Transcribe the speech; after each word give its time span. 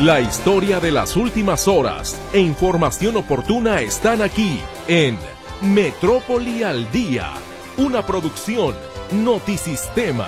La 0.00 0.20
historia 0.20 0.80
de 0.80 0.90
las 0.90 1.16
últimas 1.16 1.68
horas 1.68 2.20
e 2.32 2.40
información 2.40 3.16
oportuna 3.16 3.80
están 3.80 4.22
aquí 4.22 4.60
en 4.88 5.16
Metrópoli 5.62 6.64
al 6.64 6.90
Día, 6.90 7.30
una 7.76 8.04
producción 8.04 8.74
Notisistema. 9.12 10.26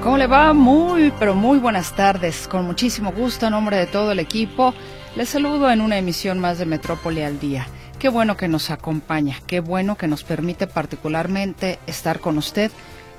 ¿Cómo 0.00 0.16
le 0.16 0.28
va? 0.28 0.52
Muy, 0.52 1.12
pero 1.18 1.34
muy 1.34 1.58
buenas 1.58 1.92
tardes. 1.96 2.46
Con 2.46 2.66
muchísimo 2.66 3.10
gusto, 3.10 3.46
en 3.46 3.52
nombre 3.52 3.78
de 3.78 3.88
todo 3.88 4.12
el 4.12 4.20
equipo, 4.20 4.74
les 5.16 5.28
saludo 5.28 5.68
en 5.72 5.80
una 5.80 5.98
emisión 5.98 6.38
más 6.38 6.58
de 6.58 6.66
Metrópoli 6.66 7.22
al 7.22 7.40
Día. 7.40 7.66
Qué 8.02 8.08
bueno 8.08 8.36
que 8.36 8.48
nos 8.48 8.70
acompaña, 8.70 9.38
qué 9.46 9.60
bueno 9.60 9.94
que 9.94 10.08
nos 10.08 10.24
permite 10.24 10.66
particularmente 10.66 11.78
estar 11.86 12.18
con 12.18 12.36
usted 12.36 12.72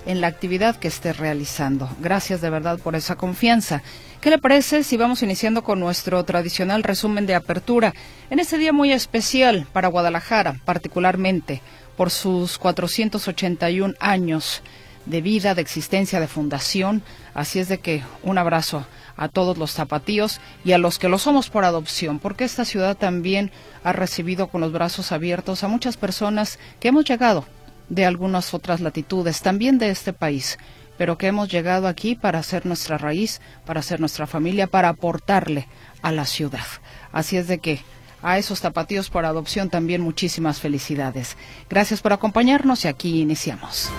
en 0.06 0.20
la 0.20 0.28
actividad 0.28 0.76
que 0.76 0.90
esté 0.90 1.14
realizando. 1.14 1.90
Gracias 2.02 2.42
de 2.42 2.50
verdad 2.50 2.78
por 2.80 2.94
esa 2.98 3.16
confianza. 3.16 3.82
¿Qué 4.20 4.30
le 4.30 4.40
parece 4.40 4.84
si 4.84 4.98
vamos 4.98 5.24
iniciando 5.24 5.64
con 5.64 5.80
nuestro 5.80 6.22
tradicional 6.26 6.84
resumen 6.84 7.26
de 7.26 7.34
apertura 7.34 7.94
en 8.30 8.40
este 8.40 8.58
día 8.58 8.74
muy 8.74 8.92
especial 8.92 9.66
para 9.72 9.88
Guadalajara, 9.88 10.60
particularmente 10.66 11.62
por 11.96 12.10
sus 12.10 12.58
481 12.58 13.94
años 14.02 14.64
de 15.06 15.22
vida, 15.22 15.56
de 15.56 15.62
existencia, 15.62 16.20
de 16.20 16.28
fundación. 16.28 17.04
Así 17.34 17.60
es 17.60 17.70
de 17.70 17.80
que 17.80 18.04
un 18.22 18.38
abrazo 18.38 18.86
a 19.16 19.28
todos 19.28 19.58
los 19.58 19.72
zapatíos 19.72 20.40
y 20.64 20.72
a 20.72 20.78
los 20.78 21.00
que 21.00 21.10
lo 21.10 21.18
somos 21.18 21.50
por 21.50 21.66
adopción, 21.66 22.20
porque 22.20 22.44
esta 22.44 22.66
ciudad 22.66 22.98
también 22.98 23.52
ha 23.84 23.94
recibido 23.94 24.48
con 24.48 24.62
los 24.62 24.72
brazos 24.72 25.12
abiertos 25.12 25.64
a 25.64 25.68
muchas 25.68 25.98
personas 25.98 26.60
que 26.80 26.90
hemos 26.90 27.06
llegado 27.06 27.46
de 27.90 28.06
algunas 28.06 28.54
otras 28.54 28.80
latitudes, 28.80 29.42
también 29.42 29.78
de 29.78 29.90
este 29.90 30.14
país, 30.14 30.58
pero 30.98 31.18
que 31.18 31.28
hemos 31.28 31.50
llegado 31.50 31.88
aquí 31.88 32.16
para 32.16 32.40
hacer 32.40 32.66
nuestra 32.66 32.98
raíz, 32.98 33.42
para 33.66 33.82
hacer 33.82 34.00
nuestra 34.00 34.28
familia, 34.28 34.68
para 34.68 34.90
aportarle 34.90 35.68
a 36.02 36.12
la 36.12 36.26
ciudad. 36.26 36.66
Así 37.12 37.38
es 37.38 37.48
de 37.48 37.60
que 37.60 37.82
a 38.22 38.38
esos 38.38 38.62
zapatíos 38.62 39.10
por 39.10 39.26
adopción 39.26 39.70
también 39.70 40.02
muchísimas 40.02 40.60
felicidades. 40.60 41.36
Gracias 41.70 42.02
por 42.02 42.14
acompañarnos 42.14 42.86
y 42.86 42.88
aquí 42.88 43.22
iniciamos. 43.22 43.92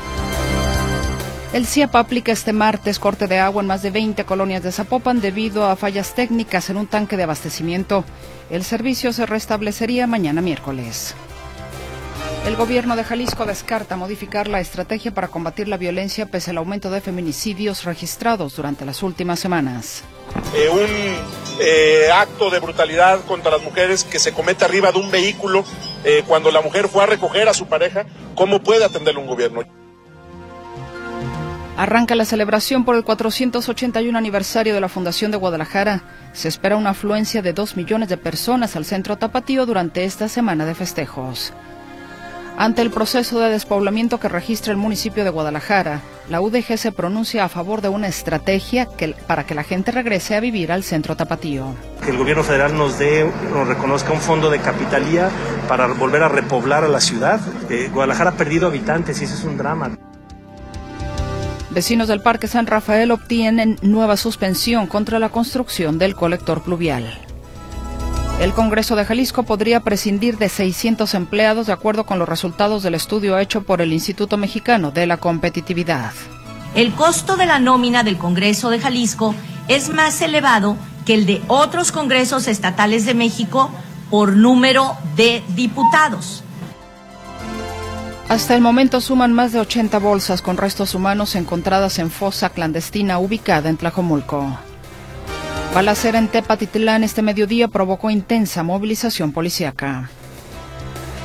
El 1.55 1.69
CIAP 1.69 1.94
aplica 1.94 2.33
este 2.33 2.52
martes 2.52 2.98
corte 2.98 3.28
de 3.28 3.38
agua 3.38 3.62
en 3.62 3.69
más 3.69 3.80
de 3.80 3.92
20 3.92 4.24
colonias 4.24 4.64
de 4.64 4.72
Zapopan 4.72 5.20
debido 5.20 5.66
a 5.66 5.77
fallas 5.77 6.12
técnicas 6.12 6.69
en 6.69 6.77
un 6.77 6.88
tanque 6.88 7.16
de 7.16 7.22
abastecimiento. 7.22 8.05
El 8.50 8.64
servicio 8.64 9.12
se 9.12 9.24
restablecería 9.24 10.08
mañana 10.08 10.42
miércoles. 10.42 11.14
El 12.44 12.56
gobierno 12.56 12.96
de 12.96 13.05
Jalisco 13.05 13.46
descarta 13.46 13.94
modificar 13.94 14.48
la 14.48 14.58
estrategia 14.58 15.14
para 15.14 15.28
combatir 15.28 15.69
la 15.69 15.77
violencia 15.77 16.27
pese 16.27 16.50
al 16.50 16.58
aumento 16.58 16.91
de 16.91 17.00
feminicidios 17.00 17.84
registrados 17.84 18.56
durante 18.56 18.84
las 18.84 19.05
últimas 19.05 19.39
semanas. 19.39 20.02
Eh, 20.56 20.68
un 20.68 21.61
eh, 21.61 22.08
acto 22.12 22.50
de 22.50 22.58
brutalidad 22.58 23.20
contra 23.27 23.52
las 23.52 23.62
mujeres 23.62 24.02
que 24.02 24.18
se 24.18 24.33
comete 24.33 24.64
arriba 24.64 24.91
de 24.91 24.98
un 24.98 25.08
vehículo 25.08 25.64
eh, 26.02 26.24
cuando 26.27 26.50
la 26.50 26.62
mujer 26.62 26.89
fue 26.89 27.05
a 27.05 27.06
recoger 27.06 27.48
a 27.48 27.55
su 27.55 27.66
pareja, 27.66 28.06
¿cómo 28.34 28.61
puede 28.61 28.84
atenderlo 28.84 29.20
un 29.20 29.28
gobierno? 29.28 29.83
Arranca 31.77 32.14
la 32.14 32.25
celebración 32.25 32.84
por 32.84 32.94
el 32.94 33.03
481 33.03 34.17
aniversario 34.17 34.75
de 34.75 34.80
la 34.80 34.89
Fundación 34.89 35.33
de 35.33 35.39
Guadalajara. 35.39 36.03
Se 36.33 36.47
espera 36.47 36.77
una 36.77 36.91
afluencia 36.91 37.42
de 37.42 37.53
2 37.53 37.77
millones 37.77 38.08
de 38.08 38.17
personas 38.17 38.77
al 38.77 38.84
centro 38.84 39.17
tapatío 39.17 39.67
durante 39.67 40.05
esta 40.05 40.28
semana 40.28 40.67
de 40.67 40.77
festejos. 40.77 41.52
Ante 42.56 42.83
el 42.83 42.92
proceso 42.92 43.41
de 43.41 43.50
despoblamiento 43.50 44.20
que 44.20 44.28
registra 44.28 44.70
el 44.70 44.77
municipio 44.77 45.25
de 45.25 45.30
Guadalajara, 45.30 46.02
la 46.30 46.41
UDG 46.41 46.78
se 46.78 46.92
pronuncia 46.92 47.45
a 47.45 47.48
favor 47.48 47.80
de 47.80 47.89
una 47.89 48.07
estrategia 48.07 48.89
para 49.27 49.45
que 49.45 49.57
la 49.57 49.64
gente 49.64 49.90
regrese 49.90 50.36
a 50.36 50.40
vivir 50.40 50.70
al 50.70 50.84
centro 50.84 51.17
tapatío. 51.17 51.74
Que 52.05 52.13
el 52.13 52.18
gobierno 52.18 52.45
federal 52.45 52.79
nos 52.79 53.01
dé, 53.01 53.29
nos 53.52 53.67
reconozca 53.67 54.13
un 54.13 54.20
fondo 54.20 54.48
de 54.48 54.61
capitalía 54.61 55.29
para 55.67 55.89
volver 55.89 56.23
a 56.23 56.29
repoblar 56.29 56.84
a 56.84 56.89
la 56.89 57.01
ciudad. 57.01 57.40
Eh, 57.68 57.90
Guadalajara 57.92 58.30
ha 58.30 58.34
perdido 58.34 58.68
habitantes 58.68 59.20
y 59.20 59.24
eso 59.24 59.34
es 59.34 59.42
un 59.42 59.58
drama. 59.58 59.90
Vecinos 61.74 62.07
del 62.07 62.23
Parque 62.23 62.46
San 62.46 62.68
Rafael 62.68 63.11
obtienen 63.11 63.79
nueva 63.83 64.17
suspensión 64.17 64.86
contra 64.86 65.18
la 65.18 65.30
construcción 65.30 65.98
del 65.98 66.14
colector 66.14 66.62
pluvial. 66.62 67.18
El 68.40 68.52
Congreso 68.52 68.95
de 68.95 69.05
Jalisco 69.05 69.42
podría 69.42 69.80
prescindir 69.80 70.39
de 70.39 70.48
600 70.48 71.13
empleados 71.14 71.67
de 71.67 71.73
acuerdo 71.73 72.07
con 72.07 72.20
los 72.20 72.29
resultados 72.29 72.84
del 72.84 72.95
estudio 72.95 73.36
hecho 73.39 73.64
por 73.64 73.80
el 73.80 73.92
Instituto 73.92 74.36
Mexicano 74.36 74.92
de 74.92 75.08
la 75.08 75.17
Competitividad. 75.17 76.13
El 76.77 76.92
costo 76.95 77.36
de 77.36 77.46
la 77.46 77.58
nómina 77.58 78.05
del 78.05 78.18
Congreso 78.18 78.70
de 78.70 78.79
Jalisco 78.79 79.34
es 79.67 79.89
más 79.89 80.23
elevado 80.23 80.77
que 81.05 81.14
el 81.14 81.27
de 81.27 81.42
otros 81.48 81.90
congresos 81.90 82.46
estatales 82.46 83.05
de 83.05 83.14
México 83.14 83.68
por 84.11 84.36
número 84.36 84.96
de 85.17 85.42
diputados. 85.57 86.43
Hasta 88.29 88.55
el 88.55 88.62
momento 88.62 89.01
suman 89.01 89.33
más 89.33 89.52
de 89.52 89.61
80 89.61 89.98
bolsas 89.98 90.40
con 90.40 90.57
restos 90.57 90.95
humanos 90.95 91.36
encontradas 91.36 91.98
en 91.98 92.11
fosa 92.11 92.48
clandestina 92.48 93.18
ubicada 93.18 93.68
en 93.68 93.77
Tlajomulco. 93.77 94.58
Balacera 95.74 96.18
en 96.18 96.29
Tepatitlán 96.29 97.05
este 97.05 97.20
mediodía 97.20 97.68
provocó 97.68 98.11
intensa 98.11 98.63
movilización 98.63 99.33
policíaca. 99.33 100.08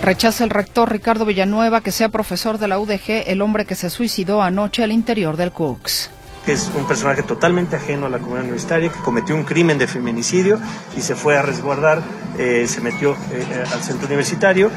Rechaza 0.04 0.44
el 0.44 0.50
rector 0.50 0.92
Ricardo 0.92 1.26
Villanueva 1.26 1.82
que 1.82 1.92
sea 1.92 2.10
profesor 2.10 2.58
de 2.58 2.68
la 2.68 2.80
UDG 2.80 3.28
el 3.28 3.42
hombre 3.42 3.66
que 3.66 3.76
se 3.76 3.90
suicidó 3.90 4.42
anoche 4.42 4.84
al 4.84 4.92
interior 4.92 5.38
del 5.38 5.52
CUCS. 5.52 6.10
Es 6.48 6.72
un 6.76 6.86
personaje 6.86 7.22
totalmente 7.22 7.76
ajeno 7.76 8.08
a 8.08 8.10
la 8.10 8.18
comunidad 8.18 8.44
universitaria 8.44 8.92
que 8.92 9.00
cometió 9.00 9.36
un 9.36 9.44
crimen 9.44 9.78
de 9.78 9.88
feminicidio 9.88 10.60
y 10.98 11.02
se 11.02 11.16
fue 11.16 11.38
a 11.38 11.44
resguardar, 11.44 12.02
eh, 12.38 12.66
se 12.68 12.82
metió 12.82 13.16
eh, 13.32 13.66
al 13.72 13.84
centro 13.84 14.08
universitario. 14.08 14.72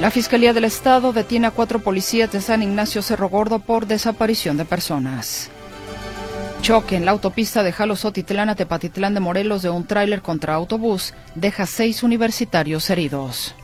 La 0.00 0.10
Fiscalía 0.10 0.52
del 0.52 0.64
Estado 0.64 1.14
detiene 1.14 1.46
a 1.46 1.50
cuatro 1.50 1.78
policías 1.78 2.30
de 2.30 2.42
San 2.42 2.62
Ignacio 2.62 3.00
Cerro 3.00 3.30
Gordo 3.30 3.60
por 3.60 3.86
desaparición 3.86 4.58
de 4.58 4.66
personas. 4.66 5.48
Choque 6.60 6.96
en 6.96 7.06
la 7.06 7.12
autopista 7.12 7.62
de 7.62 7.72
Jalosotitlán 7.72 8.50
a 8.50 8.54
Tepatitlán 8.54 9.14
de 9.14 9.20
Morelos 9.20 9.62
de 9.62 9.70
un 9.70 9.86
tráiler 9.86 10.20
contra 10.20 10.54
autobús 10.54 11.14
deja 11.34 11.64
seis 11.64 12.02
universitarios 12.02 12.90
heridos. 12.90 13.54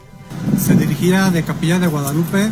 Se 0.59 0.75
dirigía 0.75 1.31
de 1.31 1.43
Capilla 1.43 1.79
de 1.79 1.87
Guadalupe 1.89 2.51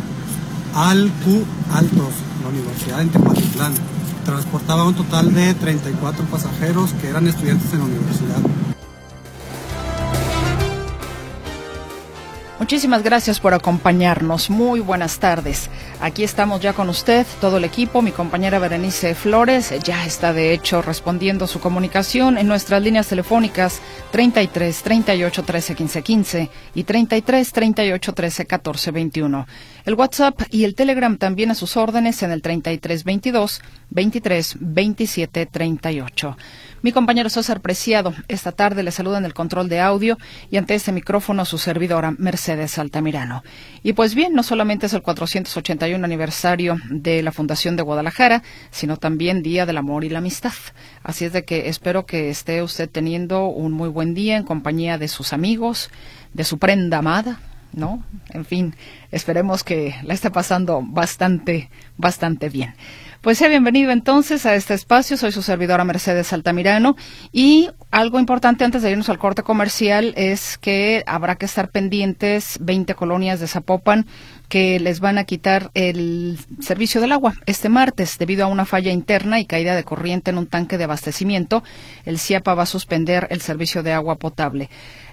al 0.75 1.09
Q 1.25 1.43
Altos, 1.73 2.13
la 2.43 2.49
universidad 2.49 3.01
en 3.01 3.09
Tepatitlán. 3.09 3.73
Transportaba 4.25 4.85
un 4.85 4.93
total 4.93 5.33
de 5.33 5.55
34 5.55 6.25
pasajeros 6.25 6.93
que 7.01 7.07
eran 7.07 7.25
estudiantes 7.25 7.73
en 7.73 7.79
la 7.79 7.85
universidad. 7.85 8.60
Muchísimas 12.61 13.01
gracias 13.01 13.39
por 13.39 13.55
acompañarnos. 13.55 14.51
Muy 14.51 14.81
buenas 14.81 15.17
tardes. 15.17 15.67
Aquí 15.99 16.23
estamos 16.23 16.61
ya 16.61 16.73
con 16.73 16.89
usted, 16.89 17.25
todo 17.39 17.57
el 17.57 17.63
equipo. 17.63 18.03
Mi 18.03 18.11
compañera 18.11 18.59
Berenice 18.59 19.15
Flores 19.15 19.73
ya 19.83 20.05
está 20.05 20.31
de 20.31 20.53
hecho 20.53 20.83
respondiendo 20.83 21.47
su 21.47 21.59
comunicación 21.59 22.37
en 22.37 22.47
nuestras 22.47 22.83
líneas 22.83 23.07
telefónicas 23.07 23.81
33 24.11 24.83
38 24.83 25.43
13 25.43 25.73
15 25.73 26.01
15 26.03 26.49
y 26.75 26.83
33 26.83 27.51
38 27.51 28.13
13 28.13 28.45
14 28.45 28.91
21. 28.91 29.47
El 29.83 29.95
WhatsApp 29.95 30.41
y 30.51 30.63
el 30.63 30.75
Telegram 30.75 31.17
también 31.17 31.49
a 31.49 31.55
sus 31.55 31.75
órdenes 31.75 32.21
en 32.21 32.31
el 32.31 32.43
33 32.43 33.03
22 33.03 33.61
23 33.89 34.57
27 34.59 35.45
38. 35.47 36.37
Mi 36.83 36.91
compañero 36.91 37.29
César 37.29 37.61
Preciado, 37.61 38.13
esta 38.27 38.51
tarde 38.51 38.83
le 38.83 38.91
saluda 38.91 39.17
en 39.17 39.25
el 39.25 39.33
control 39.33 39.69
de 39.69 39.79
audio 39.79 40.19
y 40.51 40.57
ante 40.57 40.75
este 40.75 40.91
micrófono 40.91 41.45
su 41.45 41.57
servidora 41.57 42.13
Mercedes 42.17 42.77
Altamirano. 42.77 43.43
Y 43.81 43.93
pues 43.93 44.13
bien, 44.13 44.33
no 44.33 44.43
solamente 44.43 44.85
es 44.85 44.93
el 44.93 45.01
481 45.01 46.03
aniversario 46.05 46.77
de 46.89 47.23
la 47.23 47.31
Fundación 47.31 47.75
de 47.75 47.83
Guadalajara, 47.83 48.43
sino 48.69 48.97
también 48.97 49.41
Día 49.41 49.65
del 49.65 49.77
Amor 49.77 50.03
y 50.03 50.09
la 50.09 50.19
Amistad. 50.19 50.53
Así 51.01 51.25
es 51.25 51.33
de 51.33 51.43
que 51.43 51.69
espero 51.69 52.05
que 52.05 52.29
esté 52.29 52.61
usted 52.61 52.87
teniendo 52.87 53.45
un 53.47 53.71
muy 53.71 53.89
buen 53.89 54.13
día 54.13 54.37
en 54.37 54.43
compañía 54.43 54.99
de 54.99 55.07
sus 55.07 55.33
amigos, 55.33 55.89
de 56.33 56.43
su 56.43 56.59
prenda 56.59 56.99
amada, 56.99 57.39
¿no? 57.73 58.03
En 58.29 58.45
fin, 58.45 58.75
esperemos 59.11 59.63
que 59.63 59.95
la 60.03 60.13
esté 60.13 60.31
pasando 60.31 60.81
bastante, 60.83 61.69
bastante 61.97 62.49
bien. 62.49 62.73
Pues 63.21 63.37
sea 63.37 63.49
bienvenido 63.49 63.91
entonces 63.91 64.47
a 64.47 64.55
este 64.55 64.73
espacio. 64.73 65.15
Soy 65.15 65.31
su 65.31 65.43
servidora 65.43 65.83
Mercedes 65.83 66.33
Altamirano 66.33 66.95
y 67.31 67.69
algo 67.91 68.19
importante 68.19 68.63
antes 68.63 68.81
de 68.81 68.89
irnos 68.89 69.09
al 69.09 69.19
corte 69.19 69.43
comercial 69.43 70.13
es 70.17 70.57
que 70.57 71.03
habrá 71.05 71.35
que 71.35 71.45
estar 71.45 71.69
pendientes 71.69 72.57
20 72.61 72.95
colonias 72.95 73.39
de 73.39 73.47
Zapopan 73.47 74.07
que 74.49 74.79
les 74.79 74.99
van 75.01 75.19
a 75.19 75.23
quitar 75.25 75.69
el 75.75 76.39
servicio 76.61 76.99
del 76.99 77.11
agua 77.11 77.35
este 77.45 77.69
martes 77.69 78.17
debido 78.17 78.43
a 78.43 78.47
una 78.47 78.65
falla 78.65 78.91
interna 78.91 79.39
y 79.39 79.45
caída 79.45 79.75
de 79.75 79.83
corriente 79.83 80.31
en 80.31 80.39
un 80.39 80.47
tanque 80.47 80.79
de 80.79 80.85
abastecimiento. 80.85 81.63
El 82.05 82.17
CIAPA 82.17 82.55
va 82.55 82.63
a 82.63 82.65
suspender 82.65 83.27
el 83.29 83.41
servicio 83.41 83.83
de 83.83 83.93
agua 83.93 84.15
potable. 84.15 84.71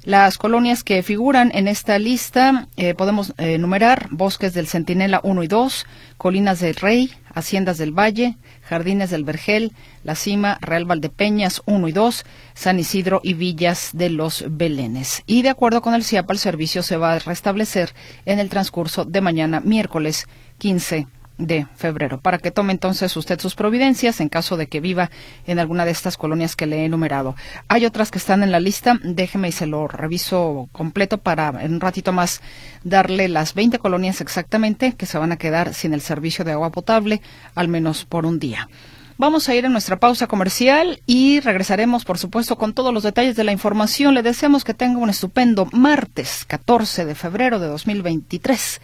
Las 0.09 0.39
colonias 0.39 0.85
que 0.85 1.03
figuran 1.03 1.51
en 1.53 1.69
esta 1.69 1.99
lista 1.99 2.69
eh, 2.79 2.95
podemos 2.95 3.35
eh, 3.37 3.53
enumerar 3.57 4.09
Bosques 4.11 4.55
del 4.55 4.67
Centinela 4.67 5.21
1 5.23 5.43
y 5.43 5.49
2, 5.49 5.85
Colinas 6.17 6.61
del 6.61 6.77
Rey, 6.77 7.13
Haciendas 7.35 7.77
del 7.77 7.93
Valle, 7.93 8.39
Jardines 8.63 9.11
del 9.11 9.25
Vergel, 9.25 9.73
La 10.05 10.15
Cima, 10.15 10.57
Real 10.63 10.87
Valdepeñas 10.87 11.61
1 11.67 11.89
y 11.89 11.93
2, 11.93 12.25
San 12.55 12.79
Isidro 12.79 13.21
y 13.23 13.35
Villas 13.35 13.91
de 13.93 14.09
los 14.09 14.47
Belenes. 14.49 15.25
Y 15.27 15.43
de 15.43 15.51
acuerdo 15.51 15.83
con 15.83 15.93
el 15.93 16.05
CIAPA, 16.05 16.33
el 16.33 16.39
servicio 16.39 16.83
se 16.83 16.97
va 16.97 17.13
a 17.13 17.19
restablecer 17.19 17.93
en 18.25 18.39
el 18.39 18.49
transcurso 18.49 19.05
de 19.05 19.21
mañana, 19.21 19.61
miércoles 19.61 20.27
15 20.57 21.07
de 21.39 21.67
febrero, 21.77 22.21
para 22.21 22.39
que 22.39 22.51
tome 22.51 22.73
entonces 22.73 23.17
usted 23.17 23.41
sus 23.41 23.55
providencias 23.55 24.21
en 24.21 24.29
caso 24.29 24.57
de 24.57 24.67
que 24.67 24.81
viva 24.81 25.11
en 25.47 25.59
alguna 25.59 25.85
de 25.85 25.93
estas 25.93 26.17
colonias 26.17 26.57
que 26.57 26.67
le 26.67 26.81
he 26.81 26.85
enumerado. 26.85 27.37
Hay 27.69 27.87
otras 27.87 28.11
que 28.11 28.19
están 28.19 28.43
en 28.43 28.51
la 28.51 28.61
lista, 28.61 28.99
déjeme 29.03 29.49
y 29.49 29.53
se 29.53 29.67
lo 29.67 29.89
reviso 29.89 30.69
completo 30.73 31.19
para 31.19 31.65
en 31.65 31.75
un 31.75 31.81
ratito 31.81 32.13
más 32.13 32.43
darle 32.85 33.29
las 33.29 33.55
20 33.55 33.79
colonias 33.79 34.21
exactamente 34.21 34.93
que 34.93 35.07
se 35.07 35.19
van 35.19 35.33
a 35.33 35.37
quedar 35.37 35.75
sin 35.75 35.95
el 35.95 36.01
servicio 36.01 36.45
de 36.45 36.53
agua 36.53 36.71
potable, 36.71 37.23
al 37.55 37.69
menos 37.69 38.05
por 38.05 38.27
un 38.27 38.39
día. 38.39 38.69
Vamos 39.17 39.49
a 39.49 39.55
ir 39.57 39.67
a 39.67 39.69
nuestra 39.69 39.99
pausa 39.99 40.29
comercial 40.29 41.03
y 41.05 41.41
regresaremos, 41.41 42.05
por 42.05 42.19
supuesto, 42.19 42.57
con 42.57 42.73
todos 42.73 42.95
los 42.95 43.03
detalles 43.03 43.35
de 43.35 43.43
la 43.43 43.51
información. 43.51 44.15
Le 44.15 44.23
deseamos 44.23 44.63
que 44.63 44.75
tenga 44.75 44.99
un 44.99 45.11
estupendo 45.11 45.67
martes 45.73 46.45
14 46.47 47.05
de 47.05 47.17
febrero 47.17 47.59
de 47.59 47.67
2023, 47.67 48.81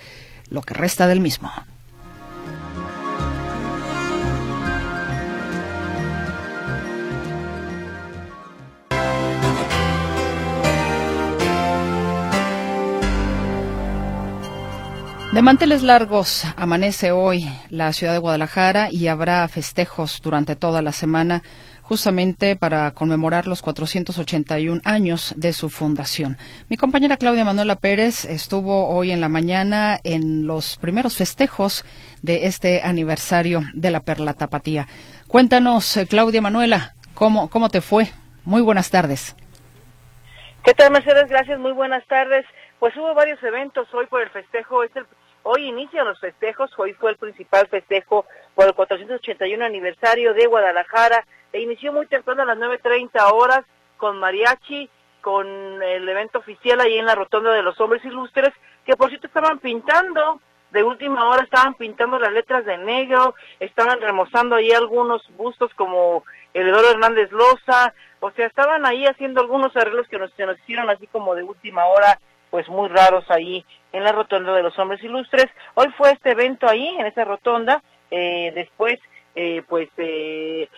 lo 0.50 0.62
que 0.62 0.74
resta 0.74 1.06
del 1.06 1.20
mismo. 1.20 1.52
De 15.34 15.42
manteles 15.42 15.82
largos 15.82 16.44
amanece 16.56 17.10
hoy 17.10 17.48
la 17.68 17.92
ciudad 17.92 18.12
de 18.12 18.20
Guadalajara 18.20 18.86
y 18.92 19.08
habrá 19.08 19.48
festejos 19.48 20.22
durante 20.22 20.54
toda 20.54 20.80
la 20.80 20.92
semana 20.92 21.42
justamente 21.82 22.54
para 22.54 22.92
conmemorar 22.92 23.48
los 23.48 23.60
481 23.60 24.80
años 24.84 25.34
de 25.36 25.52
su 25.52 25.70
fundación. 25.70 26.36
Mi 26.68 26.76
compañera 26.76 27.16
Claudia 27.16 27.44
Manuela 27.44 27.74
Pérez 27.74 28.24
estuvo 28.26 28.88
hoy 28.88 29.10
en 29.10 29.20
la 29.20 29.28
mañana 29.28 29.98
en 30.04 30.46
los 30.46 30.76
primeros 30.76 31.16
festejos 31.16 31.84
de 32.22 32.46
este 32.46 32.82
aniversario 32.82 33.62
de 33.74 33.90
la 33.90 34.04
Perla 34.04 34.34
Tapatía. 34.34 34.86
Cuéntanos, 35.26 35.96
eh, 35.96 36.06
Claudia 36.06 36.42
Manuela, 36.42 36.94
¿cómo, 37.14 37.50
cómo 37.50 37.70
te 37.70 37.80
fue? 37.80 38.06
Muy 38.44 38.62
buenas 38.62 38.88
tardes. 38.88 39.34
¿Qué 40.62 40.74
tal, 40.74 40.92
Mercedes? 40.92 41.28
Gracias, 41.28 41.58
muy 41.58 41.72
buenas 41.72 42.06
tardes. 42.06 42.46
Pues 42.78 42.96
hubo 42.96 43.14
varios 43.14 43.42
eventos 43.42 43.88
hoy 43.92 44.06
por 44.06 44.22
el 44.22 44.30
festejo, 44.30 44.84
Hoy 45.46 45.66
inician 45.66 46.06
los 46.06 46.18
festejos, 46.18 46.70
hoy 46.78 46.94
fue 46.94 47.10
el 47.10 47.18
principal 47.18 47.66
festejo 47.68 48.24
por 48.54 48.66
el 48.66 48.72
481 48.72 49.62
aniversario 49.62 50.32
de 50.32 50.46
Guadalajara. 50.46 51.26
E 51.52 51.60
inició 51.60 51.92
muy 51.92 52.06
temprano 52.06 52.42
a 52.42 52.46
las 52.46 52.56
9.30 52.56 53.30
horas 53.30 53.62
con 53.98 54.18
mariachi, 54.18 54.88
con 55.20 55.46
el 55.82 56.08
evento 56.08 56.38
oficial 56.38 56.80
ahí 56.80 56.96
en 56.96 57.04
la 57.04 57.14
rotonda 57.14 57.52
de 57.52 57.62
los 57.62 57.78
hombres 57.78 58.02
ilustres, 58.06 58.54
que 58.86 58.96
por 58.96 59.10
cierto 59.10 59.26
estaban 59.26 59.58
pintando, 59.58 60.40
de 60.70 60.82
última 60.82 61.28
hora 61.28 61.44
estaban 61.44 61.74
pintando 61.74 62.18
las 62.18 62.32
letras 62.32 62.64
de 62.64 62.78
negro, 62.78 63.34
estaban 63.60 64.00
remozando 64.00 64.56
ahí 64.56 64.72
algunos 64.72 65.22
bustos 65.36 65.72
como 65.74 66.24
Eleodoro 66.54 66.90
Hernández 66.90 67.30
Loza, 67.32 67.92
o 68.20 68.30
sea, 68.30 68.46
estaban 68.46 68.86
ahí 68.86 69.04
haciendo 69.04 69.42
algunos 69.42 69.76
arreglos 69.76 70.08
que 70.08 70.18
se 70.36 70.46
nos 70.46 70.58
hicieron 70.60 70.88
así 70.88 71.06
como 71.06 71.34
de 71.34 71.42
última 71.42 71.84
hora 71.84 72.18
pues 72.54 72.68
muy 72.68 72.88
raros 72.88 73.28
ahí 73.32 73.66
en 73.90 74.04
la 74.04 74.12
rotonda 74.12 74.54
de 74.54 74.62
los 74.62 74.78
hombres 74.78 75.02
ilustres. 75.02 75.46
Hoy 75.74 75.88
fue 75.98 76.12
este 76.12 76.30
evento 76.30 76.68
ahí, 76.68 76.86
en 76.86 77.04
esa 77.04 77.24
rotonda, 77.24 77.82
eh, 78.12 78.52
después 78.54 79.00
eh, 79.34 79.64
pues 79.68 79.88
eh, 79.96 80.68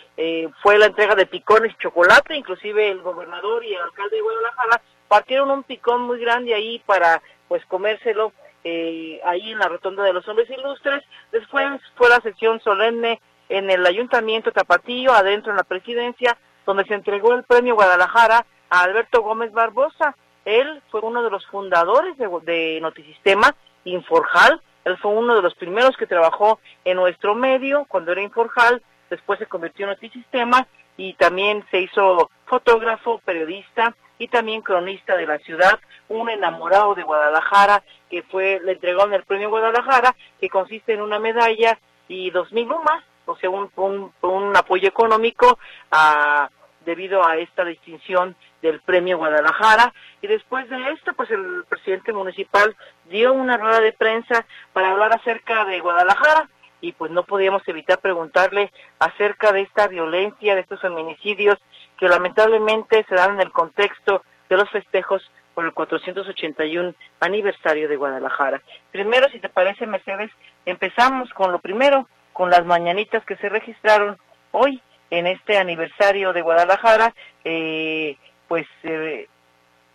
fue 0.62 0.78
la 0.78 0.87
entrega 0.87 1.14
de 1.14 1.26
picones 1.26 1.73
y 1.73 1.82
chocolate, 1.82 2.34
inclusive 2.34 2.88
el 2.88 3.02
gobernador 3.02 3.62
y 3.62 3.75
el 3.75 3.82
alcalde 3.82 4.17
de 4.17 4.23
Guadalajara 4.23 4.81
partieron 5.06 5.50
un 5.50 5.64
picón 5.64 6.00
muy 6.00 6.19
grande 6.19 6.55
ahí 6.55 6.82
para 6.87 7.20
pues 7.46 7.62
comérselo 7.67 8.32
ahí 8.64 9.52
en 9.52 9.58
la 9.58 9.69
rotonda 9.69 10.02
de 10.02 10.14
los 10.14 10.26
hombres 10.29 10.49
ilustres. 10.49 11.05
Después 11.31 11.79
fue 11.96 12.08
la 12.08 12.22
sesión 12.22 12.58
solemne 12.61 13.20
en 13.50 13.69
el 13.69 13.84
ayuntamiento 13.84 14.50
Tapatío, 14.50 15.12
adentro 15.12 15.50
en 15.50 15.58
la 15.58 15.64
presidencia, 15.64 16.38
donde 16.64 16.87
se 16.87 16.94
entregó 16.94 17.34
el 17.34 17.44
premio 17.44 17.75
Guadalajara 17.75 18.46
a 18.70 18.81
Alberto 18.81 19.20
Gómez 19.20 19.52
Barbosa, 19.52 20.17
él 20.46 20.81
fue 20.90 21.00
uno 21.02 21.22
de 21.22 21.31
los 21.31 21.44
fundadores 21.46 22.16
de, 22.16 22.78
Notisistema, 22.81 23.54
Inforjal. 23.84 24.62
Él 24.84 24.96
fue 24.98 25.10
uno 25.10 25.34
de 25.34 25.43
los 25.43 25.54
primeros 25.56 25.96
que 25.96 26.06
trabajó 26.06 26.60
en 26.84 26.96
nuestro 26.96 27.34
medio 27.34 27.84
cuando 27.88 28.12
era 28.12 28.22
Inforjal. 28.22 28.81
Después 29.10 29.40
se 29.40 29.46
convirtió 29.46 29.84
en 29.84 29.90
Notisistema 29.90 30.66
y 30.96 31.14
también 31.14 31.66
se 31.70 31.81
hizo 31.81 32.31
fotógrafo, 32.46 33.20
periodista 33.25 33.94
y 34.19 34.28
también 34.28 34.62
cronista 34.62 35.16
de 35.16 35.26
la 35.26 35.38
ciudad, 35.38 35.81
un 36.08 36.31
enamorado 36.31 36.94
de 36.94 37.02
Guadalajara 37.02 37.82
que 38.08 38.22
fue 38.22 38.60
le 38.64 38.72
entregó 38.72 39.04
en 39.04 39.14
el 39.14 39.25
premio 39.25 39.50
Guadalajara 39.50 40.14
que 40.40 40.48
consiste 40.48 40.94
en 40.94 41.02
una 41.02 41.19
medalla 41.19 41.78
y 42.08 42.31
dos 42.31 42.52
mil 42.52 42.66
más, 42.66 43.04
o 43.26 43.37
sea 43.37 43.50
un, 43.50 44.56
apoyo 44.56 44.88
económico 44.88 45.58
a 45.90 46.48
debido 46.84 47.26
a 47.26 47.37
esta 47.37 47.64
distinción 47.64 48.37
del 48.62 48.81
Premio 48.81 49.19
Guadalajara. 49.19 49.93
Y 50.23 50.26
después 50.26 50.69
de 50.69 50.93
esto, 50.93 51.12
pues 51.14 51.31
el 51.31 51.64
presidente 51.69 52.12
municipal 52.12 52.75
dio 53.06 53.32
una 53.32 53.56
rueda 53.56 53.81
de 53.81 53.93
prensa 53.93 54.47
para 54.73 54.91
hablar 54.91 55.14
acerca 55.14 55.64
de 55.64 55.81
Guadalajara 55.81 56.49
y 56.81 56.93
pues 56.93 57.11
no 57.11 57.25
podíamos 57.25 57.67
evitar 57.69 57.99
preguntarle 57.99 58.70
acerca 58.99 59.53
de 59.53 59.62
esta 59.62 59.88
violencia, 59.88 60.55
de 60.55 60.61
estos 60.61 60.81
feminicidios 60.81 61.58
que 61.99 62.08
lamentablemente 62.08 63.05
se 63.08 63.14
dan 63.14 63.35
en 63.35 63.41
el 63.41 63.50
contexto 63.50 64.23
de 64.49 64.56
los 64.56 64.70
festejos 64.70 65.23
por 65.55 65.64
el 65.64 65.73
481 65.73 66.94
aniversario 67.20 67.88
de 67.88 67.97
Guadalajara. 67.97 68.61
Primero, 68.93 69.29
si 69.31 69.38
te 69.38 69.49
parece, 69.49 69.87
Mercedes, 69.87 70.31
empezamos 70.67 71.32
con 71.32 71.50
lo 71.50 71.61
primero, 71.61 72.06
con 72.32 72.50
las 72.50 72.67
mañanitas 72.67 73.25
que 73.25 73.37
se 73.37 73.49
registraron 73.49 74.19
hoy 74.53 74.82
en 75.11 75.26
este 75.26 75.56
aniversario 75.56 76.32
de 76.32 76.43
Guadalajara, 76.43 77.14
eh, 77.44 78.17
pues 78.48 78.66
eh, 78.82 79.28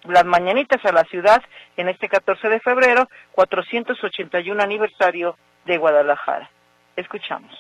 las 0.04 0.26
mañanitas 0.26 0.84
a 0.86 0.92
la 0.92 1.04
ciudad 1.06 1.42
en 1.78 1.90
este 1.90 2.10
14 2.10 2.50
de 2.50 2.60
febrero, 2.60 3.08
481 3.34 4.62
aniversario 4.62 5.38
de 5.66 5.78
Guadalajara. 5.78 6.50
Escuchamos. 6.96 7.52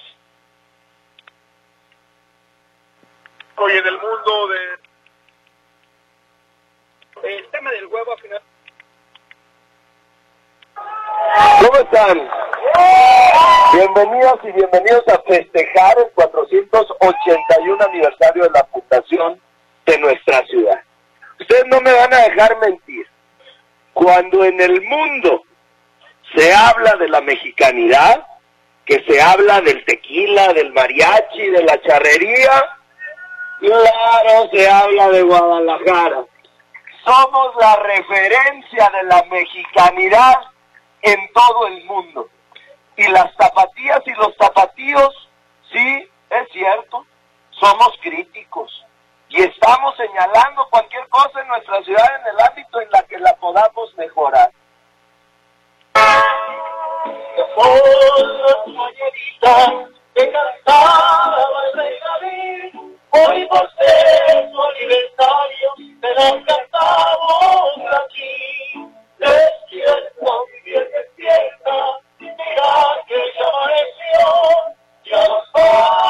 Hoy 3.55 3.71
en 3.73 3.87
el 3.87 3.93
mundo 3.93 4.47
de... 4.47 4.79
El 7.23 7.47
tema 7.49 7.71
del 7.71 7.85
huevo 7.85 8.13
al 8.13 8.19
final... 8.19 8.41
¿Cómo 11.59 11.77
están? 11.77 12.29
Bienvenidos 13.73 14.39
y 14.43 14.51
bienvenidos 14.51 15.07
a 15.07 15.21
festejar 15.21 15.97
el 15.99 16.11
481 16.15 17.85
aniversario 17.85 18.43
de 18.43 18.49
la 18.49 18.65
fundación 18.65 19.39
de 19.91 19.99
nuestra 19.99 20.45
ciudad. 20.45 20.81
Ustedes 21.39 21.65
no 21.67 21.81
me 21.81 21.91
van 21.91 22.13
a 22.13 22.23
dejar 22.29 22.57
mentir. 22.59 23.05
Cuando 23.93 24.45
en 24.45 24.59
el 24.61 24.81
mundo 24.83 25.43
se 26.33 26.53
habla 26.53 26.95
de 26.95 27.09
la 27.09 27.19
mexicanidad, 27.19 28.25
que 28.85 29.03
se 29.03 29.21
habla 29.21 29.59
del 29.61 29.83
tequila, 29.83 30.53
del 30.53 30.71
mariachi, 30.71 31.49
de 31.49 31.63
la 31.63 31.81
charrería, 31.81 32.77
claro, 33.59 34.49
se 34.53 34.69
habla 34.69 35.09
de 35.09 35.21
Guadalajara. 35.23 36.23
Somos 37.03 37.55
la 37.59 37.75
referencia 37.75 38.91
de 38.95 39.03
la 39.03 39.23
mexicanidad 39.29 40.35
en 41.01 41.33
todo 41.33 41.67
el 41.67 41.83
mundo. 41.83 42.29
Y 42.95 43.07
las 43.09 43.33
zapatillas 43.35 44.01
y 44.05 44.11
los 44.11 44.33
zapatillos, 44.37 45.29
sí, 45.71 46.07
es 46.29 46.47
cierto, 46.53 47.05
somos 47.49 47.91
críticos 48.01 48.85
y 49.31 49.41
estamos 49.43 49.95
señalando 49.95 50.67
cualquier 50.69 51.07
cosa 51.07 51.41
en 51.41 51.47
nuestra 51.47 51.81
ciudad 51.83 52.05
en 52.19 52.35
el 52.35 52.39
ámbito 52.41 52.81
en 52.81 52.91
la 52.91 53.03
que 53.03 53.17
la 53.17 53.33
podamos 53.37 53.95
mejorar. 53.95 54.51
que 60.13 60.31
cantaba 60.31 61.37
el 61.65 61.77
rey 61.77 61.95
David, 61.99 62.75
hoy 63.11 63.45
por 63.47 63.71
ser 63.77 64.51
su 64.51 64.61
aniversario, 64.61 65.69
se 66.01 66.09
lo 66.13 66.45
cantamos 66.45 67.71
aquí. 68.03 68.91
Despierta, 69.17 70.31
bien 70.65 70.87
despierta, 70.91 71.75
mira 72.19 73.03
que 73.07 73.15
ya 73.39 73.47
amaneció, 73.47 74.27
ya 75.05 75.27
los 75.27 75.49
pájaros 75.53 76.00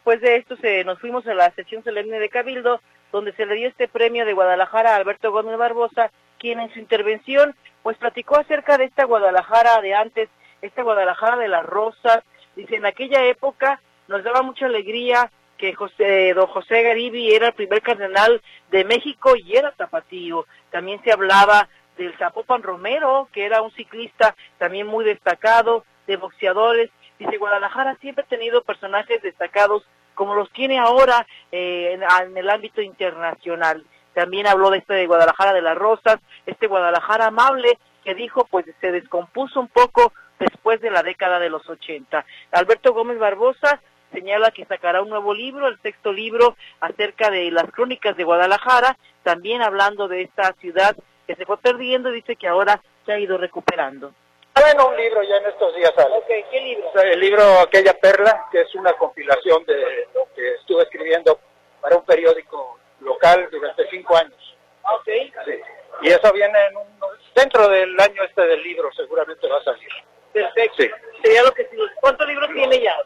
después 0.00 0.22
de 0.22 0.36
esto 0.36 0.56
se, 0.56 0.82
nos 0.84 0.98
fuimos 0.98 1.26
a 1.26 1.34
la 1.34 1.50
sesión 1.50 1.84
solemne 1.84 2.18
de 2.18 2.30
Cabildo, 2.30 2.80
donde 3.12 3.34
se 3.34 3.44
le 3.44 3.54
dio 3.56 3.68
este 3.68 3.86
premio 3.86 4.24
de 4.24 4.32
Guadalajara 4.32 4.92
a 4.94 4.96
Alberto 4.96 5.30
Gómez 5.30 5.58
Barbosa, 5.58 6.10
quien 6.38 6.58
en 6.58 6.72
su 6.72 6.78
intervención 6.78 7.54
pues 7.82 7.98
platicó 7.98 8.38
acerca 8.38 8.78
de 8.78 8.84
esta 8.84 9.04
Guadalajara 9.04 9.82
de 9.82 9.92
antes, 9.92 10.30
esta 10.62 10.82
Guadalajara 10.82 11.36
de 11.36 11.48
las 11.48 11.66
Rosas. 11.66 12.20
Dice, 12.56 12.76
en 12.76 12.86
aquella 12.86 13.26
época 13.26 13.82
nos 14.08 14.24
daba 14.24 14.40
mucha 14.40 14.64
alegría 14.64 15.30
que 15.58 15.74
José, 15.74 16.32
don 16.32 16.46
José 16.46 16.82
Garibi 16.82 17.34
era 17.34 17.48
el 17.48 17.52
primer 17.52 17.82
cardenal 17.82 18.40
de 18.70 18.84
México 18.86 19.34
y 19.36 19.54
era 19.54 19.72
tapatío. 19.72 20.46
También 20.70 21.02
se 21.04 21.12
hablaba 21.12 21.68
del 21.98 22.16
Zapopan 22.16 22.62
Romero, 22.62 23.28
que 23.34 23.44
era 23.44 23.60
un 23.60 23.70
ciclista 23.72 24.34
también 24.56 24.86
muy 24.86 25.04
destacado, 25.04 25.84
de 26.06 26.16
boxeadores. 26.16 26.88
Dice, 27.20 27.36
Guadalajara 27.36 27.96
siempre 28.00 28.24
ha 28.24 28.28
tenido 28.28 28.62
personajes 28.62 29.20
destacados 29.20 29.86
como 30.14 30.34
los 30.34 30.50
tiene 30.52 30.78
ahora 30.78 31.26
eh, 31.52 31.92
en, 31.92 32.34
el 32.34 32.48
ámbito 32.48 32.80
internacional. 32.80 33.84
También 34.14 34.46
habló 34.46 34.70
de 34.70 34.78
este 34.78 34.94
de 34.94 35.06
Guadalajara 35.06 35.52
de 35.52 35.60
las 35.60 35.76
Rosas, 35.76 36.18
este 36.46 36.66
Guadalajara 36.66 37.26
amable 37.26 37.78
que 38.04 38.14
dijo 38.14 38.46
pues 38.50 38.64
se 38.80 38.90
descompuso 38.90 39.60
un 39.60 39.68
poco 39.68 40.14
después 40.38 40.80
de 40.80 40.90
la 40.90 41.02
década 41.02 41.38
de 41.38 41.50
los 41.50 41.68
80. 41.68 42.24
Alberto 42.52 42.94
Gómez 42.94 43.18
Barbosa 43.18 43.82
señala 44.14 44.50
que 44.50 44.64
sacará 44.64 45.02
un 45.02 45.10
nuevo 45.10 45.34
libro, 45.34 45.68
el 45.68 45.78
sexto 45.82 46.14
libro 46.14 46.56
acerca 46.80 47.28
de 47.30 47.50
las 47.50 47.70
crónicas 47.70 48.16
de 48.16 48.24
Guadalajara, 48.24 48.96
también 49.24 49.60
hablando 49.60 50.08
de 50.08 50.22
esta 50.22 50.54
ciudad 50.54 50.96
que 51.26 51.36
se 51.36 51.44
fue 51.44 51.58
perdiendo, 51.58 52.10
dice 52.10 52.36
que 52.36 52.48
ahora 52.48 52.80
se 53.04 53.12
ha 53.12 53.18
ido 53.18 53.36
recuperando. 53.36 54.14
Bueno, 54.54 54.88
un 54.88 54.96
libro 54.96 55.22
ya 55.22 55.36
en 55.36 55.46
estos 55.46 55.74
días 55.74 55.92
sale. 55.96 56.22
¿qué 56.26 56.60
libro? 56.60 56.90
El 57.00 57.20
libro 57.20 57.60
Aquella 57.60 57.94
Perla, 57.94 58.46
que 58.50 58.62
es 58.62 58.74
una 58.74 58.92
compilación 58.94 59.64
de 59.64 60.08
lo 60.14 60.26
que 60.34 60.54
estuve 60.54 60.82
escribiendo 60.82 61.38
para 61.80 61.96
un 61.96 62.04
periódico 62.04 62.78
local 63.00 63.48
durante 63.50 63.88
cinco 63.90 64.16
años. 64.16 64.56
Ok. 64.84 65.08
Sí. 65.44 65.60
Y 66.02 66.08
eso 66.08 66.32
viene 66.32 66.58
en 66.66 66.76
un, 66.76 66.86
dentro 67.34 67.68
del 67.68 67.98
año 68.00 68.22
este 68.24 68.42
del 68.42 68.62
libro, 68.62 68.90
seguramente 68.92 69.46
va 69.48 69.58
a 69.58 69.64
salir. 69.64 69.88
Perfecto. 70.32 70.82
Sí. 70.82 70.90
Sería 71.22 71.42
lo 71.42 71.52
que 71.52 71.68
¿Cuántos 72.00 72.26
libros 72.26 72.50
tiene 72.52 72.80
ya? 72.80 72.96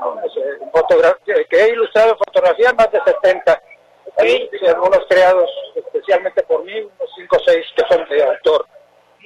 No, 0.00 0.20
sé, 0.28 1.46
que 1.48 1.56
he 1.56 1.68
ilustrado 1.70 2.18
fotografías 2.18 2.74
más 2.74 2.90
de 2.92 3.00
70. 3.00 3.62
Okay. 4.14 4.50
Algunos 4.68 5.04
creados 5.08 5.50
especialmente 5.74 6.42
por 6.44 6.64
mí, 6.64 6.80
unos 6.80 7.10
5 7.16 7.36
o 7.36 7.40
6 7.40 7.66
que 7.76 7.84
son 7.88 8.08
de 8.08 8.22
autor. 8.22 8.66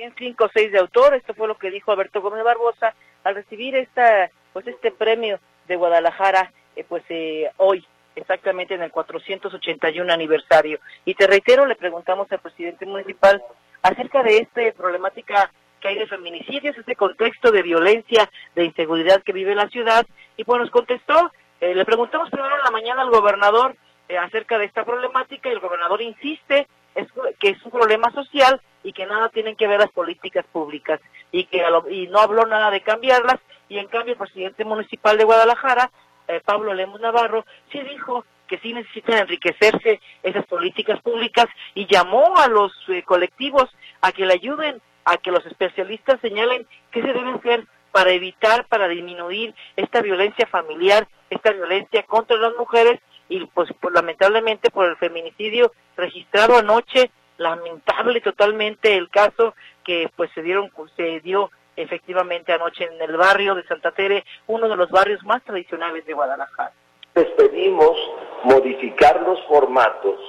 Bien, 0.00 0.14
5 0.16 0.44
o 0.44 0.48
6 0.50 0.72
de 0.72 0.78
autor, 0.78 1.14
esto 1.14 1.34
fue 1.34 1.46
lo 1.46 1.58
que 1.58 1.70
dijo 1.70 1.92
Alberto 1.92 2.22
Gómez 2.22 2.42
Barbosa 2.42 2.94
al 3.22 3.34
recibir 3.34 3.76
esta, 3.76 4.30
pues 4.54 4.66
este 4.66 4.92
premio 4.92 5.38
de 5.68 5.76
Guadalajara, 5.76 6.50
eh, 6.74 6.86
pues 6.88 7.02
eh, 7.10 7.50
hoy, 7.58 7.86
exactamente 8.16 8.72
en 8.72 8.80
el 8.80 8.90
481 8.90 10.10
aniversario. 10.10 10.80
Y 11.04 11.12
te 11.12 11.26
reitero, 11.26 11.66
le 11.66 11.74
preguntamos 11.76 12.32
al 12.32 12.38
presidente 12.38 12.86
municipal 12.86 13.42
acerca 13.82 14.22
de 14.22 14.38
esta 14.38 14.62
problemática 14.74 15.52
que 15.82 15.88
hay 15.88 15.98
de 15.98 16.06
feminicidios, 16.06 16.78
este 16.78 16.96
contexto 16.96 17.52
de 17.52 17.60
violencia, 17.60 18.30
de 18.54 18.64
inseguridad 18.64 19.22
que 19.22 19.34
vive 19.34 19.54
la 19.54 19.68
ciudad, 19.68 20.06
y 20.38 20.44
pues 20.44 20.62
nos 20.62 20.70
contestó, 20.70 21.30
eh, 21.60 21.74
le 21.74 21.84
preguntamos 21.84 22.30
primero 22.30 22.56
en 22.56 22.64
la 22.64 22.70
mañana 22.70 23.02
al 23.02 23.10
gobernador 23.10 23.76
eh, 24.08 24.16
acerca 24.16 24.56
de 24.56 24.64
esta 24.64 24.82
problemática 24.86 25.50
y 25.50 25.52
el 25.52 25.60
gobernador 25.60 26.00
insiste 26.00 26.68
es, 26.94 27.06
que 27.38 27.50
es 27.50 27.62
un 27.66 27.70
problema 27.70 28.10
social 28.12 28.62
y 28.82 28.92
que 28.92 29.06
nada 29.06 29.28
tienen 29.28 29.56
que 29.56 29.66
ver 29.66 29.80
las 29.80 29.90
políticas 29.90 30.44
públicas 30.52 31.00
y 31.32 31.44
que 31.44 31.64
y 31.90 32.06
no 32.08 32.18
habló 32.20 32.46
nada 32.46 32.70
de 32.70 32.80
cambiarlas 32.80 33.38
y 33.68 33.78
en 33.78 33.86
cambio 33.86 34.12
el 34.12 34.18
presidente 34.18 34.64
municipal 34.64 35.16
de 35.16 35.24
Guadalajara, 35.24 35.90
eh, 36.28 36.40
Pablo 36.44 36.74
Lemos 36.74 37.00
Navarro, 37.00 37.44
sí 37.70 37.80
dijo 37.80 38.24
que 38.48 38.58
sí 38.58 38.72
necesitan 38.72 39.18
enriquecerse 39.18 40.00
esas 40.22 40.44
políticas 40.46 41.00
públicas 41.02 41.46
y 41.74 41.86
llamó 41.86 42.36
a 42.36 42.48
los 42.48 42.72
eh, 42.88 43.04
colectivos 43.04 43.70
a 44.00 44.10
que 44.10 44.26
le 44.26 44.34
ayuden, 44.34 44.82
a 45.04 45.16
que 45.18 45.30
los 45.30 45.46
especialistas 45.46 46.20
señalen 46.20 46.66
qué 46.90 47.00
se 47.00 47.12
debe 47.12 47.30
hacer 47.30 47.64
para 47.92 48.10
evitar, 48.10 48.66
para 48.66 48.88
disminuir 48.88 49.54
esta 49.76 50.02
violencia 50.02 50.46
familiar, 50.46 51.06
esta 51.30 51.52
violencia 51.52 52.02
contra 52.02 52.36
las 52.38 52.52
mujeres 52.58 53.00
y 53.28 53.46
pues, 53.46 53.70
pues, 53.80 53.94
lamentablemente 53.94 54.70
por 54.70 54.86
el 54.86 54.96
feminicidio 54.96 55.72
registrado 55.96 56.58
anoche, 56.58 57.10
lamentable 57.40 58.20
totalmente 58.20 58.96
el 58.96 59.08
caso 59.08 59.54
que 59.82 60.10
pues 60.14 60.30
se 60.34 60.42
dieron 60.42 60.70
se 60.94 61.20
dio 61.20 61.50
efectivamente 61.74 62.52
anoche 62.52 62.84
en 62.84 63.00
el 63.00 63.16
barrio 63.16 63.54
de 63.54 63.66
Santa 63.66 63.92
Tere, 63.92 64.24
uno 64.46 64.68
de 64.68 64.76
los 64.76 64.90
barrios 64.90 65.24
más 65.24 65.42
tradicionales 65.42 66.04
de 66.04 66.12
Guadalajara. 66.12 66.72
Les 67.14 67.28
pedimos 67.30 67.96
modificar 68.44 69.22
los 69.22 69.42
formatos 69.46 70.20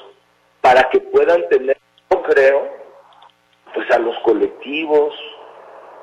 para 0.62 0.90
que 0.90 1.02
puedan 1.02 1.48
tener, 1.50 1.78
yo 2.10 2.24
creo, 2.24 2.70
pues 3.74 3.92
a 3.92 4.00
los 4.00 4.18
colectivos, 4.20 5.14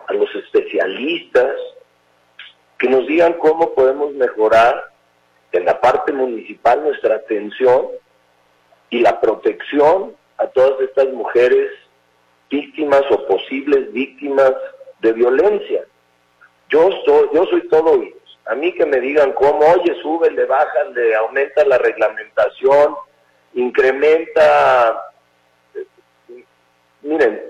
a 0.09 0.13
los 0.13 0.29
especialistas, 0.35 1.55
que 2.77 2.89
nos 2.89 3.07
digan 3.07 3.33
cómo 3.35 3.73
podemos 3.73 4.13
mejorar 4.13 4.93
en 5.53 5.65
la 5.65 5.81
parte 5.81 6.13
municipal 6.13 6.83
nuestra 6.83 7.17
atención 7.17 7.87
y 8.91 9.01
la 9.01 9.19
protección 9.21 10.18
a 10.39 10.47
todas 10.49 10.81
estas 10.81 11.09
mujeres 11.09 11.71
víctimas 12.51 13.03
o 13.11 13.27
posibles 13.27 13.93
víctimas 13.93 14.53
de 15.01 15.13
violencia. 15.13 15.85
Yo 16.71 16.91
soy, 17.05 17.29
yo 17.33 17.45
soy 17.47 17.69
todo 17.69 17.93
oídos. 17.93 18.39
A 18.47 18.55
mí 18.55 18.73
que 18.73 18.87
me 18.87 19.01
digan 19.01 19.33
cómo, 19.33 19.61
oye, 19.61 19.95
sube, 20.03 20.31
le 20.31 20.47
bajan, 20.47 20.95
le 20.95 21.15
aumenta 21.15 21.65
la 21.65 21.79
reglamentación, 21.79 22.95
incrementa. 23.55 25.13
Miren, 27.03 27.43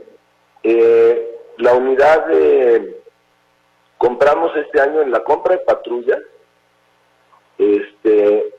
eh, 0.63 1.39
la 1.59 1.75
unidad 1.75 2.27
de. 2.27 2.97
Compramos 3.97 4.57
este 4.57 4.81
año 4.81 5.03
en 5.03 5.11
la 5.11 5.25
compra 5.25 5.57
de 5.57 5.65
patrullas 5.65 6.21
este, 7.59 8.55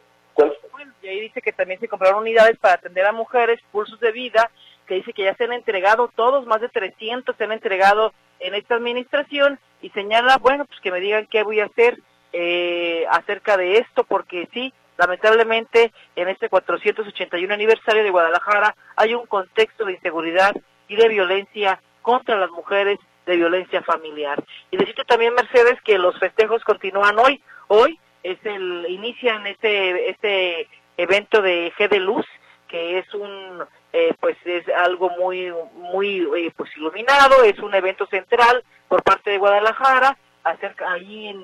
ahí 1.09 1.19
dice 1.21 1.41
que 1.41 1.51
también 1.51 1.79
se 1.79 1.87
compraron 1.87 2.21
unidades 2.21 2.57
para 2.57 2.75
atender 2.75 3.05
a 3.05 3.11
mujeres, 3.11 3.59
pulsos 3.71 3.99
de 3.99 4.11
vida, 4.11 4.49
que 4.87 4.95
dice 4.95 5.13
que 5.13 5.23
ya 5.23 5.35
se 5.35 5.43
han 5.43 5.53
entregado 5.53 6.09
todos, 6.15 6.45
más 6.45 6.61
de 6.61 6.69
300 6.69 7.35
se 7.35 7.43
han 7.43 7.51
entregado 7.51 8.13
en 8.39 8.55
esta 8.55 8.75
administración 8.75 9.59
y 9.81 9.89
señala, 9.91 10.37
bueno, 10.37 10.65
pues 10.65 10.79
que 10.81 10.91
me 10.91 10.99
digan 10.99 11.27
qué 11.27 11.43
voy 11.43 11.59
a 11.59 11.65
hacer 11.65 11.99
eh, 12.33 13.05
acerca 13.11 13.57
de 13.57 13.77
esto, 13.77 14.03
porque 14.03 14.47
sí, 14.53 14.73
lamentablemente 14.97 15.91
en 16.15 16.27
este 16.27 16.49
481 16.49 17.53
aniversario 17.53 18.03
de 18.03 18.09
Guadalajara 18.09 18.75
hay 18.95 19.13
un 19.13 19.25
contexto 19.25 19.85
de 19.85 19.93
inseguridad 19.93 20.55
y 20.87 20.95
de 20.95 21.07
violencia 21.07 21.81
contra 22.01 22.37
las 22.37 22.49
mujeres, 22.49 22.99
de 23.25 23.35
violencia 23.35 23.81
familiar. 23.83 24.43
Y 24.71 24.77
decirte 24.77 25.03
también, 25.05 25.33
Mercedes, 25.35 25.79
que 25.83 25.97
los 25.97 26.17
festejos 26.19 26.63
continúan 26.63 27.17
hoy. 27.19 27.41
Hoy 27.67 27.99
es 28.23 28.37
el 28.43 28.85
inician 28.89 29.45
este 29.47 30.09
este 30.09 30.67
evento 31.01 31.41
de 31.41 31.71
G 31.77 31.89
de 31.89 31.99
Luz 31.99 32.25
que 32.67 32.99
es 32.99 33.13
un 33.13 33.63
eh, 33.93 34.13
pues 34.19 34.37
es 34.45 34.67
algo 34.69 35.09
muy 35.11 35.51
muy 35.73 36.27
eh, 36.37 36.53
pues 36.55 36.69
iluminado 36.77 37.43
es 37.43 37.57
un 37.59 37.73
evento 37.73 38.05
central 38.07 38.63
por 38.87 39.01
parte 39.03 39.31
de 39.31 39.37
Guadalajara 39.39 40.17
acerca 40.43 40.91
allí 40.91 41.27
en 41.27 41.43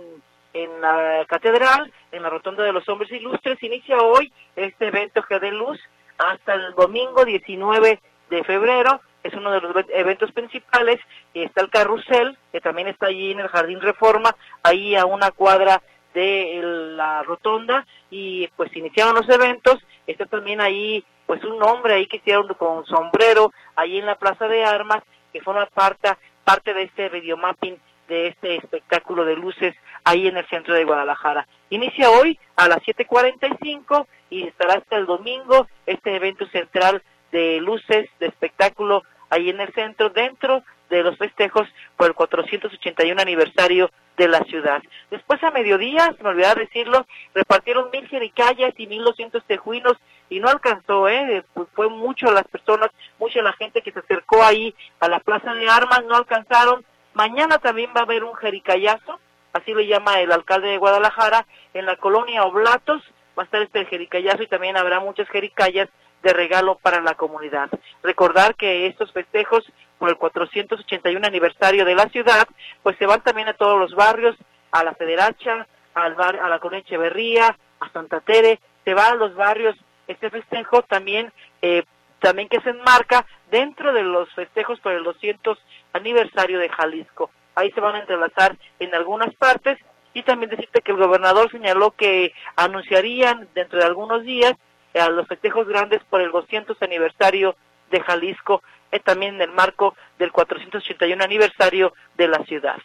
en 0.56 0.82
la 0.82 1.26
catedral 1.28 1.92
en 2.12 2.24
la 2.24 2.30
rotonda 2.30 2.64
de 2.64 2.72
los 2.72 2.88
hombres 2.88 3.12
ilustres. 3.12 3.62
Inicia 3.62 3.98
hoy 3.98 4.32
este 4.56 4.88
evento 4.88 5.22
G 5.24 5.40
de 5.40 5.52
Luz 5.52 5.80
hasta 6.18 6.54
el 6.54 6.74
domingo 6.76 7.26
19 7.26 8.00
de 8.30 8.44
febrero. 8.44 9.02
Es 9.24 9.34
uno 9.34 9.52
de 9.52 9.60
los 9.60 9.76
eventos 9.90 10.32
principales. 10.32 11.00
Está 11.34 11.62
el 11.62 11.70
carrusel 11.70 12.38
que 12.52 12.62
también 12.62 12.88
está 12.88 13.08
allí 13.08 13.32
en 13.32 13.42
el 13.42 13.50
Jardín 13.50 13.82
Reforma 13.82 14.36
ahí 14.64 14.96
a 14.96 15.06
una 15.06 15.32
cuadra 15.32 15.82
de 16.14 16.62
la 16.96 17.24
rotonda 17.24 17.86
y 18.10 18.48
pues 18.56 18.76
iniciaron 18.76 19.16
los 19.16 19.30
eventos, 19.30 19.78
está 20.08 20.26
también 20.26 20.62
ahí 20.62 21.04
pues 21.26 21.44
un 21.44 21.62
hombre 21.64 21.96
ahí 21.96 22.08
que 22.08 22.18
hicieron 22.18 22.48
con 22.56 22.86
sombrero 22.86 23.52
ahí 23.76 23.98
en 23.98 24.06
la 24.06 24.16
Plaza 24.16 24.48
de 24.48 24.64
Armas 24.64 25.04
que 25.34 25.42
forma 25.42 25.66
parte, 25.66 26.10
parte 26.44 26.74
de 26.74 26.84
este 26.84 27.10
videomapping 27.10 27.78
de 28.08 28.28
este 28.28 28.56
espectáculo 28.58 29.26
de 29.26 29.36
luces 29.36 29.76
ahí 30.04 30.28
en 30.28 30.38
el 30.38 30.48
centro 30.48 30.74
de 30.74 30.86
Guadalajara. 30.86 31.48
Inicia 31.70 32.10
hoy 32.10 32.40
a 32.56 32.68
las 32.68 32.80
7.45 32.80 34.06
y 34.30 34.48
estará 34.48 34.76
hasta 34.76 34.98
el 34.98 35.08
domingo 35.08 35.68
este 35.86 36.16
evento 36.16 36.46
central 36.48 37.02
de 37.32 37.60
luces, 37.60 38.08
de 38.20 38.28
espectáculo 38.28 39.04
ahí 39.30 39.50
en 39.50 39.60
el 39.60 39.74
centro, 39.74 40.10
dentro 40.10 40.64
de 40.90 41.04
los 41.04 41.18
festejos 41.18 41.68
por 41.98 42.08
el 42.08 42.14
481 42.14 43.22
aniversario 43.22 43.90
de 44.18 44.28
la 44.28 44.40
ciudad. 44.44 44.82
Después 45.12 45.44
a 45.44 45.52
mediodía, 45.52 46.14
se 46.18 46.24
me 46.24 46.30
olvidaba 46.30 46.56
decirlo, 46.56 47.06
repartieron 47.34 47.90
mil 47.92 48.08
jericayas 48.08 48.74
y 48.78 48.88
mil 48.88 49.04
doscientos 49.04 49.44
tejuinos 49.46 49.98
y 50.30 50.40
no 50.40 50.50
alcanzó, 50.50 51.08
¿eh? 51.10 51.44
Pues 51.54 51.68
fue 51.74 51.90
mucho 51.90 52.32
las 52.32 52.48
personas, 52.48 52.90
mucha 53.20 53.42
la 53.42 53.54
gente 53.54 53.82
que 53.82 53.92
se 53.92 54.00
acercó 54.00 54.44
ahí 54.44 54.74
a 55.00 55.08
la 55.08 55.20
Plaza 55.20 55.54
de 55.54 55.70
Armas, 55.70 56.04
no 56.06 56.16
alcanzaron. 56.16 56.86
Mañana 57.14 57.58
también 57.60 57.92
va 57.96 58.02
a 58.02 58.04
haber 58.04 58.24
un 58.24 58.36
jericayazo, 58.36 59.20
así 59.54 59.74
lo 59.74 59.82
llama 59.82 60.20
el 60.20 60.32
alcalde 60.32 60.70
de 60.70 60.78
Guadalajara, 60.78 61.46
en 61.74 61.86
la 61.86 61.96
colonia 61.98 62.44
Oblatos, 62.44 63.02
va 63.38 63.44
a 63.44 63.46
estar 63.46 63.62
este 63.62 63.86
jericayazo 63.86 64.44
y 64.44 64.48
también 64.48 64.78
habrá 64.78 65.00
muchas 65.00 65.28
jericayas 65.30 65.90
de 66.26 66.34
regalo 66.34 66.80
para 66.82 67.02
la 67.02 67.14
comunidad. 67.14 67.70
Recordar 68.02 68.56
que 68.56 68.88
estos 68.88 69.14
festejos 69.14 69.64
por 70.00 70.10
el 70.10 70.18
481 70.18 71.26
aniversario 71.26 71.86
de 71.86 71.94
la 71.94 72.10
ciudad, 72.10 72.48
pues 72.82 72.98
se 72.98 73.06
van 73.06 73.22
también 73.22 73.48
a 73.48 73.54
todos 73.54 73.80
los 73.80 73.94
barrios, 73.94 74.36
a 74.72 74.84
la 74.84 74.96
Federacha, 74.96 75.68
al 75.94 76.16
bar, 76.16 76.38
a 76.42 76.50
la 76.50 76.58
Colonia 76.58 76.82
Echeverría, 76.82 77.56
a 77.80 77.90
Santa 77.92 78.22
Tere, 78.22 78.60
se 78.84 78.96
va 78.96 79.10
a 79.10 79.16
los 79.16 79.36
barrios 79.36 79.76
este 80.08 80.30
festejo 80.32 80.82
también 80.82 81.32
eh, 81.62 81.84
también 82.20 82.50
que 82.50 82.62
se 82.62 82.72
enmarca 82.72 83.26
dentro 83.52 83.94
de 83.94 84.02
los 84.02 84.28
festejos 84.34 84.80
por 84.80 84.94
el 84.94 85.04
200 85.04 85.60
aniversario 85.94 86.58
de 86.58 86.70
Jalisco. 86.70 87.30
Ahí 87.54 87.72
se 87.72 87.82
van 87.82 87.96
a 87.96 88.00
entrelazar 88.00 88.58
en 88.80 88.96
algunas 88.96 89.34
partes 89.36 89.78
y 90.14 90.24
también 90.24 90.50
decirte 90.50 90.82
que 90.82 90.92
el 90.92 90.98
gobernador 90.98 91.52
señaló 91.52 91.92
que 91.92 92.34
anunciarían 92.56 93.48
dentro 93.54 93.80
de 93.80 93.86
algunos 93.86 94.24
días 94.24 94.54
a 95.00 95.10
los 95.10 95.28
festejos 95.28 95.68
grandes 95.68 96.02
por 96.10 96.22
el 96.22 96.32
200 96.32 96.82
aniversario 96.82 97.56
de 97.92 98.02
Jalisco, 98.02 98.62
eh, 98.92 99.00
también 99.00 99.36
en 99.36 99.42
el 99.42 99.52
marco 99.52 99.96
del 100.18 100.32
481 100.32 101.24
aniversario 101.24 101.94
de 102.18 102.28
la 102.28 102.44
ciudad. 102.46 102.78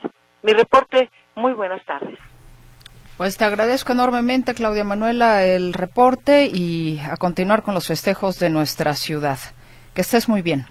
Mi 0.43 0.53
reporte, 0.53 1.11
muy 1.35 1.53
buenas 1.53 1.85
tardes. 1.85 2.19
Pues 3.17 3.37
te 3.37 3.45
agradezco 3.45 3.93
enormemente, 3.93 4.55
Claudia 4.55 4.83
Manuela, 4.83 5.45
el 5.45 5.75
reporte 5.75 6.47
y 6.47 6.99
a 7.01 7.17
continuar 7.19 7.63
con 7.63 7.75
los 7.75 7.87
festejos 7.87 8.39
de 8.39 8.49
nuestra 8.49 8.95
ciudad. 8.95 9.39
Que 9.95 10.01
estés 10.01 10.29
muy 10.29 10.41
bien. 10.41 10.67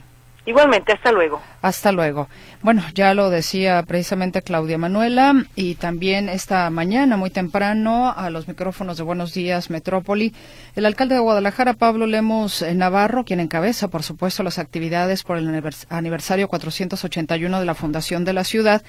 Igualmente, 0.50 0.94
hasta 0.94 1.12
luego. 1.12 1.39
Hasta 1.62 1.91
luego. 1.91 2.27
Bueno, 2.63 2.84
ya 2.96 3.13
lo 3.13 3.29
decía 3.29 3.84
precisamente 3.84 4.41
Claudia 4.41 4.79
Manuela 4.79 5.46
y 5.56 5.75
también 5.75 6.27
esta 6.27 6.68
mañana, 6.72 7.18
muy 7.18 7.29
temprano, 7.29 8.12
a 8.18 8.32
los 8.32 8.48
micrófonos 8.48 8.98
de 8.98 9.03
Buenos 9.03 9.36
Días 9.36 9.70
Metrópoli, 9.70 10.34
el 10.75 10.88
alcalde 10.88 11.13
de 11.13 11.22
Guadalajara, 11.22 11.75
Pablo 11.75 12.08
Lemos 12.08 12.65
Navarro, 12.74 13.25
quien 13.25 13.41
encabeza, 13.41 13.89
por 13.89 14.01
supuesto, 14.01 14.41
las 14.41 14.58
actividades 14.58 15.22
por 15.22 15.38
el 15.38 15.48
aniversario 15.89 16.48
481 16.48 17.60
de 17.60 17.65
la 17.68 17.75
Fundación 17.75 18.25
de 18.25 18.34
la 18.34 18.44
Ciudad, 18.44 18.82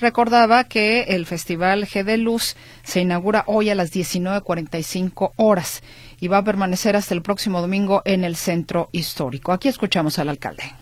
recordaba 0.00 0.64
que 0.64 1.02
el 1.08 1.26
Festival 1.26 1.84
G 1.84 2.04
de 2.04 2.16
Luz 2.16 2.56
se 2.84 3.02
inaugura 3.02 3.44
hoy 3.48 3.68
a 3.68 3.74
las 3.74 3.92
19.45 3.92 5.32
horas 5.36 5.82
y 6.20 6.28
va 6.28 6.38
a 6.38 6.44
permanecer 6.44 6.96
hasta 6.96 7.12
el 7.12 7.20
próximo 7.20 7.60
domingo 7.60 8.00
en 8.06 8.24
el 8.24 8.34
centro 8.34 8.88
histórico. 8.92 9.52
Aquí 9.52 9.68
escuchamos 9.68 10.18
al 10.18 10.30
alcalde 10.30 10.81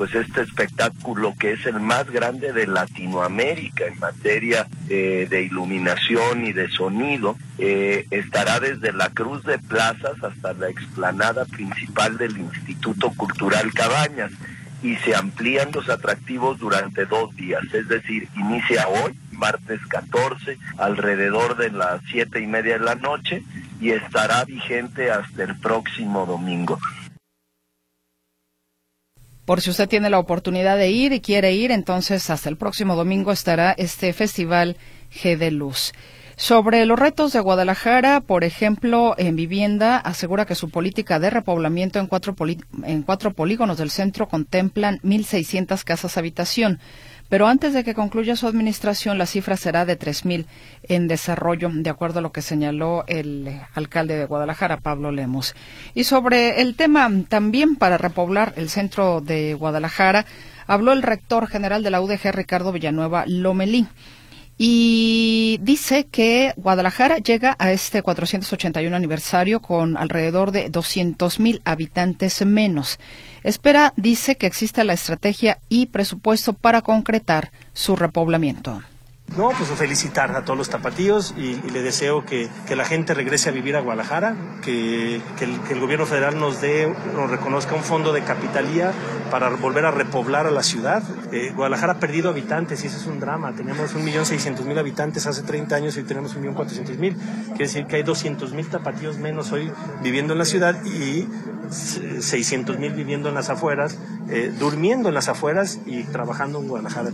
pues 0.00 0.14
este 0.14 0.40
espectáculo 0.40 1.34
que 1.38 1.52
es 1.52 1.66
el 1.66 1.78
más 1.78 2.10
grande 2.10 2.54
de 2.54 2.66
Latinoamérica 2.66 3.84
en 3.84 3.98
materia 3.98 4.66
eh, 4.88 5.26
de 5.28 5.42
iluminación 5.42 6.46
y 6.46 6.54
de 6.54 6.70
sonido, 6.70 7.36
eh, 7.58 8.06
estará 8.10 8.60
desde 8.60 8.94
la 8.94 9.10
Cruz 9.10 9.44
de 9.44 9.58
Plazas 9.58 10.14
hasta 10.24 10.54
la 10.54 10.70
explanada 10.70 11.44
principal 11.44 12.16
del 12.16 12.34
Instituto 12.38 13.12
Cultural 13.14 13.74
Cabañas 13.74 14.30
y 14.82 14.96
se 14.96 15.14
amplían 15.14 15.70
los 15.70 15.90
atractivos 15.90 16.58
durante 16.58 17.04
dos 17.04 17.36
días, 17.36 17.62
es 17.74 17.86
decir, 17.86 18.26
inicia 18.36 18.88
hoy, 18.88 19.14
martes 19.32 19.80
14, 19.86 20.56
alrededor 20.78 21.58
de 21.58 21.72
las 21.72 22.00
siete 22.10 22.40
y 22.40 22.46
media 22.46 22.78
de 22.78 22.84
la 22.86 22.94
noche 22.94 23.42
y 23.82 23.90
estará 23.90 24.46
vigente 24.46 25.10
hasta 25.10 25.42
el 25.42 25.58
próximo 25.58 26.24
domingo. 26.24 26.78
Por 29.50 29.62
si 29.62 29.70
usted 29.70 29.88
tiene 29.88 30.10
la 30.10 30.20
oportunidad 30.20 30.76
de 30.76 30.92
ir 30.92 31.12
y 31.12 31.20
quiere 31.20 31.52
ir, 31.54 31.72
entonces 31.72 32.30
hasta 32.30 32.48
el 32.48 32.56
próximo 32.56 32.94
domingo 32.94 33.32
estará 33.32 33.72
este 33.72 34.12
festival 34.12 34.76
G 35.12 35.36
de 35.36 35.50
Luz. 35.50 35.90
Sobre 36.36 36.86
los 36.86 36.96
retos 36.96 37.32
de 37.32 37.40
Guadalajara, 37.40 38.20
por 38.20 38.44
ejemplo, 38.44 39.16
en 39.18 39.34
vivienda, 39.34 39.96
asegura 39.96 40.46
que 40.46 40.54
su 40.54 40.70
política 40.70 41.18
de 41.18 41.30
repoblamiento 41.30 41.98
en 41.98 42.06
cuatro, 42.06 42.36
en 42.84 43.02
cuatro 43.02 43.32
polígonos 43.32 43.78
del 43.78 43.90
centro 43.90 44.28
contemplan 44.28 45.00
1.600 45.00 45.82
casas 45.82 46.16
habitación 46.16 46.78
pero 47.30 47.46
antes 47.46 47.72
de 47.72 47.84
que 47.84 47.94
concluya 47.94 48.36
su 48.36 48.46
administración 48.46 49.16
la 49.16 49.24
cifra 49.24 49.56
será 49.56 49.86
de 49.86 49.98
3.000 49.98 50.44
en 50.82 51.08
desarrollo, 51.08 51.70
de 51.72 51.88
acuerdo 51.88 52.18
a 52.18 52.22
lo 52.22 52.32
que 52.32 52.42
señaló 52.42 53.04
el 53.06 53.60
alcalde 53.74 54.18
de 54.18 54.26
Guadalajara, 54.26 54.78
Pablo 54.78 55.12
Lemos. 55.12 55.54
Y 55.94 56.04
sobre 56.04 56.60
el 56.60 56.74
tema 56.74 57.08
también 57.28 57.76
para 57.76 57.96
repoblar 57.96 58.52
el 58.56 58.68
centro 58.68 59.22
de 59.22 59.54
Guadalajara, 59.54 60.26
habló 60.66 60.92
el 60.92 61.02
rector 61.02 61.46
general 61.46 61.82
de 61.82 61.90
la 61.90 62.02
UDG, 62.02 62.32
Ricardo 62.32 62.72
Villanueva 62.72 63.24
Lomelí 63.26 63.86
y 64.62 65.58
dice 65.62 66.04
que 66.04 66.52
Guadalajara 66.58 67.16
llega 67.16 67.56
a 67.58 67.72
este 67.72 68.02
481 68.02 68.94
aniversario 68.94 69.60
con 69.60 69.96
alrededor 69.96 70.52
de 70.52 70.68
200 70.68 71.40
mil 71.40 71.62
habitantes 71.64 72.44
menos. 72.44 72.98
Espera, 73.42 73.94
dice, 73.96 74.36
que 74.36 74.46
exista 74.46 74.84
la 74.84 74.92
estrategia 74.92 75.60
y 75.70 75.86
presupuesto 75.86 76.52
para 76.52 76.82
concretar 76.82 77.52
su 77.72 77.96
repoblamiento. 77.96 78.82
No, 79.36 79.50
pues 79.50 79.70
felicitar 79.70 80.34
a 80.34 80.44
todos 80.44 80.58
los 80.58 80.70
tapatíos 80.70 81.34
y, 81.36 81.54
le 81.70 81.82
deseo 81.82 82.24
que, 82.24 82.48
la 82.74 82.84
gente 82.84 83.14
regrese 83.14 83.48
a 83.48 83.52
vivir 83.52 83.76
a 83.76 83.80
Guadalajara, 83.80 84.34
que, 84.60 85.20
el, 85.40 85.80
gobierno 85.80 86.04
federal 86.04 86.38
nos 86.38 86.60
dé, 86.60 86.92
nos 87.14 87.30
reconozca 87.30 87.76
un 87.76 87.84
fondo 87.84 88.12
de 88.12 88.22
capitalía 88.22 88.92
para 89.30 89.48
volver 89.50 89.84
a 89.86 89.92
repoblar 89.92 90.46
a 90.46 90.50
la 90.50 90.64
ciudad. 90.64 91.04
Eh, 91.32 91.52
Guadalajara 91.54 91.94
ha 91.94 91.98
perdido 92.00 92.28
habitantes 92.28 92.82
y 92.82 92.88
eso 92.88 92.96
es 92.96 93.06
un 93.06 93.20
drama. 93.20 93.54
Teníamos 93.54 93.94
1.600.000 93.94 94.78
habitantes 94.78 95.26
hace 95.28 95.42
30 95.42 95.76
años 95.76 95.96
y 95.96 96.02
tenemos 96.02 96.36
1.400.000. 96.36 96.96
Quiere 96.96 97.58
decir 97.58 97.86
que 97.86 97.96
hay 97.96 98.02
200.000 98.02 98.68
tapatíos 98.68 99.18
menos 99.18 99.52
hoy 99.52 99.70
viviendo 100.02 100.32
en 100.32 100.40
la 100.40 100.44
ciudad 100.44 100.84
y 100.84 101.28
600.000 101.70 102.96
viviendo 102.96 103.28
en 103.28 103.36
las 103.36 103.48
afueras, 103.48 103.96
eh, 104.28 104.52
durmiendo 104.58 105.08
en 105.08 105.14
las 105.14 105.28
afueras 105.28 105.78
y 105.86 106.02
trabajando 106.02 106.58
en 106.58 106.68
Guadalajara. 106.68 107.12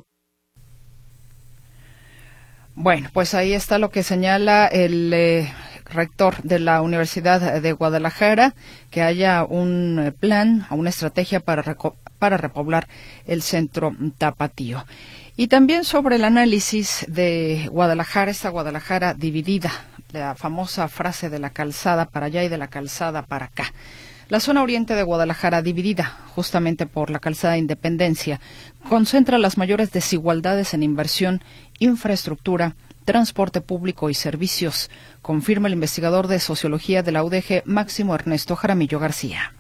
Bueno, 2.79 3.09
pues 3.15 3.33
ahí 3.33 3.55
está 3.55 3.79
lo 3.79 3.91
que 3.91 4.03
señala 4.03 4.67
el 4.67 5.11
eh, 5.15 5.51
rector 5.87 6.43
de 6.43 6.59
la 6.59 6.83
Universidad 6.83 7.63
de 7.63 7.73
Guadalajara, 7.73 8.55
que 8.91 9.01
haya 9.01 9.45
un 9.45 9.99
eh, 9.99 10.13
plan, 10.13 10.67
una 10.69 10.91
estrategia 10.91 11.41
para, 11.41 11.75
para 12.19 12.37
repoblar 12.37 12.87
el 13.27 13.41
centro 13.41 13.97
tapatío. 14.19 14.85
Y 15.39 15.47
también 15.49 15.85
sobre 15.85 16.17
el 16.17 16.25
análisis 16.25 17.07
de 17.09 17.67
Guadalajara, 17.73 18.31
esta 18.31 18.51
Guadalajara 18.51 19.15
dividida, 19.15 19.73
la 20.13 20.35
famosa 20.35 20.87
frase 20.89 21.31
de 21.31 21.39
la 21.39 21.51
calzada 21.51 22.05
para 22.05 22.27
allá 22.27 22.45
y 22.45 22.51
de 22.51 22.59
la 22.59 22.69
calzada 22.69 23.23
para 23.23 23.47
acá. 23.47 23.73
La 24.29 24.41
zona 24.41 24.63
oriente 24.63 24.95
de 24.95 25.05
Guadalajara, 25.05 25.63
dividida 25.63 26.19
justamente 26.35 26.87
por 26.87 27.11
la 27.11 27.21
calzada 27.21 27.59
Independencia, 27.59 28.41
concentra 28.89 29.39
las 29.39 29.57
mayores 29.57 29.93
desigualdades 29.93 30.75
en 30.75 30.83
inversión, 30.83 31.43
infraestructura, 31.79 32.75
transporte 33.05 33.61
público 33.61 34.11
y 34.11 34.15
servicios, 34.15 34.91
confirma 35.23 35.69
el 35.69 35.75
investigador 35.75 36.27
de 36.27 36.41
sociología 36.41 37.05
de 37.05 37.13
la 37.13 37.23
UDG, 37.23 37.63
Máximo 37.67 38.17
Ernesto 38.17 38.57
Jaramillo 38.57 38.99
García. 38.99 39.53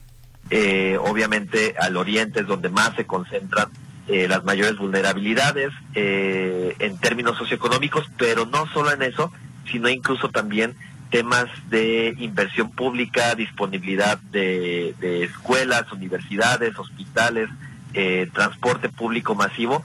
Eh, 0.50 0.98
obviamente 1.00 1.74
al 1.78 1.96
oriente 1.96 2.40
es 2.40 2.46
donde 2.46 2.68
más 2.68 2.94
se 2.96 3.06
concentran 3.06 3.68
eh, 4.08 4.26
las 4.28 4.44
mayores 4.44 4.76
vulnerabilidades 4.76 5.72
eh, 5.94 6.74
en 6.80 6.98
términos 6.98 7.38
socioeconómicos, 7.38 8.06
pero 8.18 8.46
no 8.46 8.66
solo 8.72 8.92
en 8.92 9.02
eso, 9.02 9.32
sino 9.70 9.88
incluso 9.88 10.28
también 10.28 10.74
temas 11.10 11.48
de 11.68 12.14
inversión 12.18 12.70
pública, 12.70 13.34
disponibilidad 13.34 14.18
de, 14.18 14.94
escuelas, 15.24 15.90
universidades, 15.92 16.78
hospitales, 16.78 17.48
eh, 17.94 18.28
transporte 18.32 18.88
público 18.88 19.34
masivo. 19.34 19.82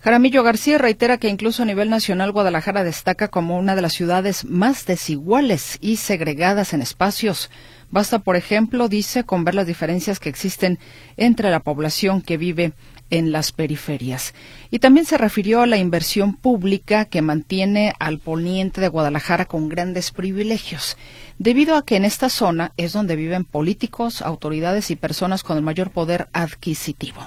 Jaramillo 0.00 0.44
García 0.44 0.78
reitera 0.78 1.18
que 1.18 1.28
incluso 1.28 1.64
a 1.64 1.66
nivel 1.66 1.90
nacional 1.90 2.30
Guadalajara 2.30 2.84
destaca 2.84 3.26
como 3.26 3.58
una 3.58 3.74
de 3.74 3.82
las 3.82 3.94
ciudades 3.94 4.44
más 4.44 4.86
desiguales 4.86 5.76
y 5.80 5.96
segregadas 5.96 6.72
en 6.72 6.82
espacios. 6.82 7.50
Basta, 7.90 8.20
por 8.20 8.36
ejemplo, 8.36 8.88
dice, 8.88 9.24
con 9.24 9.44
ver 9.44 9.56
las 9.56 9.66
diferencias 9.66 10.20
que 10.20 10.28
existen 10.28 10.78
entre 11.16 11.50
la 11.50 11.58
población 11.60 12.22
que 12.22 12.36
vive 12.36 12.74
en 13.10 13.32
las 13.32 13.50
periferias. 13.50 14.34
Y 14.70 14.78
también 14.78 15.04
se 15.04 15.18
refirió 15.18 15.62
a 15.62 15.66
la 15.66 15.78
inversión 15.78 16.34
pública 16.34 17.06
que 17.06 17.20
mantiene 17.20 17.92
al 17.98 18.20
poniente 18.20 18.80
de 18.80 18.88
Guadalajara 18.88 19.46
con 19.46 19.68
grandes 19.68 20.12
privilegios, 20.12 20.96
debido 21.38 21.74
a 21.74 21.84
que 21.84 21.96
en 21.96 22.04
esta 22.04 22.28
zona 22.28 22.72
es 22.76 22.92
donde 22.92 23.16
viven 23.16 23.44
políticos, 23.44 24.22
autoridades 24.22 24.92
y 24.92 24.96
personas 24.96 25.42
con 25.42 25.56
el 25.56 25.64
mayor 25.64 25.90
poder 25.90 26.28
adquisitivo. 26.32 27.26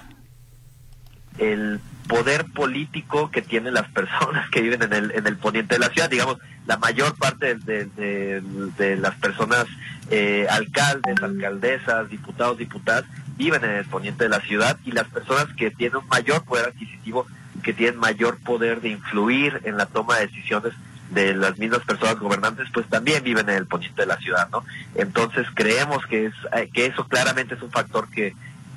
El 1.42 1.80
poder 2.08 2.46
político 2.46 3.32
que 3.32 3.42
tienen 3.42 3.74
las 3.74 3.88
personas 3.90 4.50
que 4.50 4.62
viven 4.62 4.84
en 4.84 4.94
el, 4.94 5.12
en 5.12 5.28
el 5.28 5.38
poniente 5.38 5.76
de 5.76 5.80
la 5.80 5.90
ciudad, 5.90 6.10
digamos, 6.10 6.38
la 6.68 6.78
mayor 6.78 7.16
parte 7.18 7.56
de, 7.56 8.98
las 8.98 9.16
personas, 9.16 9.66
eh, 10.10 10.46
alcaldes, 10.50 11.22
alcaldesas, 11.22 12.10
diputados, 12.10 12.58
diputadas, 12.58 13.06
viven 13.38 13.64
en 13.64 13.72
el 13.72 13.86
poniente 13.86 14.26
de 14.26 14.30
la 14.30 14.42
ciudad 14.42 14.78
y 14.86 14.92
las 14.92 15.08
personas 15.08 15.48
que 15.56 15.72
tienen 15.72 15.98
un 15.98 16.08
mayor 16.08 16.44
poder 16.44 16.68
adquisitivo, 16.68 17.26
que 17.64 17.74
tienen 17.74 18.00
mayor 18.00 18.38
poder 18.40 18.82
de 18.82 18.90
influir 18.90 19.62
en 19.64 19.78
la 19.78 19.86
toma 19.86 20.18
de 20.18 20.28
decisiones 20.28 20.74
de 21.12 21.34
las 21.34 21.58
mismas 21.58 21.82
personas 21.82 22.20
gobernantes, 22.20 22.68
pues 22.74 22.88
también 22.88 23.24
viven 23.24 23.50
en 23.50 23.56
el 23.56 23.68
poniente 23.68 24.02
de 24.02 24.08
la 24.08 24.18
ciudad, 24.18 24.48
¿no? 24.50 24.64
Entonces 24.96 25.46
creemos 25.54 26.06
que 26.06 26.28
es 26.28 26.34
eh, 26.56 26.70
que 26.74 26.86
eso 26.86 27.08
claramente 27.08 27.56
es 27.56 27.62
un 27.62 27.72
factor 27.72 28.10
que 28.10 28.34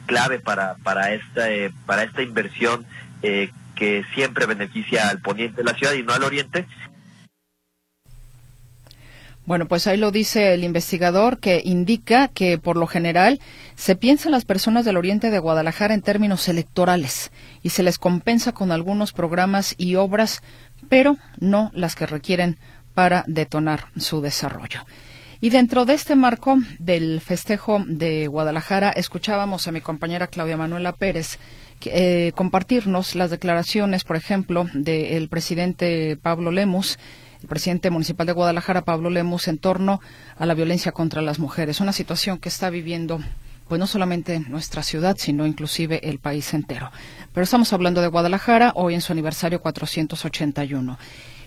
clave 0.06 0.38
para 0.38 0.74
para 0.82 1.12
esta 1.12 1.50
eh, 1.50 1.72
para 1.86 2.04
esta 2.04 2.22
inversión 2.22 2.84
eh, 3.22 3.50
que 3.74 4.04
siempre 4.14 4.46
beneficia 4.46 5.08
al 5.08 5.20
poniente 5.20 5.58
de 5.58 5.64
la 5.64 5.74
ciudad 5.74 5.94
y 5.94 6.02
no 6.02 6.12
al 6.12 6.24
oriente 6.24 6.66
bueno, 9.46 9.66
pues 9.66 9.86
ahí 9.86 9.98
lo 9.98 10.10
dice 10.10 10.54
el 10.54 10.64
investigador 10.64 11.38
que 11.38 11.60
indica 11.62 12.28
que 12.28 12.56
por 12.56 12.78
lo 12.78 12.86
general 12.86 13.40
se 13.74 13.94
piensa 13.94 14.28
en 14.28 14.32
las 14.32 14.46
personas 14.46 14.86
del 14.86 14.96
oriente 14.96 15.30
de 15.30 15.38
Guadalajara 15.38 15.92
en 15.92 16.00
términos 16.00 16.48
electorales 16.48 17.30
y 17.62 17.68
se 17.68 17.82
les 17.82 17.98
compensa 17.98 18.52
con 18.52 18.72
algunos 18.72 19.12
programas 19.12 19.74
y 19.76 19.96
obras, 19.96 20.42
pero 20.88 21.18
no 21.40 21.70
las 21.74 21.94
que 21.94 22.06
requieren 22.06 22.56
para 22.94 23.22
detonar 23.26 23.88
su 23.98 24.22
desarrollo. 24.22 24.86
Y 25.44 25.50
dentro 25.50 25.84
de 25.84 25.92
este 25.92 26.16
marco 26.16 26.56
del 26.78 27.20
festejo 27.20 27.84
de 27.86 28.28
Guadalajara, 28.28 28.88
escuchábamos 28.88 29.68
a 29.68 29.72
mi 29.72 29.82
compañera 29.82 30.26
Claudia 30.26 30.56
Manuela 30.56 30.92
Pérez 30.92 31.38
eh, 31.84 32.32
compartirnos 32.34 33.14
las 33.14 33.30
declaraciones, 33.30 34.04
por 34.04 34.16
ejemplo, 34.16 34.66
del 34.72 35.28
presidente 35.28 36.16
Pablo 36.16 36.50
Lemus, 36.50 36.98
el 37.42 37.46
presidente 37.46 37.90
municipal 37.90 38.26
de 38.26 38.32
Guadalajara, 38.32 38.86
Pablo 38.86 39.10
Lemus, 39.10 39.46
en 39.48 39.58
torno 39.58 40.00
a 40.38 40.46
la 40.46 40.54
violencia 40.54 40.92
contra 40.92 41.20
las 41.20 41.38
mujeres, 41.38 41.78
una 41.78 41.92
situación 41.92 42.38
que 42.38 42.48
está 42.48 42.70
viviendo 42.70 43.20
pues 43.68 43.78
no 43.78 43.86
solamente 43.86 44.40
nuestra 44.40 44.82
ciudad, 44.82 45.16
sino 45.18 45.46
inclusive 45.46 46.08
el 46.08 46.20
país 46.20 46.54
entero. 46.54 46.90
Pero 47.34 47.44
estamos 47.44 47.70
hablando 47.74 48.00
de 48.00 48.08
Guadalajara, 48.08 48.72
hoy 48.76 48.94
en 48.94 49.02
su 49.02 49.12
aniversario 49.12 49.60
481. 49.60 50.98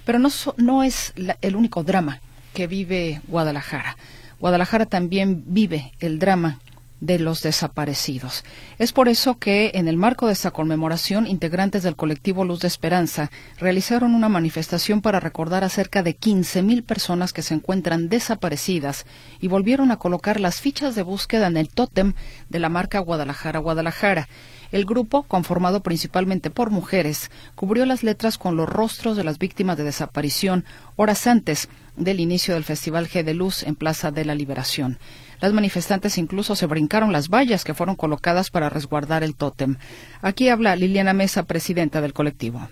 Pero 0.06 0.20
no, 0.20 0.30
no 0.58 0.84
es 0.84 1.16
el 1.42 1.56
único 1.56 1.84
drama 1.84 2.22
que 2.58 2.66
vive 2.66 3.22
Guadalajara. 3.28 3.98
Guadalajara 4.40 4.88
también 4.88 5.44
vive 5.46 5.92
el 6.00 6.18
drama 6.18 6.58
de 7.00 7.20
los 7.20 7.44
desaparecidos. 7.44 8.44
Es 8.80 8.94
por 8.94 9.10
eso 9.10 9.38
que, 9.38 9.74
en 9.76 9.88
el 9.88 9.96
marco 9.96 10.26
de 10.26 10.34
esta 10.34 10.50
conmemoración, 10.50 11.28
integrantes 11.28 11.84
del 11.84 11.96
colectivo 11.96 12.46
Luz 12.46 12.62
de 12.62 12.68
Esperanza 12.68 13.30
realizaron 13.60 14.16
una 14.16 14.28
manifestación 14.28 15.04
para 15.04 15.20
recordar 15.20 15.64
a 15.64 15.70
cerca 15.70 16.02
de 16.02 16.18
15.000 16.18 16.84
personas 16.84 17.32
que 17.32 17.44
se 17.44 17.54
encuentran 17.54 18.10
desaparecidas 18.10 19.06
y 19.40 19.50
volvieron 19.50 19.92
a 19.92 19.98
colocar 19.98 20.40
las 20.40 20.60
fichas 20.60 20.96
de 20.96 21.04
búsqueda 21.04 21.46
en 21.46 21.58
el 21.58 21.70
tótem 21.70 22.14
de 22.50 22.58
la 22.58 22.70
marca 22.70 22.98
Guadalajara 22.98 23.60
Guadalajara. 23.60 24.28
El 24.72 24.86
grupo, 24.86 25.24
conformado 25.24 25.82
principalmente 25.82 26.50
por 26.50 26.70
mujeres, 26.70 27.32
cubrió 27.56 27.86
las 27.86 28.04
letras 28.04 28.38
con 28.38 28.56
los 28.56 28.68
rostros 28.68 29.16
de 29.16 29.24
las 29.24 29.40
víctimas 29.40 29.78
de 29.78 29.84
desaparición 29.84 30.66
horas 30.96 31.28
antes 31.28 31.70
del 31.96 32.20
inicio 32.20 32.54
del 32.54 32.64
Festival 32.64 33.08
G 33.08 33.24
de 33.24 33.34
Luz 33.34 33.64
en 33.64 33.76
Plaza 33.76 34.12
de 34.12 34.26
la 34.26 34.36
Liberación. 34.36 35.00
Las 35.40 35.54
manifestantes 35.54 36.18
incluso 36.18 36.56
se 36.56 36.66
brincaron 36.66 37.12
las 37.12 37.30
vallas 37.30 37.64
que 37.64 37.74
fueron 37.74 37.96
colocadas 37.96 38.50
para 38.50 38.70
resguardar 38.70 39.24
el 39.24 39.36
tótem. 39.36 39.78
Aquí 40.22 40.50
habla 40.50 40.76
Liliana 40.76 41.14
Mesa, 41.14 41.44
presidenta 41.44 42.02
del 42.02 42.14
colectivo. 42.14 42.68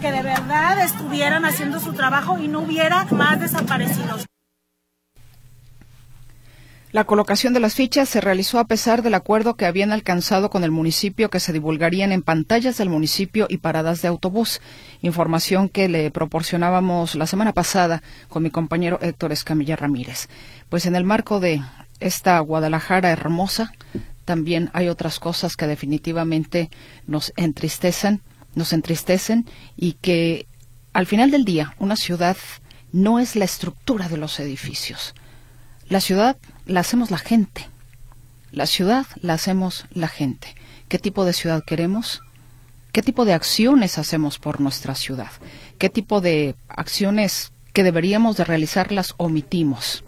Que 0.00 0.12
de 0.12 0.22
verdad 0.22 0.82
estuvieran 0.84 1.44
haciendo 1.44 1.80
su 1.80 1.92
trabajo 1.92 2.38
y 2.38 2.48
no 2.48 2.60
hubiera 2.60 3.04
más 3.06 3.40
desaparecidos. 3.40 4.26
La 6.92 7.04
colocación 7.04 7.54
de 7.54 7.60
las 7.60 7.76
fichas 7.76 8.08
se 8.08 8.20
realizó 8.20 8.58
a 8.58 8.64
pesar 8.64 9.02
del 9.02 9.14
acuerdo 9.14 9.54
que 9.54 9.64
habían 9.64 9.92
alcanzado 9.92 10.50
con 10.50 10.64
el 10.64 10.72
municipio 10.72 11.30
que 11.30 11.38
se 11.38 11.52
divulgarían 11.52 12.10
en 12.10 12.22
pantallas 12.22 12.78
del 12.78 12.88
municipio 12.88 13.46
y 13.48 13.58
paradas 13.58 14.02
de 14.02 14.08
autobús, 14.08 14.60
información 15.00 15.68
que 15.68 15.88
le 15.88 16.10
proporcionábamos 16.10 17.14
la 17.14 17.28
semana 17.28 17.52
pasada 17.52 18.02
con 18.28 18.42
mi 18.42 18.50
compañero 18.50 18.98
Héctor 19.00 19.30
Escamilla 19.30 19.76
Ramírez. 19.76 20.28
Pues 20.68 20.84
en 20.84 20.96
el 20.96 21.04
marco 21.04 21.38
de 21.38 21.62
esta 22.00 22.40
Guadalajara 22.40 23.10
hermosa, 23.10 23.72
también 24.24 24.68
hay 24.72 24.88
otras 24.88 25.20
cosas 25.20 25.56
que 25.56 25.68
definitivamente 25.68 26.70
nos 27.06 27.32
entristecen, 27.36 28.20
nos 28.56 28.72
entristecen 28.72 29.46
y 29.76 29.92
que 29.92 30.46
al 30.92 31.06
final 31.06 31.30
del 31.30 31.44
día 31.44 31.72
una 31.78 31.94
ciudad 31.94 32.36
no 32.90 33.20
es 33.20 33.36
la 33.36 33.44
estructura 33.44 34.08
de 34.08 34.16
los 34.16 34.40
edificios. 34.40 35.14
La 35.90 36.00
ciudad 36.00 36.36
la 36.66 36.80
hacemos 36.80 37.10
la 37.10 37.18
gente. 37.18 37.68
La 38.52 38.66
ciudad 38.66 39.06
la 39.22 39.34
hacemos 39.34 39.86
la 39.90 40.06
gente. 40.06 40.54
¿Qué 40.88 41.00
tipo 41.00 41.24
de 41.24 41.32
ciudad 41.32 41.64
queremos? 41.66 42.22
¿Qué 42.92 43.02
tipo 43.02 43.24
de 43.24 43.32
acciones 43.32 43.98
hacemos 43.98 44.38
por 44.38 44.60
nuestra 44.60 44.94
ciudad? 44.94 45.32
¿Qué 45.78 45.88
tipo 45.88 46.20
de 46.20 46.54
acciones 46.68 47.52
que 47.72 47.82
deberíamos 47.82 48.36
de 48.36 48.44
realizarlas 48.44 49.14
omitimos? 49.16 50.04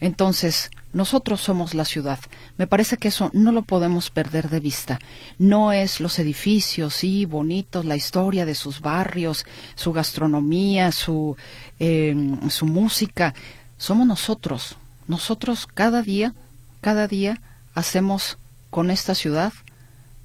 Entonces, 0.00 0.72
nosotros 0.92 1.40
somos 1.40 1.74
la 1.74 1.84
ciudad. 1.84 2.18
Me 2.56 2.66
parece 2.66 2.96
que 2.96 3.06
eso 3.06 3.30
no 3.32 3.52
lo 3.52 3.62
podemos 3.62 4.10
perder 4.10 4.50
de 4.50 4.58
vista. 4.58 4.98
No 5.38 5.70
es 5.70 6.00
los 6.00 6.18
edificios, 6.18 6.92
sí, 6.92 7.24
bonitos, 7.24 7.84
la 7.84 7.94
historia 7.94 8.44
de 8.46 8.56
sus 8.56 8.80
barrios, 8.80 9.46
su 9.76 9.92
gastronomía, 9.92 10.90
su, 10.90 11.36
em, 11.78 12.50
su 12.50 12.66
música. 12.66 13.32
Somos 13.78 14.08
nosotros. 14.08 14.76
Nosotros 15.08 15.66
cada 15.66 16.02
día, 16.02 16.34
cada 16.80 17.06
día 17.08 17.40
hacemos 17.74 18.38
con 18.70 18.90
esta 18.90 19.14
ciudad, 19.14 19.52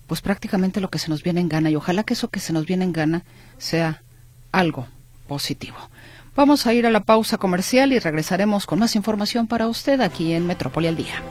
pues 0.07 0.21
prácticamente 0.21 0.81
lo 0.81 0.89
que 0.89 0.99
se 0.99 1.09
nos 1.09 1.23
viene 1.23 1.41
en 1.41 1.49
gana. 1.49 1.69
Y 1.69 1.75
ojalá 1.75 2.03
que 2.03 2.13
eso 2.13 2.29
que 2.29 2.39
se 2.39 2.53
nos 2.53 2.65
viene 2.65 2.85
en 2.85 2.93
gana 2.93 3.23
sea 3.57 4.01
algo 4.51 4.87
positivo. 5.27 5.77
Vamos 6.35 6.65
a 6.65 6.73
ir 6.73 6.85
a 6.85 6.89
la 6.89 7.01
pausa 7.01 7.37
comercial 7.37 7.91
y 7.91 7.99
regresaremos 7.99 8.65
con 8.65 8.79
más 8.79 8.95
información 8.95 9.47
para 9.47 9.67
usted 9.67 9.99
aquí 10.01 10.33
en 10.33 10.47
Metrópoli 10.47 10.87
al 10.87 10.95
Día. 10.95 11.21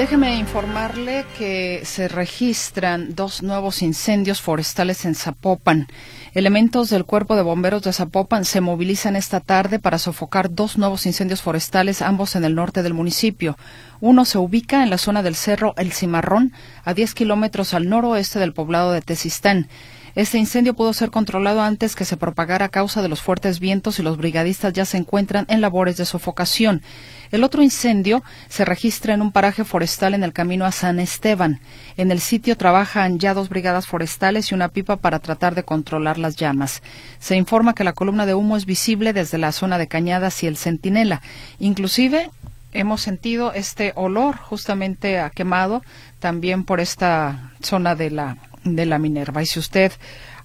Déjeme 0.00 0.36
informarle 0.36 1.26
que 1.36 1.82
se 1.84 2.08
registran 2.08 3.14
dos 3.14 3.42
nuevos 3.42 3.82
incendios 3.82 4.40
forestales 4.40 5.04
en 5.04 5.14
Zapopan. 5.14 5.88
Elementos 6.32 6.88
del 6.88 7.04
Cuerpo 7.04 7.36
de 7.36 7.42
Bomberos 7.42 7.82
de 7.82 7.92
Zapopan 7.92 8.46
se 8.46 8.62
movilizan 8.62 9.14
esta 9.14 9.40
tarde 9.40 9.78
para 9.78 9.98
sofocar 9.98 10.54
dos 10.54 10.78
nuevos 10.78 11.04
incendios 11.04 11.42
forestales, 11.42 12.00
ambos 12.00 12.34
en 12.34 12.44
el 12.44 12.54
norte 12.54 12.82
del 12.82 12.94
municipio. 12.94 13.58
Uno 14.00 14.24
se 14.24 14.38
ubica 14.38 14.82
en 14.82 14.88
la 14.88 14.96
zona 14.96 15.22
del 15.22 15.36
Cerro 15.36 15.74
El 15.76 15.92
Cimarrón, 15.92 16.54
a 16.82 16.94
10 16.94 17.12
kilómetros 17.12 17.74
al 17.74 17.90
noroeste 17.90 18.38
del 18.38 18.54
poblado 18.54 18.92
de 18.92 19.02
Tezistán. 19.02 19.68
Este 20.14 20.38
incendio 20.38 20.74
pudo 20.74 20.92
ser 20.92 21.10
controlado 21.10 21.62
antes 21.62 21.94
que 21.94 22.04
se 22.04 22.16
propagara 22.16 22.66
a 22.66 22.70
causa 22.70 23.00
de 23.00 23.08
los 23.08 23.22
fuertes 23.22 23.60
vientos 23.60 23.98
y 23.98 24.02
los 24.02 24.16
brigadistas 24.16 24.72
ya 24.72 24.84
se 24.84 24.96
encuentran 24.96 25.46
en 25.48 25.60
labores 25.60 25.96
de 25.96 26.04
sofocación. 26.04 26.82
El 27.30 27.44
otro 27.44 27.62
incendio 27.62 28.24
se 28.48 28.64
registra 28.64 29.14
en 29.14 29.22
un 29.22 29.30
paraje 29.30 29.62
forestal 29.64 30.14
en 30.14 30.24
el 30.24 30.32
camino 30.32 30.64
a 30.64 30.72
San 30.72 30.98
Esteban. 30.98 31.60
En 31.96 32.10
el 32.10 32.18
sitio 32.18 32.56
trabajan 32.56 33.20
ya 33.20 33.34
dos 33.34 33.48
brigadas 33.48 33.86
forestales 33.86 34.50
y 34.50 34.54
una 34.54 34.68
pipa 34.68 34.96
para 34.96 35.20
tratar 35.20 35.54
de 35.54 35.62
controlar 35.62 36.18
las 36.18 36.34
llamas. 36.34 36.82
Se 37.20 37.36
informa 37.36 37.74
que 37.74 37.84
la 37.84 37.92
columna 37.92 38.26
de 38.26 38.34
humo 38.34 38.56
es 38.56 38.66
visible 38.66 39.12
desde 39.12 39.38
la 39.38 39.52
zona 39.52 39.78
de 39.78 39.86
Cañadas 39.86 40.42
y 40.42 40.48
el 40.48 40.56
Centinela. 40.56 41.22
Inclusive 41.60 42.30
hemos 42.72 43.00
sentido 43.00 43.52
este 43.52 43.92
olor 43.94 44.36
justamente 44.36 45.20
a 45.20 45.30
quemado 45.30 45.82
también 46.18 46.64
por 46.64 46.80
esta 46.80 47.52
zona 47.62 47.94
de 47.94 48.10
la 48.10 48.36
de 48.64 48.86
la 48.86 48.98
Minerva. 48.98 49.42
Y 49.42 49.46
si 49.46 49.58
usted 49.58 49.92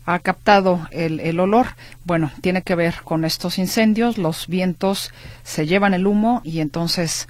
ha 0.06 0.20
captado 0.20 0.88
el, 0.92 1.20
el, 1.20 1.40
olor. 1.40 1.68
Bueno, 2.04 2.32
tiene 2.42 2.62
que 2.62 2.76
ver 2.76 2.96
con 3.04 3.26
estos 3.26 3.58
incendios, 3.58 4.20
los 4.20 4.48
vientos 4.48 5.12
se 5.44 5.66
llevan 5.66 5.96
el 5.96 6.06
humo 6.06 6.42
y 6.44 6.60
entonces 6.60 7.28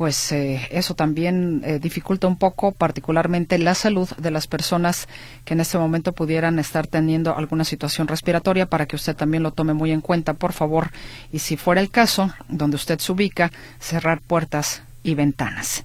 pues 0.00 0.32
eh, 0.32 0.66
eso 0.70 0.94
también 0.94 1.60
eh, 1.62 1.78
dificulta 1.78 2.26
un 2.26 2.38
poco 2.38 2.72
particularmente 2.72 3.58
la 3.58 3.74
salud 3.74 4.08
de 4.16 4.30
las 4.30 4.46
personas 4.46 5.08
que 5.44 5.52
en 5.52 5.60
este 5.60 5.76
momento 5.76 6.14
pudieran 6.14 6.58
estar 6.58 6.86
teniendo 6.86 7.36
alguna 7.36 7.64
situación 7.64 8.08
respiratoria 8.08 8.64
para 8.64 8.86
que 8.86 8.96
usted 8.96 9.14
también 9.14 9.42
lo 9.42 9.50
tome 9.50 9.74
muy 9.74 9.90
en 9.90 10.00
cuenta, 10.00 10.32
por 10.32 10.54
favor. 10.54 10.90
Y 11.34 11.40
si 11.40 11.58
fuera 11.58 11.82
el 11.82 11.90
caso, 11.90 12.32
donde 12.48 12.76
usted 12.76 12.98
se 12.98 13.12
ubica, 13.12 13.52
cerrar 13.78 14.22
puertas 14.22 14.82
y 15.02 15.14
ventanas. 15.14 15.84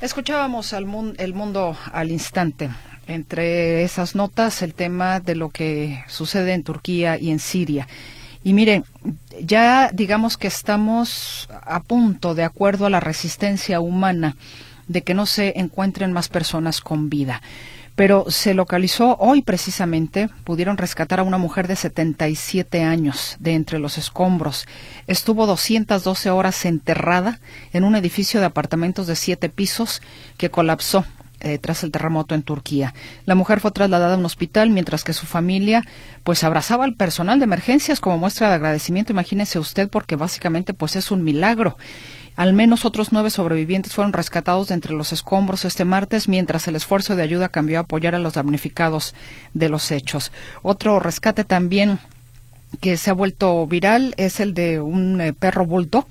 Escuchábamos 0.00 0.72
al 0.72 0.86
el 1.18 1.34
mundo 1.34 1.76
al 1.92 2.12
instante. 2.12 2.70
Entre 3.06 3.82
esas 3.82 4.14
notas, 4.14 4.62
el 4.62 4.74
tema 4.74 5.20
de 5.20 5.34
lo 5.34 5.50
que 5.50 6.04
sucede 6.06 6.52
en 6.52 6.62
Turquía 6.62 7.18
y 7.18 7.30
en 7.30 7.40
Siria. 7.40 7.88
Y 8.44 8.54
mire, 8.54 8.82
ya 9.40 9.90
digamos 9.92 10.36
que 10.36 10.48
estamos 10.48 11.48
a 11.64 11.80
punto, 11.80 12.34
de 12.34 12.44
acuerdo 12.44 12.86
a 12.86 12.90
la 12.90 13.00
resistencia 13.00 13.80
humana, 13.80 14.36
de 14.88 15.02
que 15.02 15.14
no 15.14 15.26
se 15.26 15.58
encuentren 15.58 16.12
más 16.12 16.28
personas 16.28 16.80
con 16.80 17.08
vida. 17.08 17.40
Pero 17.94 18.30
se 18.30 18.54
localizó 18.54 19.16
hoy 19.18 19.42
precisamente, 19.42 20.30
pudieron 20.44 20.78
rescatar 20.78 21.20
a 21.20 21.24
una 21.24 21.38
mujer 21.38 21.68
de 21.68 21.76
77 21.76 22.82
años 22.82 23.36
de 23.38 23.52
entre 23.52 23.78
los 23.78 23.98
escombros. 23.98 24.66
Estuvo 25.06 25.46
212 25.46 26.30
horas 26.30 26.64
enterrada 26.64 27.38
en 27.72 27.84
un 27.84 27.94
edificio 27.94 28.40
de 28.40 28.46
apartamentos 28.46 29.06
de 29.06 29.16
siete 29.16 29.50
pisos 29.50 30.00
que 30.38 30.50
colapsó 30.50 31.04
eh, 31.42 31.58
tras 31.58 31.82
el 31.84 31.90
terremoto 31.90 32.34
en 32.34 32.42
Turquía. 32.42 32.94
La 33.26 33.34
mujer 33.34 33.60
fue 33.60 33.70
trasladada 33.70 34.14
a 34.14 34.18
un 34.18 34.24
hospital 34.24 34.70
mientras 34.70 35.04
que 35.04 35.12
su 35.12 35.26
familia 35.26 35.84
pues 36.24 36.44
abrazaba 36.44 36.84
al 36.84 36.94
personal 36.94 37.38
de 37.38 37.44
emergencias 37.44 38.00
como 38.00 38.18
muestra 38.18 38.48
de 38.48 38.54
agradecimiento. 38.54 39.12
Imagínese 39.12 39.58
usted 39.58 39.88
porque 39.88 40.16
básicamente 40.16 40.72
pues 40.74 40.96
es 40.96 41.10
un 41.10 41.24
milagro. 41.24 41.76
Al 42.34 42.54
menos 42.54 42.84
otros 42.86 43.12
nueve 43.12 43.28
sobrevivientes 43.30 43.92
fueron 43.92 44.12
rescatados 44.12 44.68
de 44.68 44.74
entre 44.74 44.94
los 44.94 45.12
escombros 45.12 45.66
este 45.66 45.84
martes, 45.84 46.28
mientras 46.28 46.66
el 46.66 46.76
esfuerzo 46.76 47.14
de 47.14 47.22
ayuda 47.22 47.50
cambió 47.50 47.78
a 47.78 47.82
apoyar 47.82 48.14
a 48.14 48.18
los 48.18 48.34
damnificados 48.34 49.14
de 49.52 49.68
los 49.68 49.90
hechos. 49.90 50.32
Otro 50.62 50.98
rescate 50.98 51.44
también 51.44 51.98
que 52.80 52.96
se 52.96 53.10
ha 53.10 53.14
vuelto 53.14 53.66
viral 53.66 54.14
es 54.16 54.40
el 54.40 54.54
de 54.54 54.80
un 54.80 55.20
eh, 55.20 55.32
perro 55.34 55.66
bulldog 55.66 56.06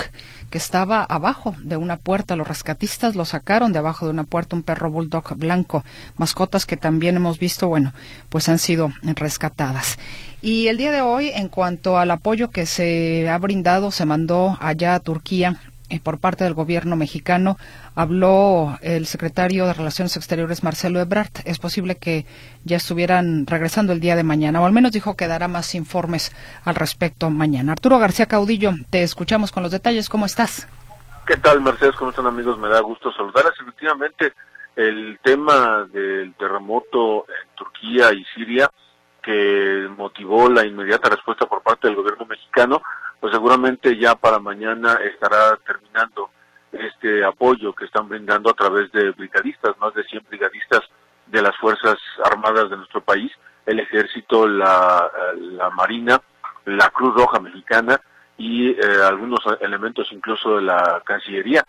que 0.52 0.60
estaba 0.60 1.04
abajo 1.04 1.56
de 1.64 1.78
una 1.78 1.98
puerta. 1.98 2.36
Los 2.36 2.48
rescatistas 2.48 3.16
lo 3.16 3.26
sacaron 3.26 3.74
de 3.74 3.80
abajo 3.80 4.06
de 4.06 4.12
una 4.12 4.26
puerta, 4.26 4.56
un 4.56 4.62
perro 4.62 4.92
bulldog 4.92 5.36
blanco, 5.38 5.84
mascotas 6.18 6.68
que 6.68 6.78
también 6.78 7.16
hemos 7.16 7.40
visto, 7.40 7.68
bueno, 7.68 7.94
pues 8.30 8.50
han 8.50 8.60
sido 8.60 8.92
rescatadas. 9.02 9.98
Y 10.42 10.68
el 10.68 10.78
día 10.78 10.92
de 10.92 11.02
hoy, 11.02 11.30
en 11.30 11.50
cuanto 11.50 11.98
al 11.98 12.12
apoyo 12.12 12.52
que 12.52 12.66
se 12.66 13.30
ha 13.30 13.38
brindado, 13.38 13.92
se 13.92 14.06
mandó 14.06 14.58
allá 14.60 14.96
a 14.96 15.00
Turquía 15.00 15.60
por 16.00 16.20
parte 16.20 16.44
del 16.44 16.54
gobierno 16.54 16.96
mexicano. 16.96 17.58
Habló 17.96 18.78
el 18.82 19.06
secretario 19.06 19.66
de 19.66 19.74
Relaciones 19.74 20.16
Exteriores, 20.16 20.64
Marcelo 20.64 21.00
Ebrard. 21.00 21.32
Es 21.46 21.60
posible 21.60 21.96
que 21.96 22.26
ya 22.64 22.78
estuvieran 22.78 23.46
regresando 23.48 23.94
el 23.94 24.00
día 24.00 24.16
de 24.16 24.24
mañana, 24.24 24.62
o 24.62 24.66
al 24.66 24.72
menos 24.72 24.92
dijo 24.92 25.16
que 25.16 25.28
dará 25.28 25.48
más 25.48 25.76
informes 25.76 26.36
al 26.64 26.76
respecto 26.76 27.30
mañana. 27.30 27.74
Arturo 27.74 28.00
García 28.00 28.26
Caudillo, 28.26 28.72
te 28.90 29.04
escuchamos 29.04 29.52
con 29.52 29.64
los 29.64 29.72
detalles. 29.72 30.10
¿Cómo 30.10 30.26
estás? 30.26 30.68
¿Qué 31.26 31.38
tal, 31.38 31.62
Mercedes? 31.62 31.96
¿Cómo 31.96 32.12
están, 32.12 32.28
amigos? 32.28 32.58
Me 32.58 32.70
da 32.70 32.80
gusto 32.82 33.12
saludarles. 33.12 33.54
Efectivamente, 33.62 34.34
el 34.76 35.20
tema 35.24 35.88
del 35.92 36.34
terremoto 36.36 37.26
en 37.28 37.56
Turquía 37.56 38.12
y 38.14 38.24
Siria 38.34 38.70
que 39.22 39.88
motivó 39.98 40.50
la 40.50 40.66
inmediata 40.66 41.10
respuesta 41.10 41.46
por 41.46 41.62
parte 41.62 41.88
del 41.88 41.96
gobierno 41.96 42.26
mexicano, 42.26 42.82
pues 43.22 43.32
seguramente 43.32 43.98
ya 43.98 44.16
para 44.16 44.40
mañana 44.40 44.96
estará 44.96 45.56
terminando 45.58 46.32
este 46.72 47.24
apoyo 47.24 47.74
que 47.74 47.86
están 47.86 48.10
brindando 48.10 48.50
a 48.50 48.54
través 48.54 48.92
de 48.92 49.12
brigadistas, 49.12 49.78
más 49.80 49.94
de 49.94 50.04
100 50.04 50.24
brigadistas 50.28 50.82
de 51.28 51.42
las 51.42 51.56
Fuerzas 51.58 51.98
Armadas 52.26 52.70
de 52.72 52.78
nuestro 52.78 53.02
país, 53.02 53.32
el 53.66 53.80
Ejército, 53.80 54.48
la, 54.48 55.10
la 55.36 55.70
Marina, 55.70 56.20
la 56.66 56.90
Cruz 56.90 57.14
Roja 57.14 57.40
Mexicana 57.40 58.02
y 58.38 58.72
eh, 58.72 58.78
algunos 59.08 59.40
elementos 59.60 60.08
incluso 60.12 60.56
de 60.56 60.64
la 60.64 61.02
Cancillería. 61.06 61.64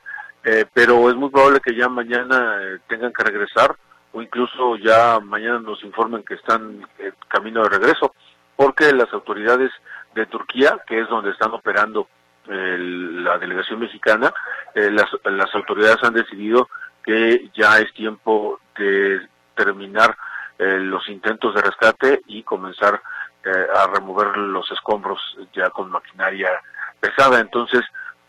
Eh, 0.45 0.65
pero 0.73 1.11
es 1.11 1.17
muy 1.17 1.29
probable 1.29 1.61
que 1.61 1.77
ya 1.77 1.89
mañana 1.89 2.57
eh, 2.63 2.79
tengan 2.89 3.13
que 3.13 3.23
regresar 3.23 3.77
o 4.13 4.23
incluso 4.23 4.77
ya 4.77 5.21
mañana 5.21 5.61
nos 5.61 5.85
informen 5.85 6.25
que 6.25 6.35
están 6.35 6.81
en 6.99 7.15
camino 7.29 7.63
de 7.63 7.69
regreso, 7.69 8.15
porque 8.57 8.93
las 8.93 9.13
autoridades 9.13 9.71
de 10.15 10.27
Turquía, 10.27 10.79
que 10.87 11.01
es 11.01 11.09
donde 11.09 11.31
están 11.31 11.53
operando 11.53 12.09
la 12.47 13.39
delegación 13.39 13.79
mexicana, 13.81 14.33
eh, 14.75 14.91
las, 14.91 15.09
las 15.25 15.55
autoridades 15.55 16.03
han 16.03 16.15
decidido 16.15 16.69
que 17.05 17.51
ya 17.55 17.79
es 17.79 17.93
tiempo 17.95 18.61
de 18.77 19.21
terminar 19.55 20.17
eh, 20.59 20.79
los 20.81 21.09
intentos 21.09 21.55
de 21.55 21.63
rescate 21.63 22.23
y 22.27 22.43
comenzar 22.43 23.01
eh, 23.45 23.67
a 23.75 23.87
remover 23.87 24.37
los 24.37 24.71
escombros 24.73 25.21
ya 25.55 25.71
con 25.71 25.91
maquinaria 25.91 26.51
pesada. 26.99 27.41
Entonces, 27.41 27.83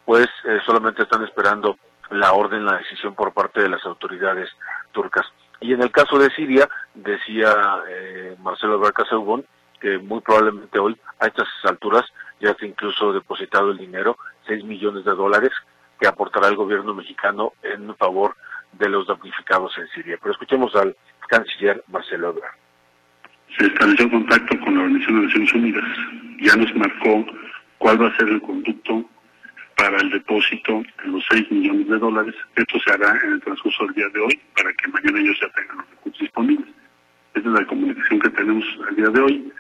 pues 0.05 0.27
solamente 0.65 1.03
están 1.03 1.23
esperando 1.23 1.77
la 2.09 2.33
orden, 2.33 2.65
la 2.65 2.77
decisión 2.77 3.15
por 3.15 3.33
parte 3.33 3.61
de 3.61 3.69
las 3.69 3.83
autoridades 3.85 4.49
turcas. 4.91 5.25
Y 5.59 5.73
en 5.73 5.81
el 5.81 5.91
caso 5.91 6.17
de 6.17 6.29
Siria, 6.31 6.67
decía 6.93 7.53
eh, 7.87 8.35
Marcelo 8.39 8.79
Barca 8.79 9.05
que 9.83 9.97
muy 9.97 10.21
probablemente 10.21 10.79
hoy, 10.79 10.95
a 11.19 11.27
estas 11.27 11.49
alturas, 11.65 12.05
ya 12.39 12.55
se 12.55 12.65
incluso 12.67 13.11
depositado 13.11 13.71
el 13.71 13.77
dinero, 13.77 14.17
6 14.47 14.63
millones 14.63 15.03
de 15.03 15.11
dólares, 15.11 15.51
que 15.99 16.07
aportará 16.07 16.47
el 16.47 16.55
gobierno 16.55 16.93
mexicano 16.93 17.51
en 17.61 17.93
favor 17.97 18.33
de 18.71 18.87
los 18.87 19.05
damnificados 19.07 19.77
en 19.77 19.87
Siria. 19.89 20.17
Pero 20.21 20.31
escuchemos 20.31 20.73
al 20.77 20.95
canciller 21.27 21.83
Marcelo 21.89 22.29
Ebrard. 22.29 22.55
Se 23.57 23.65
estableció 23.65 24.09
contacto 24.09 24.57
con 24.61 24.73
la 24.73 24.83
Organización 24.83 25.19
de 25.19 25.25
Naciones 25.27 25.53
Unidas. 25.53 25.83
Ya 26.39 26.55
nos 26.55 26.75
marcó 26.75 27.25
cuál 27.77 28.01
va 28.01 28.07
a 28.07 28.15
ser 28.15 28.29
el 28.29 28.41
conducto 28.41 29.05
para 29.75 29.97
el 29.97 30.09
depósito 30.11 30.81
de 31.03 31.09
los 31.09 31.25
6 31.29 31.51
millones 31.51 31.89
de 31.89 31.97
dólares. 31.97 32.35
Esto 32.55 32.79
se 32.79 32.93
hará 32.93 33.19
en 33.23 33.33
el 33.33 33.41
transcurso 33.41 33.85
del 33.85 33.95
día 33.95 34.09
de 34.13 34.21
hoy 34.21 34.41
para 34.55 34.73
que 34.73 34.87
mañana 34.87 35.19
ellos 35.19 35.37
ya 35.41 35.49
tengan 35.49 35.77
los 35.77 35.89
recursos 35.89 36.21
disponibles. 36.21 36.69
Esta 37.33 37.49
es 37.49 37.59
la 37.59 37.65
comunicación 37.65 38.19
que 38.19 38.29
tenemos 38.29 38.65
el 38.89 38.95
día 38.95 39.09
de 39.09 39.19
hoy, 39.19 39.53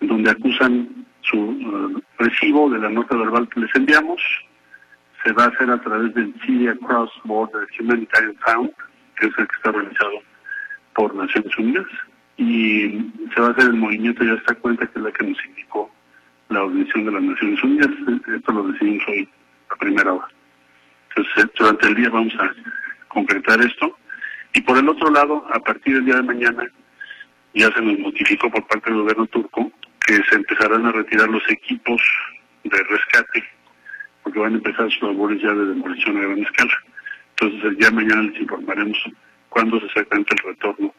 donde 0.00 0.30
acusan 0.30 1.06
su 1.22 1.38
uh, 1.38 2.02
recibo 2.18 2.70
de 2.70 2.78
la 2.78 2.88
nota 2.88 3.16
verbal 3.16 3.48
que 3.48 3.60
les 3.60 3.74
enviamos. 3.74 4.20
Se 5.24 5.32
va 5.32 5.44
a 5.44 5.48
hacer 5.48 5.70
a 5.70 5.80
través 5.80 6.14
del 6.14 6.32
Syria 6.44 6.76
Cross 6.86 7.10
Border 7.24 7.66
Humanitarian 7.78 8.36
Fund, 8.44 8.70
que 9.18 9.26
es 9.26 9.32
el 9.38 9.48
que 9.48 9.56
está 9.56 9.70
organizado 9.70 10.22
por 10.94 11.14
Naciones 11.14 11.58
Unidas, 11.58 11.86
y 12.36 13.10
se 13.34 13.40
va 13.40 13.48
a 13.48 13.50
hacer 13.50 13.64
el 13.64 13.74
movimiento 13.74 14.24
ya 14.24 14.34
esta 14.34 14.54
cuenta 14.54 14.86
que 14.86 14.98
es 14.98 15.04
la 15.04 15.12
que 15.12 15.26
nos 15.26 15.44
indicó 15.44 15.90
la 16.48 16.62
Organización 16.62 17.06
de 17.06 17.12
las 17.12 17.22
Naciones 17.22 17.64
Unidas. 17.64 17.90
Esto 18.34 18.52
lo 18.52 18.68
decidimos 18.68 19.02
hoy 19.08 19.28
a 19.70 19.76
primera 19.76 20.12
hora. 20.12 20.28
Entonces, 21.10 21.44
eh, 21.44 21.50
durante 21.58 21.88
el 21.88 21.94
día 21.96 22.10
vamos 22.10 22.34
a 22.36 22.50
concretar 23.08 23.60
esto. 23.60 23.96
Y 24.54 24.60
por 24.62 24.78
el 24.78 24.88
otro 24.88 25.10
lado, 25.10 25.44
a 25.52 25.58
partir 25.58 25.94
del 25.94 26.04
día 26.04 26.16
de 26.16 26.22
mañana, 26.22 26.64
ya 27.54 27.72
se 27.72 27.82
nos 27.82 27.98
notificó 27.98 28.50
por 28.50 28.66
parte 28.66 28.90
del 28.90 29.00
gobierno 29.00 29.26
turco 29.26 29.70
que 30.08 30.24
se 30.24 30.36
empezarán 30.36 30.86
a 30.86 30.92
retirar 30.92 31.28
los 31.28 31.42
equipos 31.50 32.00
de 32.64 32.82
rescate, 32.82 33.44
porque 34.22 34.38
van 34.38 34.54
a 34.54 34.56
empezar 34.56 34.90
sus 34.90 35.02
labores 35.02 35.38
ya 35.42 35.52
de 35.52 35.66
demolición 35.66 36.16
a 36.16 36.20
gran 36.20 36.38
escala. 36.38 36.72
Entonces, 37.36 37.78
de 37.78 37.90
mañana 37.90 38.22
les 38.22 38.40
informaremos 38.40 38.98
cuándo 39.50 39.78
se 39.78 39.84
exactamente 39.84 40.34
el 40.34 40.54
retorno 40.54 40.94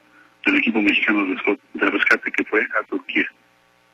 del 0.46 0.58
equipo 0.58 0.80
mexicano 0.80 1.26
de 1.26 1.90
rescate 1.90 2.32
que 2.32 2.46
fue 2.46 2.62
a 2.62 2.84
Turquía. 2.84 3.26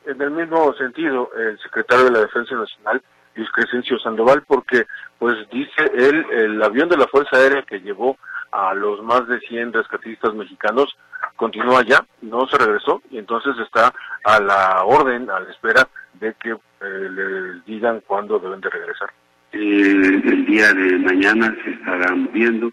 En 0.05 0.21
el 0.21 0.31
mismo 0.31 0.73
sentido, 0.73 1.29
el 1.37 1.57
secretario 1.59 2.05
de 2.05 2.11
la 2.11 2.19
Defensa 2.19 2.55
Nacional 2.55 3.01
Luis 3.35 3.49
Crescencio 3.51 3.97
Sandoval, 3.99 4.43
porque 4.45 4.85
pues 5.17 5.37
dice 5.49 5.91
él, 5.93 6.25
el 6.31 6.61
avión 6.61 6.89
de 6.89 6.97
la 6.97 7.07
Fuerza 7.07 7.37
Aérea 7.37 7.63
que 7.63 7.79
llevó 7.79 8.17
a 8.51 8.73
los 8.73 9.01
más 9.03 9.27
de 9.27 9.39
100 9.39 9.71
rescatistas 9.71 10.33
mexicanos 10.33 10.95
continúa 11.35 11.79
allá, 11.79 12.05
no 12.21 12.47
se 12.47 12.57
regresó 12.57 13.01
y 13.11 13.17
entonces 13.17 13.55
está 13.59 13.93
a 14.23 14.39
la 14.39 14.83
orden, 14.83 15.29
a 15.29 15.39
la 15.39 15.49
espera 15.49 15.87
de 16.19 16.33
que 16.35 16.51
eh, 16.51 17.09
le 17.09 17.61
digan 17.65 18.01
cuándo 18.07 18.39
deben 18.39 18.61
de 18.61 18.69
regresar. 18.69 19.09
Eh, 19.51 20.21
el 20.23 20.45
día 20.45 20.73
de 20.73 20.97
mañana 20.99 21.55
se 21.63 21.71
estará 21.71 22.15
moviendo. 22.15 22.71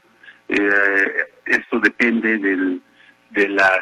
Eh, 0.49 1.25
esto 1.47 1.81
depende 1.81 2.39
del, 2.39 2.83
de 3.31 3.49
las, 3.49 3.81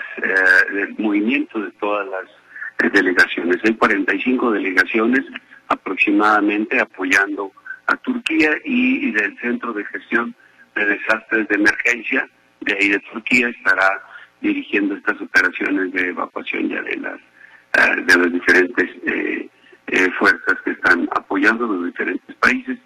del 0.73 0.95
movimiento 0.99 1.61
de 1.61 1.71
todas 1.73 2.07
las 2.09 2.93
delegaciones. 2.93 3.59
Hay 3.65 3.75
45 3.75 4.53
delegaciones 4.53 5.25
aproximadamente 5.69 6.81
apoyando 6.81 7.53
a 7.87 7.97
Turquía 7.97 8.51
y, 8.65 9.11
del 9.13 9.39
Centro 9.39 9.73
de 9.73 9.85
Gestión 9.87 10.35
de 10.75 10.85
Desastres 10.85 11.49
de 11.49 11.55
Emergencia, 11.57 12.29
de 12.61 12.75
ahí 12.75 12.89
de 12.89 13.01
Turquía, 13.01 13.49
estará 13.49 14.03
dirigiendo 14.41 14.95
estas 14.95 15.21
operaciones 15.21 15.93
de 15.93 16.09
evacuación 16.09 16.69
ya 16.69 16.83
de 16.83 16.97
las 16.97 17.21
eh, 17.79 18.03
de 18.05 18.17
las 18.17 18.33
diferentes 18.33 18.91
eh, 19.07 19.49
fuerzas 20.19 20.57
que 20.65 20.71
están 20.71 21.09
apoyando 21.17 21.67
los 21.67 21.87
diferentes 21.87 22.35
países. 22.37 22.79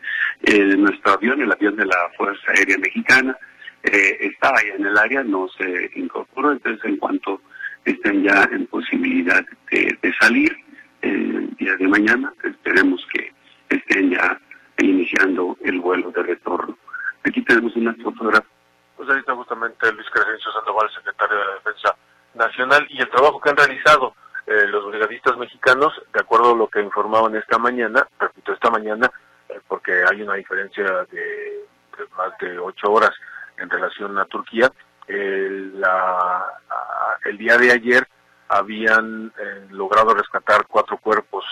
nuestro 0.78 1.12
avión, 1.12 1.40
el 1.40 1.52
avión 1.52 1.76
de 1.76 1.86
la 1.86 1.96
Fuerza 2.16 2.52
Aérea 2.52 2.78
Mexicana, 2.78 3.36
estaba 3.82 4.56
ya 4.62 4.74
en 4.74 4.86
el 4.86 4.96
área, 4.96 5.22
no 5.22 5.46
se 5.58 5.90
incorporó, 5.94 6.52
entonces 6.52 6.82
en 6.84 6.96
cuanto 6.96 7.42
estén 7.84 8.22
ya 8.22 8.48
en 8.50 8.66
posibilidad 8.66 9.44
de, 9.70 9.98
de 10.00 10.14
salir 10.14 10.56
el 11.02 11.54
día 11.56 11.76
de 11.76 11.88
mañana, 11.88 12.32
esperemos 12.42 13.06
que 13.12 13.30
estén 13.68 14.10
ya 14.10 14.40
iniciando 14.78 15.56
el 15.62 15.80
vuelo 15.80 16.10
de 16.10 16.22
retorno. 16.22 16.76
Aquí 17.24 17.42
tenemos 17.42 17.74
una 17.76 17.94
fotografía. 17.94 18.53
Pues 18.96 19.08
ahí 19.10 19.18
está 19.18 19.34
justamente 19.34 19.92
Luis 19.92 20.08
Crescencio 20.10 20.52
Sandoval, 20.52 20.90
secretario 20.94 21.36
de 21.36 21.44
la 21.44 21.54
Defensa 21.54 21.96
Nacional, 22.34 22.86
y 22.90 23.00
el 23.00 23.10
trabajo 23.10 23.40
que 23.40 23.50
han 23.50 23.56
realizado 23.56 24.14
eh, 24.46 24.66
los 24.68 24.86
brigadistas 24.86 25.36
mexicanos, 25.36 25.92
de 26.12 26.20
acuerdo 26.20 26.52
a 26.52 26.56
lo 26.56 26.68
que 26.68 26.80
informaban 26.80 27.34
esta 27.36 27.58
mañana, 27.58 28.06
repito, 28.18 28.52
esta 28.52 28.70
mañana, 28.70 29.10
eh, 29.48 29.60
porque 29.66 30.04
hay 30.08 30.22
una 30.22 30.34
diferencia 30.34 30.84
de, 31.10 31.66
más 32.16 32.36
de 32.38 32.58
ocho 32.58 32.92
horas 32.92 33.12
en 33.56 33.70
relación 33.70 34.16
a 34.18 34.24
Turquía, 34.26 34.70
la, 35.06 36.44
el 37.24 37.36
día 37.36 37.58
de 37.58 37.72
ayer 37.72 38.08
habían 38.48 39.32
eh, 39.38 39.66
logrado 39.70 40.14
rescatar 40.14 40.66
cuatro 40.66 40.98
cuerpos 40.98 41.44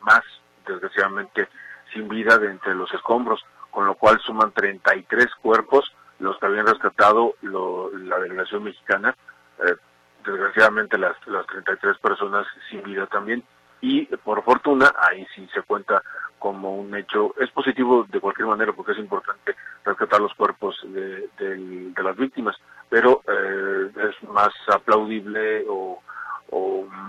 más, 0.00 0.22
desgraciadamente 0.66 1.48
sin 1.92 2.08
vida 2.08 2.38
de 2.38 2.50
entre 2.50 2.74
los 2.74 2.92
escombros, 2.94 3.44
con 3.70 3.86
lo 3.86 3.94
cual 3.94 4.20
suman 4.20 4.52
33 4.52 5.26
cuerpos 5.42 5.92
los 6.18 6.38
que 6.38 6.46
habían 6.46 6.66
rescatado 6.66 7.34
la 7.42 8.18
delegación 8.18 8.64
mexicana, 8.64 9.14
eh, 9.60 9.76
desgraciadamente 10.24 10.98
las, 10.98 11.14
las 11.26 11.46
33 11.46 11.98
personas 11.98 12.46
sin 12.70 12.82
vida 12.82 13.06
también, 13.06 13.42
y 13.80 14.06
por 14.16 14.42
fortuna 14.42 14.92
ahí 14.98 15.26
sí 15.34 15.48
se 15.54 15.62
cuenta 15.62 16.02
como 16.38 16.76
un 16.76 16.94
hecho, 16.94 17.34
es 17.38 17.50
positivo 17.50 18.06
de 18.08 18.20
cualquier 18.20 18.48
manera 18.48 18.72
porque 18.72 18.92
es 18.92 18.98
importante 18.98 19.54
rescatar 19.84 20.20
los 20.20 20.34
cuerpos 20.34 20.76
de, 20.84 21.28
las 21.96 22.16
víctimas, 22.16 22.56
pero 22.88 23.22
eh, 23.26 23.90
es 24.08 24.28
más 24.28 24.50
aplaudible 24.72 25.64
o 25.68 26.00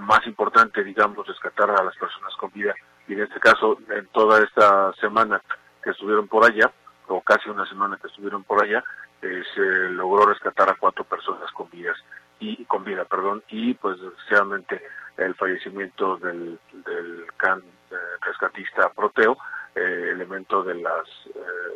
más 0.10 0.26
importante, 0.26 0.84
digamos, 0.84 1.28
rescatar 1.28 1.70
a 1.70 1.84
las 1.84 1.96
personas 1.96 2.34
con 2.36 2.52
vida. 2.52 2.74
Y 3.08 3.14
en 3.14 3.22
este 3.22 3.40
caso 3.40 3.78
en 3.90 4.08
toda 4.08 4.44
esta 4.44 4.92
semana 4.94 5.42
que 5.84 5.92
estuvieron 5.92 6.28
por 6.28 6.44
allá, 6.44 6.72
o 7.10 7.22
casi 7.22 7.50
una 7.50 7.66
semana 7.66 7.98
que 7.98 8.08
estuvieron 8.08 8.44
por 8.44 8.64
allá, 8.64 8.84
eh, 9.22 9.44
se 9.54 9.90
logró 9.90 10.26
rescatar 10.28 10.70
a 10.70 10.76
cuatro 10.76 11.04
personas 11.04 11.52
con 11.52 11.70
vidas 11.70 11.98
y 12.40 12.64
con 12.66 12.84
vida, 12.84 13.04
perdón, 13.06 13.44
y 13.50 13.74
pues 13.74 14.00
desgraciadamente 14.00 14.82
el 15.18 15.36
fallecimiento 15.36 16.18
del, 16.18 16.58
del 16.72 17.26
can 17.36 17.60
eh, 17.60 17.96
rescatista 18.22 18.90
Proteo, 18.90 19.38
eh, 19.76 20.10
elemento 20.14 20.64
de 20.64 20.76
las 20.76 21.06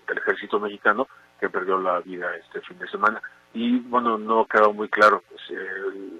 del 0.07 0.17
ejército 0.17 0.59
mexicano 0.59 1.07
que 1.39 1.49
perdió 1.49 1.77
la 1.77 1.99
vida 1.99 2.33
este 2.35 2.61
fin 2.61 2.77
de 2.79 2.87
semana. 2.87 3.21
Y 3.53 3.79
bueno 3.79 4.17
no 4.17 4.45
quedó 4.45 4.71
muy 4.71 4.89
claro 4.89 5.23
pues, 5.29 5.41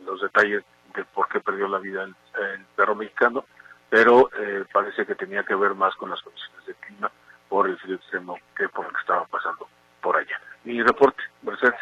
los 0.06 0.22
detalles 0.22 0.64
de 0.96 1.04
por 1.06 1.28
qué 1.30 1.40
perdió 1.40 1.68
la 1.68 1.80
vida 1.80 2.04
el 2.04 2.66
perro 2.76 2.96
mexicano 2.96 3.46
pero 3.90 4.30
parece 4.72 5.06
que 5.06 5.16
tenía 5.16 5.44
que 5.44 5.56
ver 5.56 5.76
más 5.76 5.96
con 5.96 6.10
las 6.10 6.22
condiciones 6.22 6.66
del 6.66 6.76
clima 6.76 7.12
por 7.54 7.70
el 7.70 7.78
que 7.78 8.66
estaba 9.00 9.26
pasando 9.26 9.68
por 10.02 10.18
allá. 10.18 10.42
Mi 10.64 10.82
reporte, 10.82 11.22
Mercedes. 11.44 11.76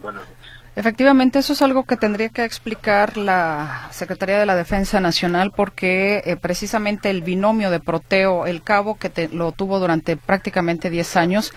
Buenas 0.00 0.22
noches. 0.22 0.36
Efectivamente, 0.76 1.40
eso 1.40 1.54
es 1.54 1.62
algo 1.62 1.84
que 1.84 1.96
tendría 1.96 2.28
que 2.28 2.44
explicar 2.44 3.16
la 3.16 3.88
Secretaría 3.90 4.38
de 4.38 4.46
la 4.46 4.54
Defensa 4.54 5.00
Nacional 5.00 5.50
porque 5.50 6.22
eh, 6.24 6.36
precisamente 6.36 7.10
el 7.10 7.22
binomio 7.22 7.70
de 7.70 7.80
Proteo, 7.80 8.46
el 8.46 8.62
cabo 8.62 8.96
que 8.96 9.28
lo 9.32 9.50
tuvo 9.50 9.80
durante 9.80 10.16
prácticamente 10.16 10.88
10 10.88 11.16
años, 11.16 11.52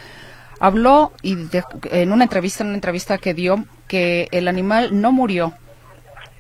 habló 0.60 1.12
y 1.22 1.38
en 1.92 2.12
una 2.12 2.24
entrevista, 2.24 2.64
en 2.64 2.70
una 2.70 2.78
entrevista 2.78 3.20
que 3.20 3.36
dio, 3.36 3.64
que 3.88 4.28
el 4.32 4.48
animal 4.48 5.00
no 5.00 5.12
murió, 5.12 5.54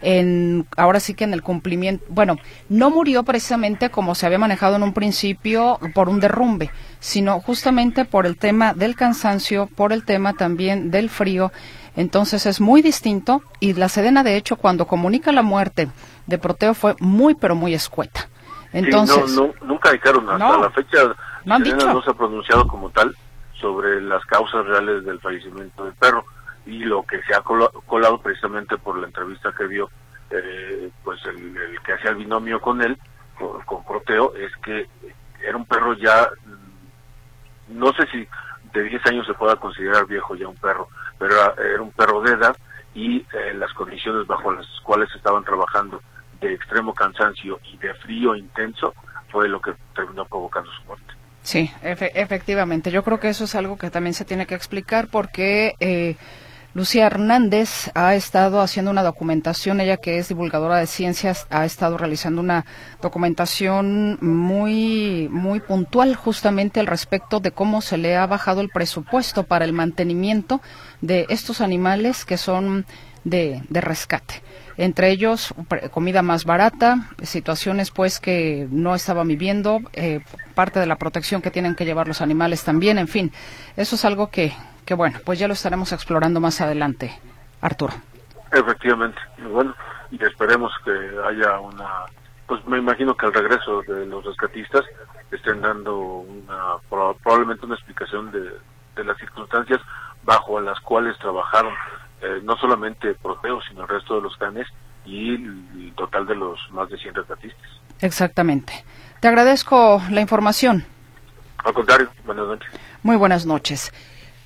en 0.01 0.67
ahora 0.77 0.99
sí 0.99 1.13
que 1.13 1.23
en 1.23 1.33
el 1.33 1.41
cumplimiento, 1.41 2.05
bueno, 2.09 2.37
no 2.69 2.89
murió 2.89 3.23
precisamente 3.23 3.89
como 3.89 4.15
se 4.15 4.25
había 4.25 4.39
manejado 4.39 4.75
en 4.75 4.83
un 4.83 4.93
principio 4.93 5.79
por 5.93 6.09
un 6.09 6.19
derrumbe, 6.19 6.71
sino 6.99 7.39
justamente 7.39 8.05
por 8.05 8.25
el 8.25 8.37
tema 8.37 8.73
del 8.73 8.95
cansancio, 8.95 9.67
por 9.67 9.93
el 9.93 10.03
tema 10.05 10.33
también 10.33 10.91
del 10.91 11.09
frío. 11.09 11.51
Entonces 11.95 12.45
es 12.45 12.61
muy 12.61 12.81
distinto 12.81 13.43
y 13.59 13.73
la 13.73 13.89
Sedena 13.89 14.23
de 14.23 14.37
hecho 14.37 14.55
cuando 14.55 14.87
comunica 14.87 15.31
la 15.31 15.41
muerte 15.41 15.89
de 16.25 16.37
Proteo 16.37 16.73
fue 16.73 16.95
muy 16.99 17.35
pero 17.35 17.55
muy 17.55 17.73
escueta. 17.73 18.29
Entonces, 18.73 19.33
no, 19.33 19.51
nunca 19.63 19.91
dijeron 19.91 20.29
hasta 20.29 20.57
la 20.57 20.69
fecha 20.69 20.97
no, 21.43 21.59
no 21.59 22.01
se 22.01 22.09
ha 22.09 22.13
pronunciado 22.13 22.65
como 22.67 22.89
tal 22.89 23.15
sobre 23.59 24.01
las 24.01 24.23
causas 24.25 24.65
reales 24.65 25.03
del 25.03 25.19
fallecimiento 25.19 25.83
del 25.83 25.93
perro 25.93 26.23
y 26.65 26.79
lo 26.79 27.03
que 27.03 27.21
se 27.23 27.33
ha 27.33 27.41
colado 27.41 28.21
precisamente 28.21 28.77
por 28.77 28.97
la 28.97 29.07
entrevista 29.07 29.53
que 29.57 29.67
dio 29.67 29.89
eh, 30.29 30.89
pues 31.03 31.19
el, 31.25 31.79
que 31.83 31.93
hacía 31.93 32.11
el 32.11 32.17
binomio 32.17 32.61
con 32.61 32.81
él 32.81 32.97
con, 33.65 33.83
Proteo 33.83 34.33
es 34.35 34.55
que 34.57 34.87
era 35.43 35.57
un 35.57 35.65
perro 35.65 35.93
ya 35.93 36.29
mm, 36.45 37.79
no 37.79 37.91
sé 37.93 38.05
si 38.11 38.27
de 38.73 38.83
10 38.83 39.05
años 39.07 39.25
se 39.25 39.33
pueda 39.33 39.55
considerar 39.55 40.05
viejo 40.05 40.35
ya 40.35 40.47
un 40.47 40.55
perro 40.55 40.87
pero 41.17 41.33
era, 41.33 41.81
un 41.81 41.91
perro 41.91 42.21
de 42.21 42.33
edad 42.33 42.55
y 42.93 43.17
eh, 43.17 43.53
las 43.55 43.73
condiciones 43.73 44.27
bajo 44.27 44.51
las 44.51 44.67
cuales 44.83 45.09
estaban 45.15 45.43
trabajando 45.43 46.01
de 46.39 46.53
extremo 46.53 46.93
cansancio 46.93 47.59
y 47.71 47.77
de 47.77 47.93
frío 47.95 48.35
intenso 48.35 48.93
fue 49.31 49.47
lo 49.47 49.61
que 49.61 49.73
terminó 49.95 50.25
provocando 50.25 50.69
su 50.71 50.83
muerte. 50.83 51.13
Sí, 51.43 51.71
efectivamente. 51.81 52.91
Yo 52.91 53.03
creo 53.03 53.19
que 53.19 53.29
eso 53.29 53.45
es 53.45 53.55
algo 53.55 53.77
que 53.77 53.89
también 53.89 54.13
se 54.13 54.25
tiene 54.25 54.45
que 54.45 54.55
explicar 54.55 55.07
porque 55.07 55.73
eh, 55.79 56.15
Lucía 56.73 57.05
Hernández 57.05 57.91
ha 57.95 58.15
estado 58.15 58.61
haciendo 58.61 58.91
una 58.91 59.03
documentación, 59.03 59.81
ella 59.81 59.97
que 59.97 60.17
es 60.17 60.29
divulgadora 60.29 60.77
de 60.77 60.87
ciencias, 60.87 61.45
ha 61.49 61.65
estado 61.65 61.97
realizando 61.97 62.39
una 62.39 62.65
documentación 63.01 64.17
muy, 64.21 65.27
muy 65.29 65.59
puntual 65.59 66.15
justamente 66.15 66.79
al 66.79 66.87
respecto 66.87 67.41
de 67.41 67.51
cómo 67.51 67.81
se 67.81 67.97
le 67.97 68.15
ha 68.15 68.25
bajado 68.25 68.61
el 68.61 68.69
presupuesto 68.69 69.43
para 69.43 69.65
el 69.65 69.73
mantenimiento 69.73 70.61
de 71.01 71.25
estos 71.27 71.59
animales 71.59 72.23
que 72.23 72.37
son 72.37 72.85
de, 73.25 73.61
rescate. 73.69 74.41
Entre 74.77 75.11
ellos, 75.11 75.53
comida 75.91 76.21
más 76.21 76.45
barata, 76.45 77.09
situaciones 77.21 77.91
pues 77.91 78.19
que 78.19 78.67
no 78.69 78.95
estaban 78.95 79.27
viviendo, 79.27 79.79
eh, 79.93 80.21
parte 80.55 80.79
de 80.79 80.85
la 80.85 80.97
protección 80.97 81.41
que 81.41 81.51
tienen 81.51 81.75
que 81.75 81.85
llevar 81.85 82.07
los 82.07 82.21
animales 82.21 82.63
también, 82.63 82.97
en 82.97 83.07
fin, 83.07 83.31
eso 83.77 83.95
es 83.95 84.05
algo 84.05 84.29
que, 84.29 84.53
que 84.85 84.93
bueno, 84.93 85.19
pues 85.25 85.39
ya 85.39 85.47
lo 85.47 85.53
estaremos 85.53 85.91
explorando 85.91 86.39
más 86.39 86.61
adelante, 86.61 87.19
Arturo. 87.61 87.93
Efectivamente, 88.51 89.19
bueno, 89.51 89.73
y 90.11 90.23
esperemos 90.23 90.71
que 90.83 90.91
haya 91.25 91.59
una, 91.59 92.05
pues 92.47 92.65
me 92.67 92.77
imagino 92.77 93.15
que 93.15 93.25
al 93.25 93.33
regreso 93.33 93.81
de 93.83 94.05
los 94.05 94.25
rescatistas 94.25 94.83
estén 95.31 95.61
dando 95.61 95.97
una, 95.97 96.75
probablemente 96.89 97.65
una 97.65 97.75
explicación 97.75 98.31
de, 98.31 99.03
las 99.03 99.17
circunstancias 99.17 99.81
bajo 100.23 100.59
las 100.61 100.79
cuales 100.81 101.17
trabajaron 101.17 101.73
eh, 102.21 102.39
no 102.43 102.57
solamente 102.57 103.13
Proteo, 103.15 103.59
sino 103.67 103.83
el 103.83 103.87
resto 103.87 104.15
de 104.15 104.21
los 104.21 104.35
canes 104.37 104.67
y 105.05 105.33
el 105.33 105.93
total 105.95 106.27
de 106.27 106.35
los 106.35 106.59
más 106.71 106.89
de 106.89 106.97
100 106.97 107.15
rescatistas. 107.15 107.69
Exactamente. 107.99 108.85
Te 109.19 109.27
agradezco 109.27 110.01
la 110.09 110.21
información. 110.21 110.85
Al 111.57 111.73
contrario, 111.73 112.09
buenas 112.25 112.47
noches. 112.47 112.71
Muy 113.03 113.15
buenas 113.15 113.45
noches. 113.45 113.91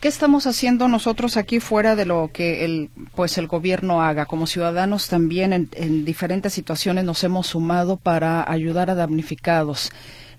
¿Qué 0.01 0.09
estamos 0.09 0.45
haciendo 0.45 0.87
nosotros 0.87 1.35
aquí 1.35 1.59
fuera 1.59 1.95
de 1.95 2.05
lo 2.05 2.29
que 2.31 2.63
el, 2.63 2.91
pues 3.15 3.37
el 3.37 3.47
gobierno 3.47 4.03
haga? 4.03 4.25
Como 4.25 4.45
ciudadanos 4.45 5.07
también 5.07 5.51
en, 5.71 6.05
diferentes 6.05 6.53
situaciones 6.53 7.05
nos 7.05 7.23
hemos 7.23 7.47
sumado 7.47 7.97
para 7.97 8.49
ayudar 8.49 8.89
a 8.89 8.95
damnificados. 8.95 9.91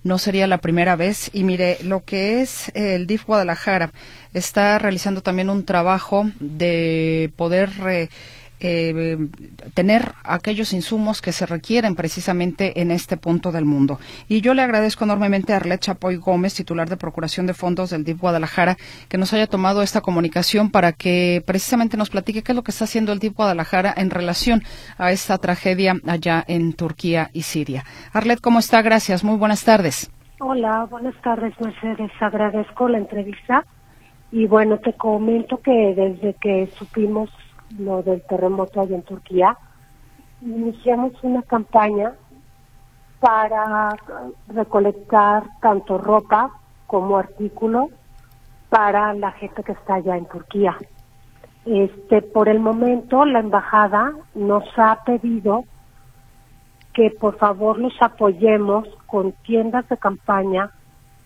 No 0.07 0.19
sería 0.19 0.47
la 0.47 0.59
primera 0.59 0.95
vez. 0.95 1.31
Y 1.33 1.43
mire, 1.43 1.79
lo 1.83 2.05
que 2.05 2.41
es 2.41 2.71
el 2.75 3.09
DIF 3.09 3.27
Guadalajara 3.27 3.91
está 4.35 4.79
realizando 4.79 5.21
también 5.21 5.51
un 5.51 5.65
trabajo 5.65 6.31
de 6.39 7.33
poder 7.35 7.71
eh, 7.89 8.09
tener 8.59 10.13
aquellos 10.25 10.73
insumos 10.73 11.21
que 11.21 11.33
se 11.33 11.47
requieren 11.47 11.95
precisamente 11.95 12.81
en 12.81 12.91
este 12.91 13.17
punto 13.17 13.53
del 13.53 13.65
mundo. 13.65 13.99
Y 14.29 14.41
yo 14.41 14.55
le 14.55 14.63
agradezco 14.63 15.05
enormemente 15.05 15.53
a 15.53 15.57
Arlet 15.57 15.81
Chapoy 15.81 16.17
Gómez, 16.17 16.55
titular 16.55 16.89
de 16.89 16.97
Procuración 16.97 17.47
de 17.47 17.55
Fondos 17.55 17.91
del 17.91 18.05
DIP 18.05 18.21
Guadalajara, 18.21 18.77
que 19.09 19.19
nos 19.19 19.33
haya 19.33 19.47
tomado 19.47 19.83
esta 19.83 20.01
comunicación 20.01 20.71
para 20.71 20.93
que 20.93 21.43
precisamente 21.47 21.97
nos 21.97 22.11
platique 22.11 22.43
qué 22.43 22.53
es 22.53 22.57
lo 22.57 22.63
que 22.63 22.71
está 22.71 22.85
haciendo 22.85 23.13
el 23.13 23.19
DIP 23.19 23.37
Guadalajara 23.37 23.93
en 23.97 24.11
relación 24.11 24.63
a 24.99 25.13
esta 25.13 25.39
tragedia 25.39 25.97
allá 26.07 26.45
en 26.47 26.73
Turquía 26.73 27.31
y 27.33 27.43
Siria. 27.43 27.85
Arlet, 28.13 28.41
¿cómo 28.41 28.59
está? 28.59 28.83
Gracias. 28.83 29.23
Muy 29.23 29.37
buenas 29.37 29.65
tardes. 29.65 30.11
Hola, 30.39 30.87
buenas 30.91 31.15
tardes, 31.23 31.55
Mercedes. 31.61 32.11
Agradezco 32.21 32.89
la 32.89 32.99
entrevista. 32.99 33.65
Y 34.33 34.47
bueno, 34.47 34.79
te 34.79 34.93
comento 34.93 35.59
que 35.59 35.95
desde 35.95 36.35
que 36.35 36.69
supimos 36.79 37.31
lo 37.79 38.03
del 38.03 38.23
terremoto 38.23 38.81
allá 38.81 38.97
en 38.97 39.03
Turquía, 39.03 39.57
iniciamos 40.43 41.13
una 41.23 41.43
campaña 41.43 42.13
para 43.21 43.97
recolectar 44.49 45.45
tanto 45.61 45.99
ropa 45.99 46.51
como 46.87 47.17
artículos 47.17 47.91
para 48.69 49.15
la 49.15 49.33
gente 49.33 49.63
que 49.63 49.73
está 49.73 49.95
allá 49.95 50.17
en 50.17 50.27
Turquía. 50.27 50.77
Este, 51.65 52.23
por 52.23 52.49
el 52.49 52.61
momento, 52.61 53.25
la 53.25 53.41
embajada 53.41 54.13
nos 54.35 54.65
ha 54.77 55.03
pedido 55.05 55.65
que 56.93 57.11
por 57.11 57.37
favor 57.37 57.79
los 57.79 57.95
apoyemos 58.01 58.89
con 59.07 59.33
tiendas 59.33 59.89
de 59.89 59.97
campaña, 59.97 60.71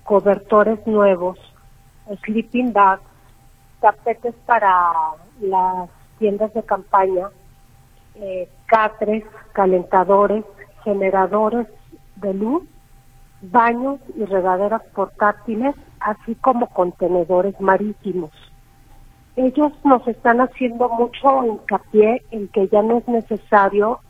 cobertores 0.02 0.84
nuevos, 0.86 1.38
sleeping 2.24 2.72
bags, 2.72 3.02
tapetes 3.80 4.34
para 4.46 4.92
las 5.40 5.88
tiendas 6.20 6.54
de 6.54 6.62
campaña, 6.62 7.30
eh, 8.14 8.48
catres, 8.66 9.24
calentadores, 9.52 10.44
generadores 10.84 11.66
de 12.16 12.34
luz, 12.34 12.62
baños 13.42 13.98
y 14.14 14.24
regaderas 14.26 14.82
portátiles, 14.94 15.74
así 15.98 16.34
como 16.36 16.68
contenedores 16.68 17.58
marítimos. 17.60 18.30
Ellos 19.34 19.72
nos 19.82 20.06
están 20.06 20.40
haciendo 20.42 20.90
mucho 20.90 21.44
hincapié 21.44 22.22
en 22.30 22.48
que 22.48 22.68
ya 22.68 22.82
no 22.82 22.98
es 22.98 23.08
necesario 23.08 24.00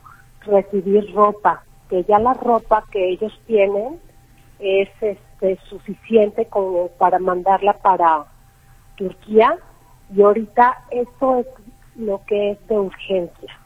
recibir 0.41 1.13
ropa, 1.15 1.63
que 1.89 2.03
ya 2.03 2.19
la 2.19 2.33
ropa 2.33 2.83
que 2.91 3.11
ellos 3.11 3.39
tienen 3.47 3.99
es 4.59 4.89
este, 4.99 5.57
suficiente 5.69 6.45
como 6.47 6.89
para 6.99 7.19
mandarla 7.19 7.73
para 7.73 8.25
Turquía 8.97 9.57
y 10.13 10.21
ahorita 10.21 10.77
esto 10.91 11.37
es 11.37 11.47
lo 11.95 12.21
que 12.25 12.51
es 12.51 12.67
de 12.67 12.77
urgencia, 12.77 13.59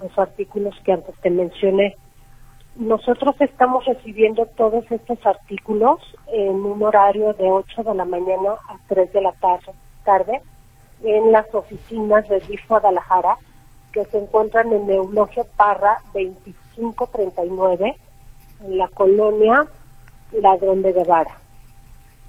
los 0.00 0.16
artículos 0.18 0.74
que 0.84 0.92
antes 0.92 1.14
te 1.20 1.30
mencioné. 1.30 1.96
Nosotros 2.76 3.34
estamos 3.40 3.84
recibiendo 3.84 4.46
todos 4.46 4.90
estos 4.90 5.24
artículos 5.26 6.00
en 6.32 6.54
un 6.64 6.82
horario 6.82 7.32
de 7.34 7.50
8 7.50 7.82
de 7.82 7.94
la 7.94 8.04
mañana 8.04 8.52
a 8.68 8.78
3 8.86 9.12
de 9.12 9.20
la 9.20 9.32
tarde 10.04 10.42
en 11.02 11.32
las 11.32 11.52
oficinas 11.54 12.28
de 12.28 12.40
DIF 12.40 12.66
Guadalajara 12.68 13.36
que 13.92 14.04
se 14.06 14.18
encuentran 14.18 14.72
en 14.72 14.88
Eulogio 14.90 15.46
Parra 15.56 15.98
2539 16.12 17.96
en 18.64 18.78
la 18.78 18.88
colonia 18.88 19.66
Ladrón 20.32 20.82
de 20.82 20.92
Guevara. 20.92 21.38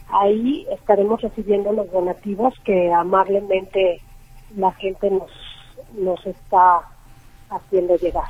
Ahí 0.10 0.66
estaremos 0.72 1.22
recibiendo 1.22 1.72
los 1.72 1.92
donativos 1.92 2.54
que 2.64 2.92
amablemente 2.92 4.02
la 4.56 4.72
gente 4.74 5.10
nos, 5.10 5.32
nos 5.94 6.26
está 6.26 6.82
haciendo 7.50 7.96
llegar. 7.98 8.30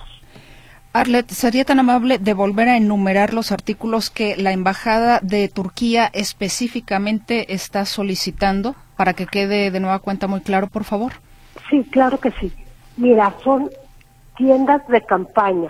Arlet, 0.91 1.29
¿sería 1.29 1.65
tan 1.65 1.79
amable 1.79 2.17
de 2.17 2.33
volver 2.33 2.67
a 2.67 2.77
enumerar 2.77 3.33
los 3.33 3.51
artículos 3.51 4.09
que 4.09 4.35
la 4.35 4.51
Embajada 4.51 5.19
de 5.21 5.47
Turquía 5.47 6.09
específicamente 6.13 7.53
está 7.53 7.85
solicitando 7.85 8.75
para 8.97 9.13
que 9.13 9.27
quede 9.27 9.69
de 9.69 9.79
nueva 9.79 9.99
cuenta 9.99 10.25
muy 10.27 10.41
claro, 10.41 10.67
por 10.67 10.83
favor? 10.83 11.13
Sí, 11.69 11.83
claro 11.91 12.19
que 12.19 12.31
sí. 12.31 12.51
Mira, 12.97 13.33
son 13.43 13.69
tiendas 14.35 14.87
de 14.87 15.01
campaña, 15.05 15.69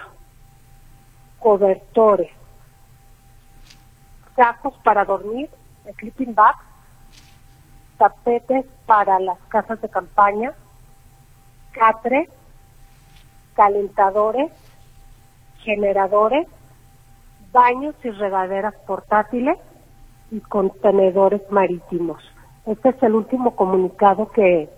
cobertores, 1.40 2.32
sacos 4.38 4.74
para 4.84 5.04
dormir, 5.04 5.50
sleeping 5.98 6.34
bags, 6.34 6.64
tapetes 8.00 8.66
para 8.88 9.20
las 9.20 9.38
casas 9.50 9.80
de 9.82 9.90
campaña, 9.90 10.54
catres, 11.72 12.30
calentadores, 13.54 14.52
generadores, 15.64 16.48
baños 17.52 17.94
y 18.04 18.10
regaderas 18.10 18.74
portátiles 18.88 19.58
y 20.32 20.40
contenedores 20.40 21.42
marítimos. 21.52 22.24
Este 22.66 22.90
es 22.90 23.04
el 23.04 23.16
último 23.16 23.56
comunicado 23.56 24.30
que 24.30 24.70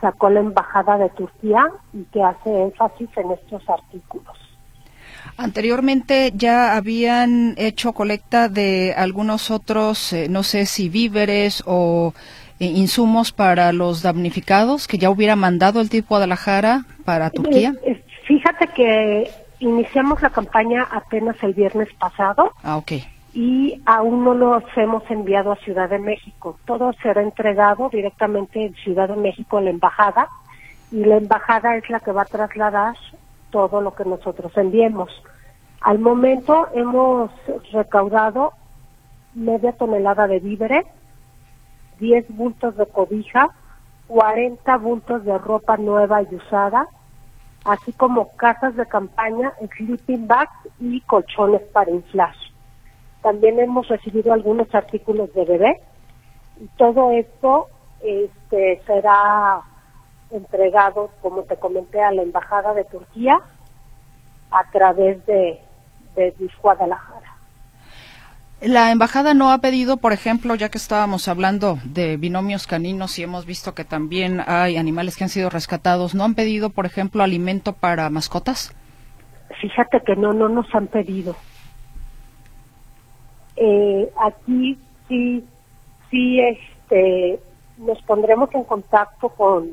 sacó 0.00 0.28
la 0.28 0.40
Embajada 0.40 0.98
de 0.98 1.08
Turquía 1.10 1.70
y 1.92 2.04
que 2.04 2.22
hace 2.22 2.62
énfasis 2.62 3.08
en 3.16 3.32
estos 3.32 3.68
artículos. 3.68 4.36
Anteriormente 5.36 6.32
ya 6.34 6.76
habían 6.76 7.54
hecho 7.56 7.92
colecta 7.92 8.48
de 8.48 8.94
algunos 8.96 9.50
otros, 9.50 10.12
eh, 10.12 10.28
no 10.28 10.42
sé 10.42 10.66
si 10.66 10.88
víveres 10.88 11.62
o 11.66 12.12
eh, 12.60 12.66
insumos 12.66 13.32
para 13.32 13.72
los 13.72 14.02
damnificados, 14.02 14.86
que 14.88 14.98
ya 14.98 15.10
hubiera 15.10 15.36
mandado 15.36 15.80
el 15.80 15.90
tipo 15.90 16.08
Guadalajara 16.10 16.84
para 17.04 17.30
Turquía. 17.30 17.74
Eh, 17.84 18.02
fíjate 18.26 18.68
que 18.68 19.30
iniciamos 19.60 20.22
la 20.22 20.30
campaña 20.30 20.86
apenas 20.90 21.36
el 21.42 21.54
viernes 21.54 21.88
pasado. 21.98 22.52
Ah, 22.62 22.76
ok. 22.76 22.92
Y 23.34 23.80
aún 23.86 24.24
no 24.24 24.34
los 24.34 24.64
hemos 24.76 25.08
enviado 25.10 25.52
a 25.52 25.56
Ciudad 25.56 25.88
de 25.88 25.98
México. 25.98 26.58
Todo 26.64 26.92
será 27.02 27.22
entregado 27.22 27.88
directamente 27.90 28.66
en 28.66 28.74
Ciudad 28.74 29.08
de 29.08 29.16
México 29.16 29.58
a 29.58 29.60
la 29.60 29.70
embajada 29.70 30.28
y 30.90 31.04
la 31.04 31.16
embajada 31.16 31.76
es 31.76 31.88
la 31.90 32.00
que 32.00 32.12
va 32.12 32.22
a 32.22 32.26
trasladar 32.26 32.96
todo 33.50 33.80
lo 33.80 33.94
que 33.94 34.04
nosotros 34.04 34.52
enviemos. 34.56 35.10
Al 35.80 35.98
momento 35.98 36.68
hemos 36.74 37.30
recaudado 37.72 38.52
media 39.34 39.72
tonelada 39.72 40.26
de 40.26 40.40
víveres, 40.40 40.84
10 41.98 42.26
bultos 42.36 42.76
de 42.76 42.86
cobija, 42.86 43.50
40 44.08 44.76
bultos 44.78 45.24
de 45.24 45.36
ropa 45.38 45.76
nueva 45.76 46.22
y 46.22 46.34
usada, 46.34 46.88
así 47.64 47.92
como 47.92 48.30
casas 48.36 48.76
de 48.76 48.86
campaña, 48.86 49.52
sleeping 49.76 50.26
bags 50.26 50.52
y 50.80 51.00
colchones 51.02 51.62
para 51.72 51.90
inflar. 51.90 52.34
También 53.22 53.58
hemos 53.58 53.88
recibido 53.88 54.32
algunos 54.32 54.74
artículos 54.74 55.32
de 55.34 55.44
bebé 55.44 55.80
y 56.60 56.66
todo 56.76 57.10
esto 57.12 57.66
este, 58.00 58.80
será 58.86 59.60
entregado, 60.30 61.10
como 61.20 61.42
te 61.42 61.56
comenté, 61.56 62.02
a 62.02 62.12
la 62.12 62.22
Embajada 62.22 62.74
de 62.74 62.84
Turquía 62.84 63.40
a 64.50 64.70
través 64.70 65.24
de, 65.26 65.60
de 66.14 66.34
Guadalajara. 66.62 67.27
La 68.60 68.90
embajada 68.90 69.34
no 69.34 69.52
ha 69.52 69.58
pedido, 69.58 69.98
por 69.98 70.12
ejemplo, 70.12 70.56
ya 70.56 70.68
que 70.68 70.78
estábamos 70.78 71.28
hablando 71.28 71.78
de 71.84 72.16
binomios 72.16 72.66
caninos 72.66 73.16
y 73.18 73.22
hemos 73.22 73.46
visto 73.46 73.72
que 73.72 73.84
también 73.84 74.42
hay 74.44 74.76
animales 74.76 75.16
que 75.16 75.22
han 75.22 75.30
sido 75.30 75.48
rescatados, 75.48 76.16
¿no 76.16 76.24
han 76.24 76.34
pedido, 76.34 76.70
por 76.70 76.84
ejemplo, 76.84 77.22
alimento 77.22 77.72
para 77.72 78.10
mascotas? 78.10 78.74
Fíjate 79.60 80.00
que 80.00 80.16
no, 80.16 80.32
no 80.32 80.48
nos 80.48 80.74
han 80.74 80.88
pedido. 80.88 81.36
Eh, 83.54 84.10
aquí 84.20 84.76
sí, 85.06 85.44
sí, 86.10 86.40
este, 86.40 87.38
nos 87.78 88.02
pondremos 88.02 88.52
en 88.56 88.64
contacto 88.64 89.28
con, 89.28 89.70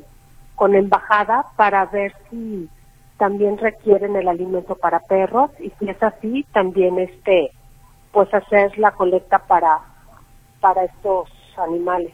con 0.54 0.76
embajada 0.76 1.46
para 1.56 1.86
ver 1.88 2.14
si 2.30 2.70
también 3.18 3.58
requieren 3.58 4.16
el 4.16 4.28
alimento 4.28 4.76
para 4.76 5.00
perros 5.00 5.50
y 5.60 5.72
si 5.80 5.90
es 5.90 6.02
así, 6.04 6.46
también 6.54 7.00
este 7.00 7.52
pues 8.16 8.34
hacer 8.34 8.80
la 8.80 8.92
colecta 8.92 9.40
para, 9.40 9.78
para 10.62 10.86
estos 10.86 11.28
animales. 11.58 12.14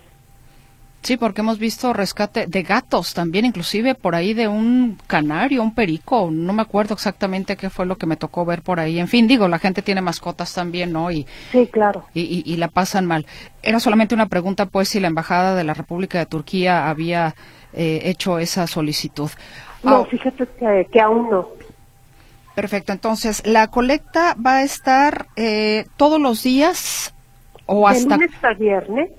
Sí, 1.04 1.16
porque 1.16 1.41
hemos 1.41 1.60
visto 1.60 1.93
rescate 1.93 2.47
de 2.47 2.64
gatos 2.64 3.14
también, 3.14 3.45
inclusive 3.45 3.93
por 3.93 4.16
ahí 4.16 4.34
de 4.34 4.47
un 4.47 4.97
canario, 5.06 5.62
un 5.62 5.76
perico, 5.76 6.30
no 6.32 6.54
me 6.54 6.64
acuerdo 6.64 6.95
exactamente 6.95 7.56
qué 7.56 7.70
fue 7.70 7.86
lo 7.86 7.97
que 7.97 8.08
me 8.08 8.18
tocó 8.18 8.45
ver 8.45 8.64
por 8.64 8.80
ahí. 8.80 8.97
En 8.97 9.08
fin, 9.08 9.28
digo, 9.28 9.47
la 9.47 9.60
gente 9.60 9.84
tiene 9.84 10.02
mascotas 10.02 10.54
también, 10.56 10.91
¿no? 10.91 11.12
Y, 11.12 11.28
sí, 11.52 11.68
claro. 11.72 12.06
Y, 12.16 12.43
y, 12.45 12.58
la 12.58 12.68
pasan 12.68 13.06
mal. 13.06 13.28
Era 13.62 13.80
solamente 13.80 14.16
una 14.16 14.28
pregunta, 14.28 14.66
pues, 14.66 14.89
si 14.89 14.99
la 14.99 15.08
Embajada 15.08 15.56
de 15.56 15.64
la 15.64 15.76
República 15.76 16.18
de 16.18 16.26
Turquía 16.26 16.89
había 16.89 17.36
eh, 17.74 18.02
hecho 18.06 18.39
esa 18.39 18.66
solicitud. 18.66 19.30
No, 19.84 19.97
ah, 19.97 20.06
fíjate 20.06 20.47
que, 20.60 20.88
que 20.91 20.99
aún 20.99 21.30
no. 21.30 21.47
Perfecto, 22.56 22.91
entonces 22.91 23.45
la 23.45 23.68
colecta 23.68 24.36
va 24.36 24.58
a 24.58 24.64
estar 24.64 25.28
eh, 25.36 25.86
todos 25.97 26.20
los 26.20 26.43
días 26.43 27.14
o 27.66 27.88
hasta... 27.88 28.18
De 28.18 28.26
lunes 28.26 28.43
a 28.43 28.54
viernes, 28.54 29.12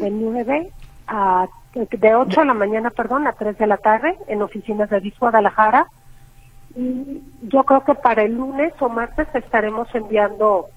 de 0.00 0.10
9 0.10 0.70
a... 1.06 1.46
de 1.74 2.14
8 2.14 2.40
de 2.40 2.46
la 2.46 2.54
mañana, 2.54 2.90
perdón, 2.90 3.26
a 3.26 3.32
3 3.32 3.58
de 3.58 3.66
la 3.66 3.76
tarde 3.76 4.16
en 4.28 4.40
oficinas 4.42 4.88
de 4.88 5.00
Disco 5.00 5.26
Guadalajara. 5.26 5.86
Y 6.74 7.22
yo 7.42 7.64
creo 7.64 7.84
que 7.84 7.94
para 7.94 8.22
el 8.22 8.34
lunes 8.36 8.72
o 8.80 8.88
martes 8.88 9.28
estaremos 9.34 9.88
enviando 9.94 10.68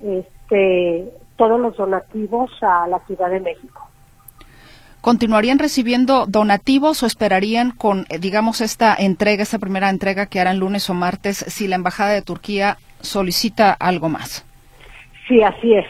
este 0.00 1.12
todos 1.36 1.60
los 1.60 1.76
donativos 1.76 2.50
a 2.62 2.86
la 2.88 2.98
Ciudad 3.00 3.30
de 3.30 3.40
México. 3.40 3.88
¿Continuarían 5.06 5.60
recibiendo 5.60 6.26
donativos 6.26 7.04
o 7.04 7.06
esperarían 7.06 7.70
con, 7.70 8.06
eh, 8.08 8.18
digamos, 8.18 8.60
esta 8.60 8.92
entrega, 8.92 9.44
esta 9.44 9.60
primera 9.60 9.88
entrega 9.88 10.26
que 10.26 10.40
harán 10.40 10.58
lunes 10.58 10.90
o 10.90 10.94
martes, 10.94 11.44
si 11.46 11.68
la 11.68 11.76
Embajada 11.76 12.10
de 12.10 12.22
Turquía 12.22 12.78
solicita 13.02 13.72
algo 13.72 14.08
más? 14.08 14.44
Sí, 15.28 15.40
así 15.44 15.74
es. 15.74 15.86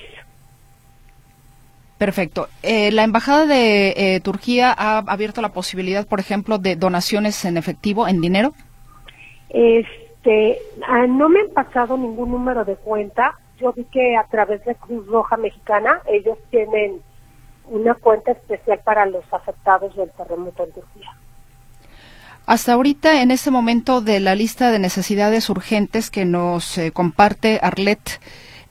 Perfecto. 1.97 2.49
Eh, 2.63 2.93
¿La 2.93 3.05
Embajada 3.05 3.47
de 3.47 3.95
eh, 3.97 4.21
Turquía 4.21 4.75
ha 4.77 4.99
abierto 4.99 5.41
la 5.41 5.49
posibilidad, 5.49 6.07
por 6.07 6.21
ejemplo, 6.21 6.59
de 6.59 6.77
donaciones 6.77 7.43
en 7.47 7.57
efectivo, 7.57 8.07
en 8.07 8.21
dinero? 8.21 8.53
Este, 9.49 10.07
Este, 10.27 10.59
ah, 10.89 11.07
no 11.07 11.29
me 11.29 11.41
han 11.41 11.51
pasado 11.51 11.97
ningún 11.97 12.33
número 12.33 12.65
de 12.65 12.75
cuenta. 12.75 13.35
Yo 13.61 13.73
vi 13.73 13.85
que 13.85 14.17
a 14.17 14.25
través 14.25 14.65
de 14.65 14.75
Cruz 14.75 15.07
Roja 15.07 15.37
Mexicana 15.37 16.01
ellos 16.09 16.37
tienen 16.51 17.01
una 17.69 17.95
cuenta 17.95 18.33
especial 18.33 18.81
para 18.85 19.07
los 19.07 19.25
afectados 19.33 19.95
del 19.97 20.11
terremoto 20.11 20.65
en 20.65 20.73
Turquía. 20.73 21.11
Hasta 22.47 22.75
ahorita, 22.75 23.23
en 23.23 23.33
este 23.33 23.51
momento 23.51 24.01
de 24.01 24.21
la 24.21 24.37
lista 24.37 24.71
de 24.71 24.79
necesidades 24.79 25.51
urgentes 25.51 26.11
que 26.11 26.25
nos 26.25 26.79
eh, 26.79 26.93
comparte 26.93 27.59
Arlet, 27.61 28.21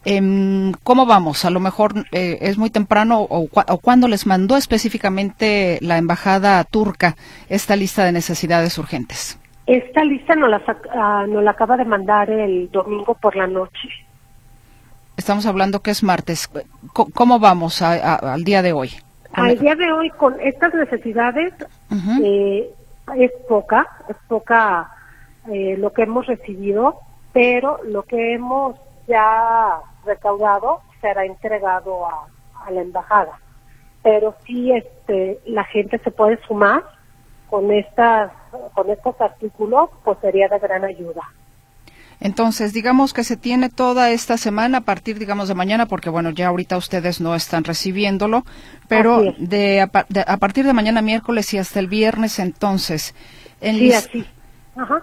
em, 0.05 0.71
¿cómo 0.83 1.05
vamos? 1.05 1.43
A 1.43 1.49
lo 1.49 1.59
mejor 1.59 1.93
eh, 2.13 2.37
es 2.39 2.57
muy 2.57 2.69
temprano 2.69 3.19
o, 3.21 3.49
o 3.51 3.77
cuándo 3.79 4.07
les 4.07 4.25
mandó 4.25 4.55
específicamente 4.55 5.77
la 5.81 5.97
embajada 5.97 6.63
turca 6.63 7.15
esta 7.49 7.75
lista 7.75 8.05
de 8.05 8.13
necesidades 8.13 8.77
urgentes. 8.77 9.37
Esta 9.67 10.03
lista 10.03 10.35
nos 10.35 10.49
la, 10.49 10.61
ah, 10.93 11.25
nos 11.27 11.43
la 11.43 11.51
acaba 11.51 11.75
de 11.75 11.85
mandar 11.85 12.29
el 12.29 12.69
domingo 12.71 13.15
por 13.15 13.35
la 13.35 13.47
noche. 13.47 13.89
Estamos 15.25 15.47
hablando 15.47 15.79
que 15.81 15.89
es 15.89 16.03
martes. 16.03 16.41
C- 16.53 16.65
¿Cómo 17.15 17.39
vamos 17.39 17.81
a- 17.81 17.93
a- 18.13 18.33
al 18.35 18.43
día 18.43 18.61
de 18.61 18.73
hoy? 18.73 18.91
Al 19.33 19.57
día 19.57 19.73
de 19.73 19.91
hoy, 19.91 20.11
con 20.11 20.39
estas 20.39 20.71
necesidades, 20.75 21.51
eh, 22.23 22.69
es 23.17 23.31
poca, 23.49 23.87
es 24.07 24.15
poca 24.27 24.87
eh, 25.51 25.77
lo 25.79 25.91
que 25.93 26.03
hemos 26.03 26.27
recibido, 26.27 26.99
pero 27.33 27.79
lo 27.85 28.03
que 28.03 28.35
hemos 28.35 28.75
ya 29.07 29.77
recaudado 30.05 30.81
será 31.01 31.25
entregado 31.25 32.05
a, 32.05 32.27
a 32.63 32.69
la 32.69 32.81
embajada. 32.81 33.39
Pero 34.03 34.35
sí, 34.45 34.71
este, 34.73 35.39
la 35.47 35.63
gente 35.63 35.97
se 36.03 36.11
puede 36.11 36.37
sumar 36.47 36.83
con 37.49 37.71
estas, 37.71 38.31
con 38.75 38.91
estos 38.91 39.19
artículos, 39.19 39.89
pues 40.03 40.19
sería 40.21 40.47
de 40.49 40.59
gran 40.59 40.83
ayuda. 40.83 41.23
Entonces, 42.19 42.73
digamos 42.73 43.13
que 43.13 43.23
se 43.23 43.37
tiene 43.37 43.69
toda 43.69 44.09
esta 44.11 44.37
semana 44.37 44.79
a 44.79 44.81
partir, 44.81 45.19
digamos, 45.19 45.47
de 45.47 45.55
mañana, 45.55 45.85
porque 45.85 46.09
bueno, 46.09 46.29
ya 46.31 46.47
ahorita 46.47 46.77
ustedes 46.77 47.21
no 47.21 47.35
están 47.35 47.63
recibiéndolo, 47.63 48.45
pero 48.87 49.21
de 49.37 49.81
a, 49.81 49.91
de- 50.09 50.25
a 50.27 50.37
partir 50.37 50.65
de 50.65 50.73
mañana 50.73 51.01
miércoles 51.01 51.53
y 51.53 51.57
hasta 51.57 51.79
el 51.79 51.87
viernes, 51.87 52.39
entonces, 52.39 53.13
Sí, 53.61 53.65
enlis- 53.67 53.95
así. 53.97 54.25
Ajá. 54.75 55.01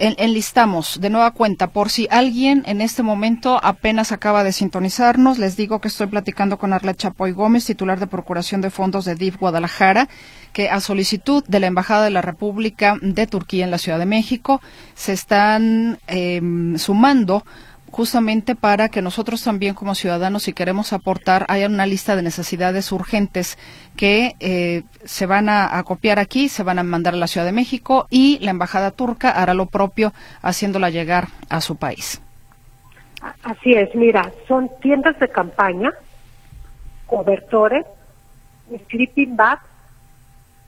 En- 0.00 0.16
enlistamos 0.18 1.00
de 1.00 1.10
nueva 1.10 1.30
cuenta 1.30 1.68
por 1.68 1.90
si 1.90 2.08
alguien 2.10 2.62
en 2.66 2.80
este 2.80 3.02
momento 3.02 3.60
apenas 3.62 4.10
acaba 4.12 4.42
de 4.42 4.52
sintonizarnos. 4.52 5.38
Les 5.38 5.56
digo 5.56 5.80
que 5.80 5.88
estoy 5.88 6.08
platicando 6.08 6.58
con 6.58 6.72
Arlet 6.72 6.96
Chapoy 6.96 7.32
Gómez, 7.32 7.64
titular 7.66 8.00
de 8.00 8.06
Procuración 8.06 8.60
de 8.60 8.70
Fondos 8.70 9.04
de 9.04 9.14
DIF 9.14 9.36
Guadalajara, 9.38 10.08
que 10.52 10.68
a 10.68 10.80
solicitud 10.80 11.44
de 11.46 11.60
la 11.60 11.68
Embajada 11.68 12.04
de 12.04 12.10
la 12.10 12.22
República 12.22 12.96
de 13.00 13.26
Turquía 13.28 13.64
en 13.64 13.70
la 13.70 13.78
Ciudad 13.78 13.98
de 14.00 14.06
México 14.06 14.60
se 14.94 15.12
están 15.12 15.98
em, 16.08 16.76
sumando 16.78 17.44
justamente 17.90 18.54
para 18.54 18.88
que 18.88 19.02
nosotros 19.02 19.42
también 19.42 19.74
como 19.74 19.94
ciudadanos, 19.94 20.44
si 20.44 20.52
queremos 20.52 20.92
aportar, 20.92 21.44
haya 21.48 21.66
una 21.66 21.86
lista 21.86 22.16
de 22.16 22.22
necesidades 22.22 22.92
urgentes 22.92 23.58
que 23.96 24.36
eh, 24.40 24.82
se 25.04 25.26
van 25.26 25.48
a, 25.48 25.78
a 25.78 25.82
copiar 25.82 26.18
aquí, 26.18 26.48
se 26.48 26.62
van 26.62 26.78
a 26.78 26.82
mandar 26.82 27.14
a 27.14 27.18
la 27.18 27.26
Ciudad 27.26 27.46
de 27.46 27.52
México 27.52 28.06
y 28.10 28.38
la 28.40 28.50
Embajada 28.50 28.90
turca 28.90 29.30
hará 29.30 29.54
lo 29.54 29.66
propio 29.66 30.12
haciéndola 30.42 30.90
llegar 30.90 31.28
a 31.48 31.60
su 31.60 31.76
país. 31.76 32.22
Así 33.42 33.74
es, 33.74 33.94
mira, 33.94 34.32
son 34.48 34.70
tiendas 34.80 35.18
de 35.18 35.28
campaña, 35.28 35.92
cobertores, 37.06 37.84
sleeping 38.88 39.36
bags, 39.36 39.62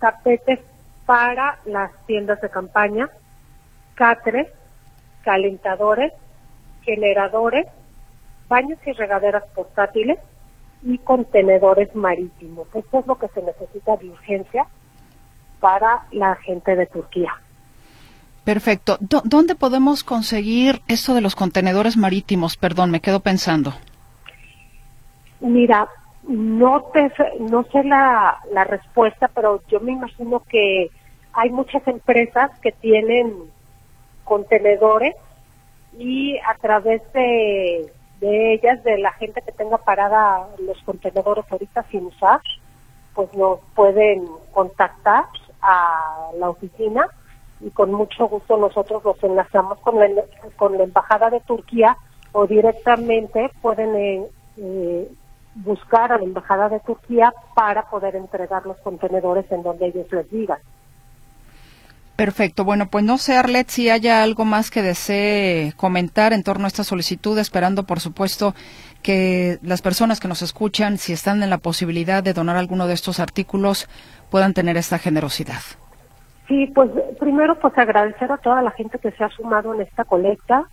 tapetes 0.01 0.61
para 1.07 1.59
las 1.65 1.91
tiendas 2.07 2.41
de 2.41 2.51
campaña, 2.51 3.09
catres, 3.95 4.49
calentadores, 5.23 6.13
generadores, 6.85 7.67
baños 8.49 8.79
y 8.87 8.93
regaderas 8.93 9.45
portátiles 9.55 10.19
y 10.83 10.99
contenedores 10.99 11.95
marítimos. 11.95 12.67
Esto 12.75 12.99
es 13.01 13.07
lo 13.07 13.17
que 13.17 13.29
se 13.29 13.43
necesita 13.43 13.97
de 13.97 14.11
urgencia 14.11 14.67
para 15.61 16.03
la 16.11 16.35
gente 16.37 16.75
de 16.77 16.87
Turquía. 16.87 17.33
Perfecto. 18.45 18.97
¿Dó- 19.01 19.23
¿Dónde 19.25 19.55
podemos 19.55 20.03
conseguir 20.03 20.83
esto 20.89 21.15
de 21.15 21.21
los 21.21 21.37
contenedores 21.37 21.97
marítimos? 21.97 22.57
Perdón, 22.57 22.91
me 22.91 23.01
quedo 23.01 23.21
pensando. 23.21 23.73
Mira, 25.41 25.89
no 26.27 26.83
te 26.93 27.09
sé- 27.11 27.33
no 27.39 27.65
sé 27.65 27.85
la, 27.85 28.39
la 28.53 28.65
respuesta, 28.65 29.29
pero 29.29 29.63
yo 29.69 29.79
me 29.81 29.93
imagino 29.93 30.41
que 30.49 30.91
hay 31.33 31.51
muchas 31.51 31.87
empresas 31.87 32.51
que 32.61 32.73
tienen 32.73 33.33
contenedores 34.25 35.15
y 35.99 36.39
a 36.39 36.55
través 36.61 37.03
de, 37.13 37.93
de 38.21 38.55
ellas, 38.55 38.83
de 38.85 38.99
la 38.99 39.13
gente 39.13 39.43
que 39.43 39.53
tenga 39.53 39.79
parada 39.79 40.49
los 40.61 40.81
contenedores 40.83 41.45
ahorita 41.51 41.85
sin 41.91 42.07
usar, 42.07 42.41
pues 43.15 43.33
nos 43.35 43.61
pueden 43.75 44.27
contactar 44.53 45.25
a 45.61 46.31
la 46.39 46.51
oficina 46.51 47.07
y 47.61 47.71
con 47.71 47.93
mucho 47.93 48.29
gusto 48.29 48.57
nosotros 48.57 49.05
los 49.05 49.23
enlazamos 49.23 49.79
con 49.79 49.99
la, 49.99 50.09
con 50.57 50.77
la 50.77 50.85
Embajada 50.85 51.31
de 51.31 51.41
Turquía 51.41 51.97
o 52.33 52.47
directamente 52.47 53.51
pueden 53.61 53.95
eh, 53.95 54.27
eh, 54.57 55.13
buscar 55.55 56.13
a 56.13 56.19
la 56.19 56.25
Embajada 56.25 56.69
de 56.69 56.81
Turquía 56.81 57.33
para 57.55 57.83
poder 57.83 58.17
entregar 58.17 58.67
los 58.67 58.79
contenedores 58.79 59.51
en 59.53 59.63
donde 59.63 59.87
ellos 59.87 60.11
les 60.11 60.31
digan. 60.31 60.59
Perfecto. 62.23 62.65
Bueno, 62.65 62.87
pues 62.87 63.03
no 63.03 63.19
sé, 63.19 63.35
Arlet, 63.35 63.69
si 63.69 63.91
haya 63.91 64.23
algo 64.23 64.45
más 64.45 64.71
que 64.71 64.81
desee 64.81 65.73
comentar 65.75 66.33
en 66.33 66.45
torno 66.45 66.67
a 66.67 66.69
esta 66.69 66.85
solicitud, 66.85 67.37
esperando, 67.37 67.83
por 67.83 67.99
supuesto, 67.99 68.55
que 69.03 69.59
las 69.61 69.83
personas 69.83 70.21
que 70.21 70.29
nos 70.29 70.41
escuchan, 70.41 70.99
si 70.99 71.13
están 71.13 71.43
en 71.43 71.51
la 71.51 71.59
posibilidad 71.59 72.23
de 72.23 72.33
donar 72.33 72.55
alguno 72.55 72.87
de 72.87 72.95
estos 72.95 73.19
artículos, 73.19 73.89
puedan 74.31 74.55
tener 74.55 74.77
esta 74.77 75.01
generosidad. 75.01 75.63
Sí, 76.47 76.69
pues 76.73 76.93
primero 77.19 77.59
pues 77.59 77.77
agradecer 77.77 78.31
a 78.31 78.37
toda 78.37 78.63
la 78.63 78.71
gente 78.71 79.01
que 79.01 79.11
se 79.11 79.25
ha 79.25 79.29
sumado 79.31 79.75
en 79.75 79.81
esta 79.81 80.05
colecta 80.05 80.69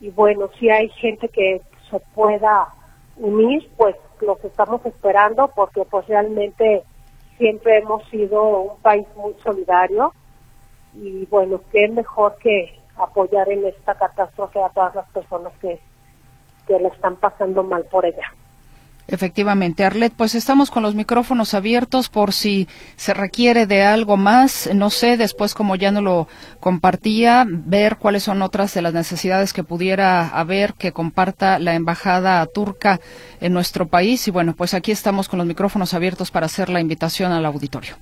y 0.00 0.10
bueno, 0.10 0.50
si 0.60 0.70
hay 0.70 0.88
gente 0.90 1.28
que 1.30 1.62
se 1.90 1.98
pueda 2.14 2.68
unir, 3.16 3.68
pues 3.76 3.96
los 4.20 4.38
estamos 4.44 4.86
esperando 4.86 5.50
porque 5.52 5.82
pues 5.84 6.06
realmente 6.06 6.84
siempre 7.38 7.78
hemos 7.78 8.08
sido 8.08 8.60
un 8.60 8.80
país 8.82 9.04
muy 9.16 9.34
solidario 9.42 10.12
y 10.94 11.26
bueno, 11.26 11.60
qué 11.70 11.88
mejor 11.88 12.36
que 12.38 12.78
apoyar 12.96 13.48
en 13.50 13.66
esta 13.66 13.94
catástrofe 13.94 14.62
a 14.62 14.68
todas 14.70 14.94
las 14.94 15.08
personas 15.10 15.52
que, 15.60 15.80
que 16.66 16.76
están 16.76 17.16
pasando 17.16 17.62
mal 17.62 17.84
por 17.84 18.04
ella. 18.04 18.32
Efectivamente, 19.08 19.84
Arlet, 19.84 20.12
pues 20.16 20.34
estamos 20.34 20.70
con 20.70 20.82
los 20.82 20.94
micrófonos 20.94 21.54
abiertos 21.54 22.08
por 22.08 22.32
si 22.32 22.68
se 22.96 23.12
requiere 23.12 23.66
de 23.66 23.82
algo 23.82 24.16
más, 24.16 24.70
no 24.74 24.90
sé, 24.90 25.16
después 25.16 25.54
como 25.54 25.74
ya 25.74 25.90
no 25.90 26.00
lo 26.00 26.28
compartía, 26.60 27.44
ver 27.46 27.96
cuáles 27.96 28.22
son 28.22 28.42
otras 28.42 28.72
de 28.74 28.80
las 28.80 28.94
necesidades 28.94 29.52
que 29.52 29.64
pudiera 29.64 30.28
haber 30.28 30.74
que 30.74 30.92
comparta 30.92 31.58
la 31.58 31.74
embajada 31.74 32.46
turca 32.46 33.00
en 33.40 33.52
nuestro 33.52 33.88
país 33.88 34.28
y 34.28 34.30
bueno, 34.30 34.54
pues 34.54 34.72
aquí 34.72 34.92
estamos 34.92 35.28
con 35.28 35.38
los 35.38 35.48
micrófonos 35.48 35.94
abiertos 35.94 36.30
para 36.30 36.46
hacer 36.46 36.68
la 36.68 36.80
invitación 36.80 37.32
al 37.32 37.44
auditorio. 37.44 37.96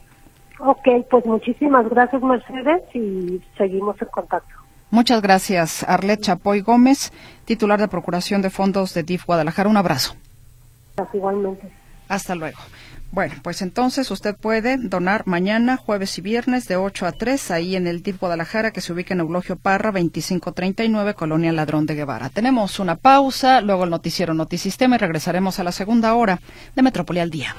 Ok, 0.61 0.89
pues 1.11 1.25
muchísimas 1.25 1.89
gracias 1.89 2.23
Mercedes 2.23 2.83
y 2.95 3.41
seguimos 3.57 4.01
en 4.01 4.09
contacto. 4.09 4.55
Muchas 4.91 5.23
gracias, 5.23 5.85
Arlet 5.89 6.21
Chapoy 6.21 6.61
Gómez, 6.61 7.13
titular 7.45 7.81
de 7.81 7.89
Procuración 7.89 8.43
de 8.43 8.51
Fondos 8.51 8.93
de 8.93 9.05
DIF 9.05 9.25
Guadalajara. 9.25 9.69
Un 9.69 9.77
abrazo. 9.77 10.15
Igualmente. 11.15 11.71
Hasta 12.09 12.35
luego. 12.35 12.59
Bueno, 13.13 13.35
pues 13.43 13.63
entonces 13.63 14.09
usted 14.11 14.37
puede 14.37 14.77
donar 14.77 15.27
mañana, 15.27 15.77
jueves 15.77 16.17
y 16.19 16.21
viernes 16.21 16.69
de 16.69 16.77
8 16.77 17.07
a 17.07 17.13
3 17.13 17.51
ahí 17.51 17.75
en 17.75 17.89
el 17.89 18.03
DIF 18.03 18.21
Guadalajara 18.21 18.71
que 18.71 18.81
se 18.81 18.93
ubica 18.93 19.15
en 19.15 19.21
Eulogio 19.21 19.57
Parra 19.57 19.91
2539, 19.91 21.15
Colonia 21.15 21.53
Ladrón 21.53 21.87
de 21.87 21.97
Guevara. 21.97 22.29
Tenemos 22.29 22.79
una 22.79 22.97
pausa, 22.97 23.61
luego 23.63 23.85
el 23.85 23.91
noticiero 23.91 24.35
Notisistema 24.35 24.97
y 24.97 24.99
regresaremos 24.99 25.59
a 25.59 25.65
la 25.65 25.73
segunda 25.73 26.15
hora 26.15 26.41
de 26.77 26.83
Metrópoli 26.83 27.19
al 27.19 27.31
Día. 27.31 27.55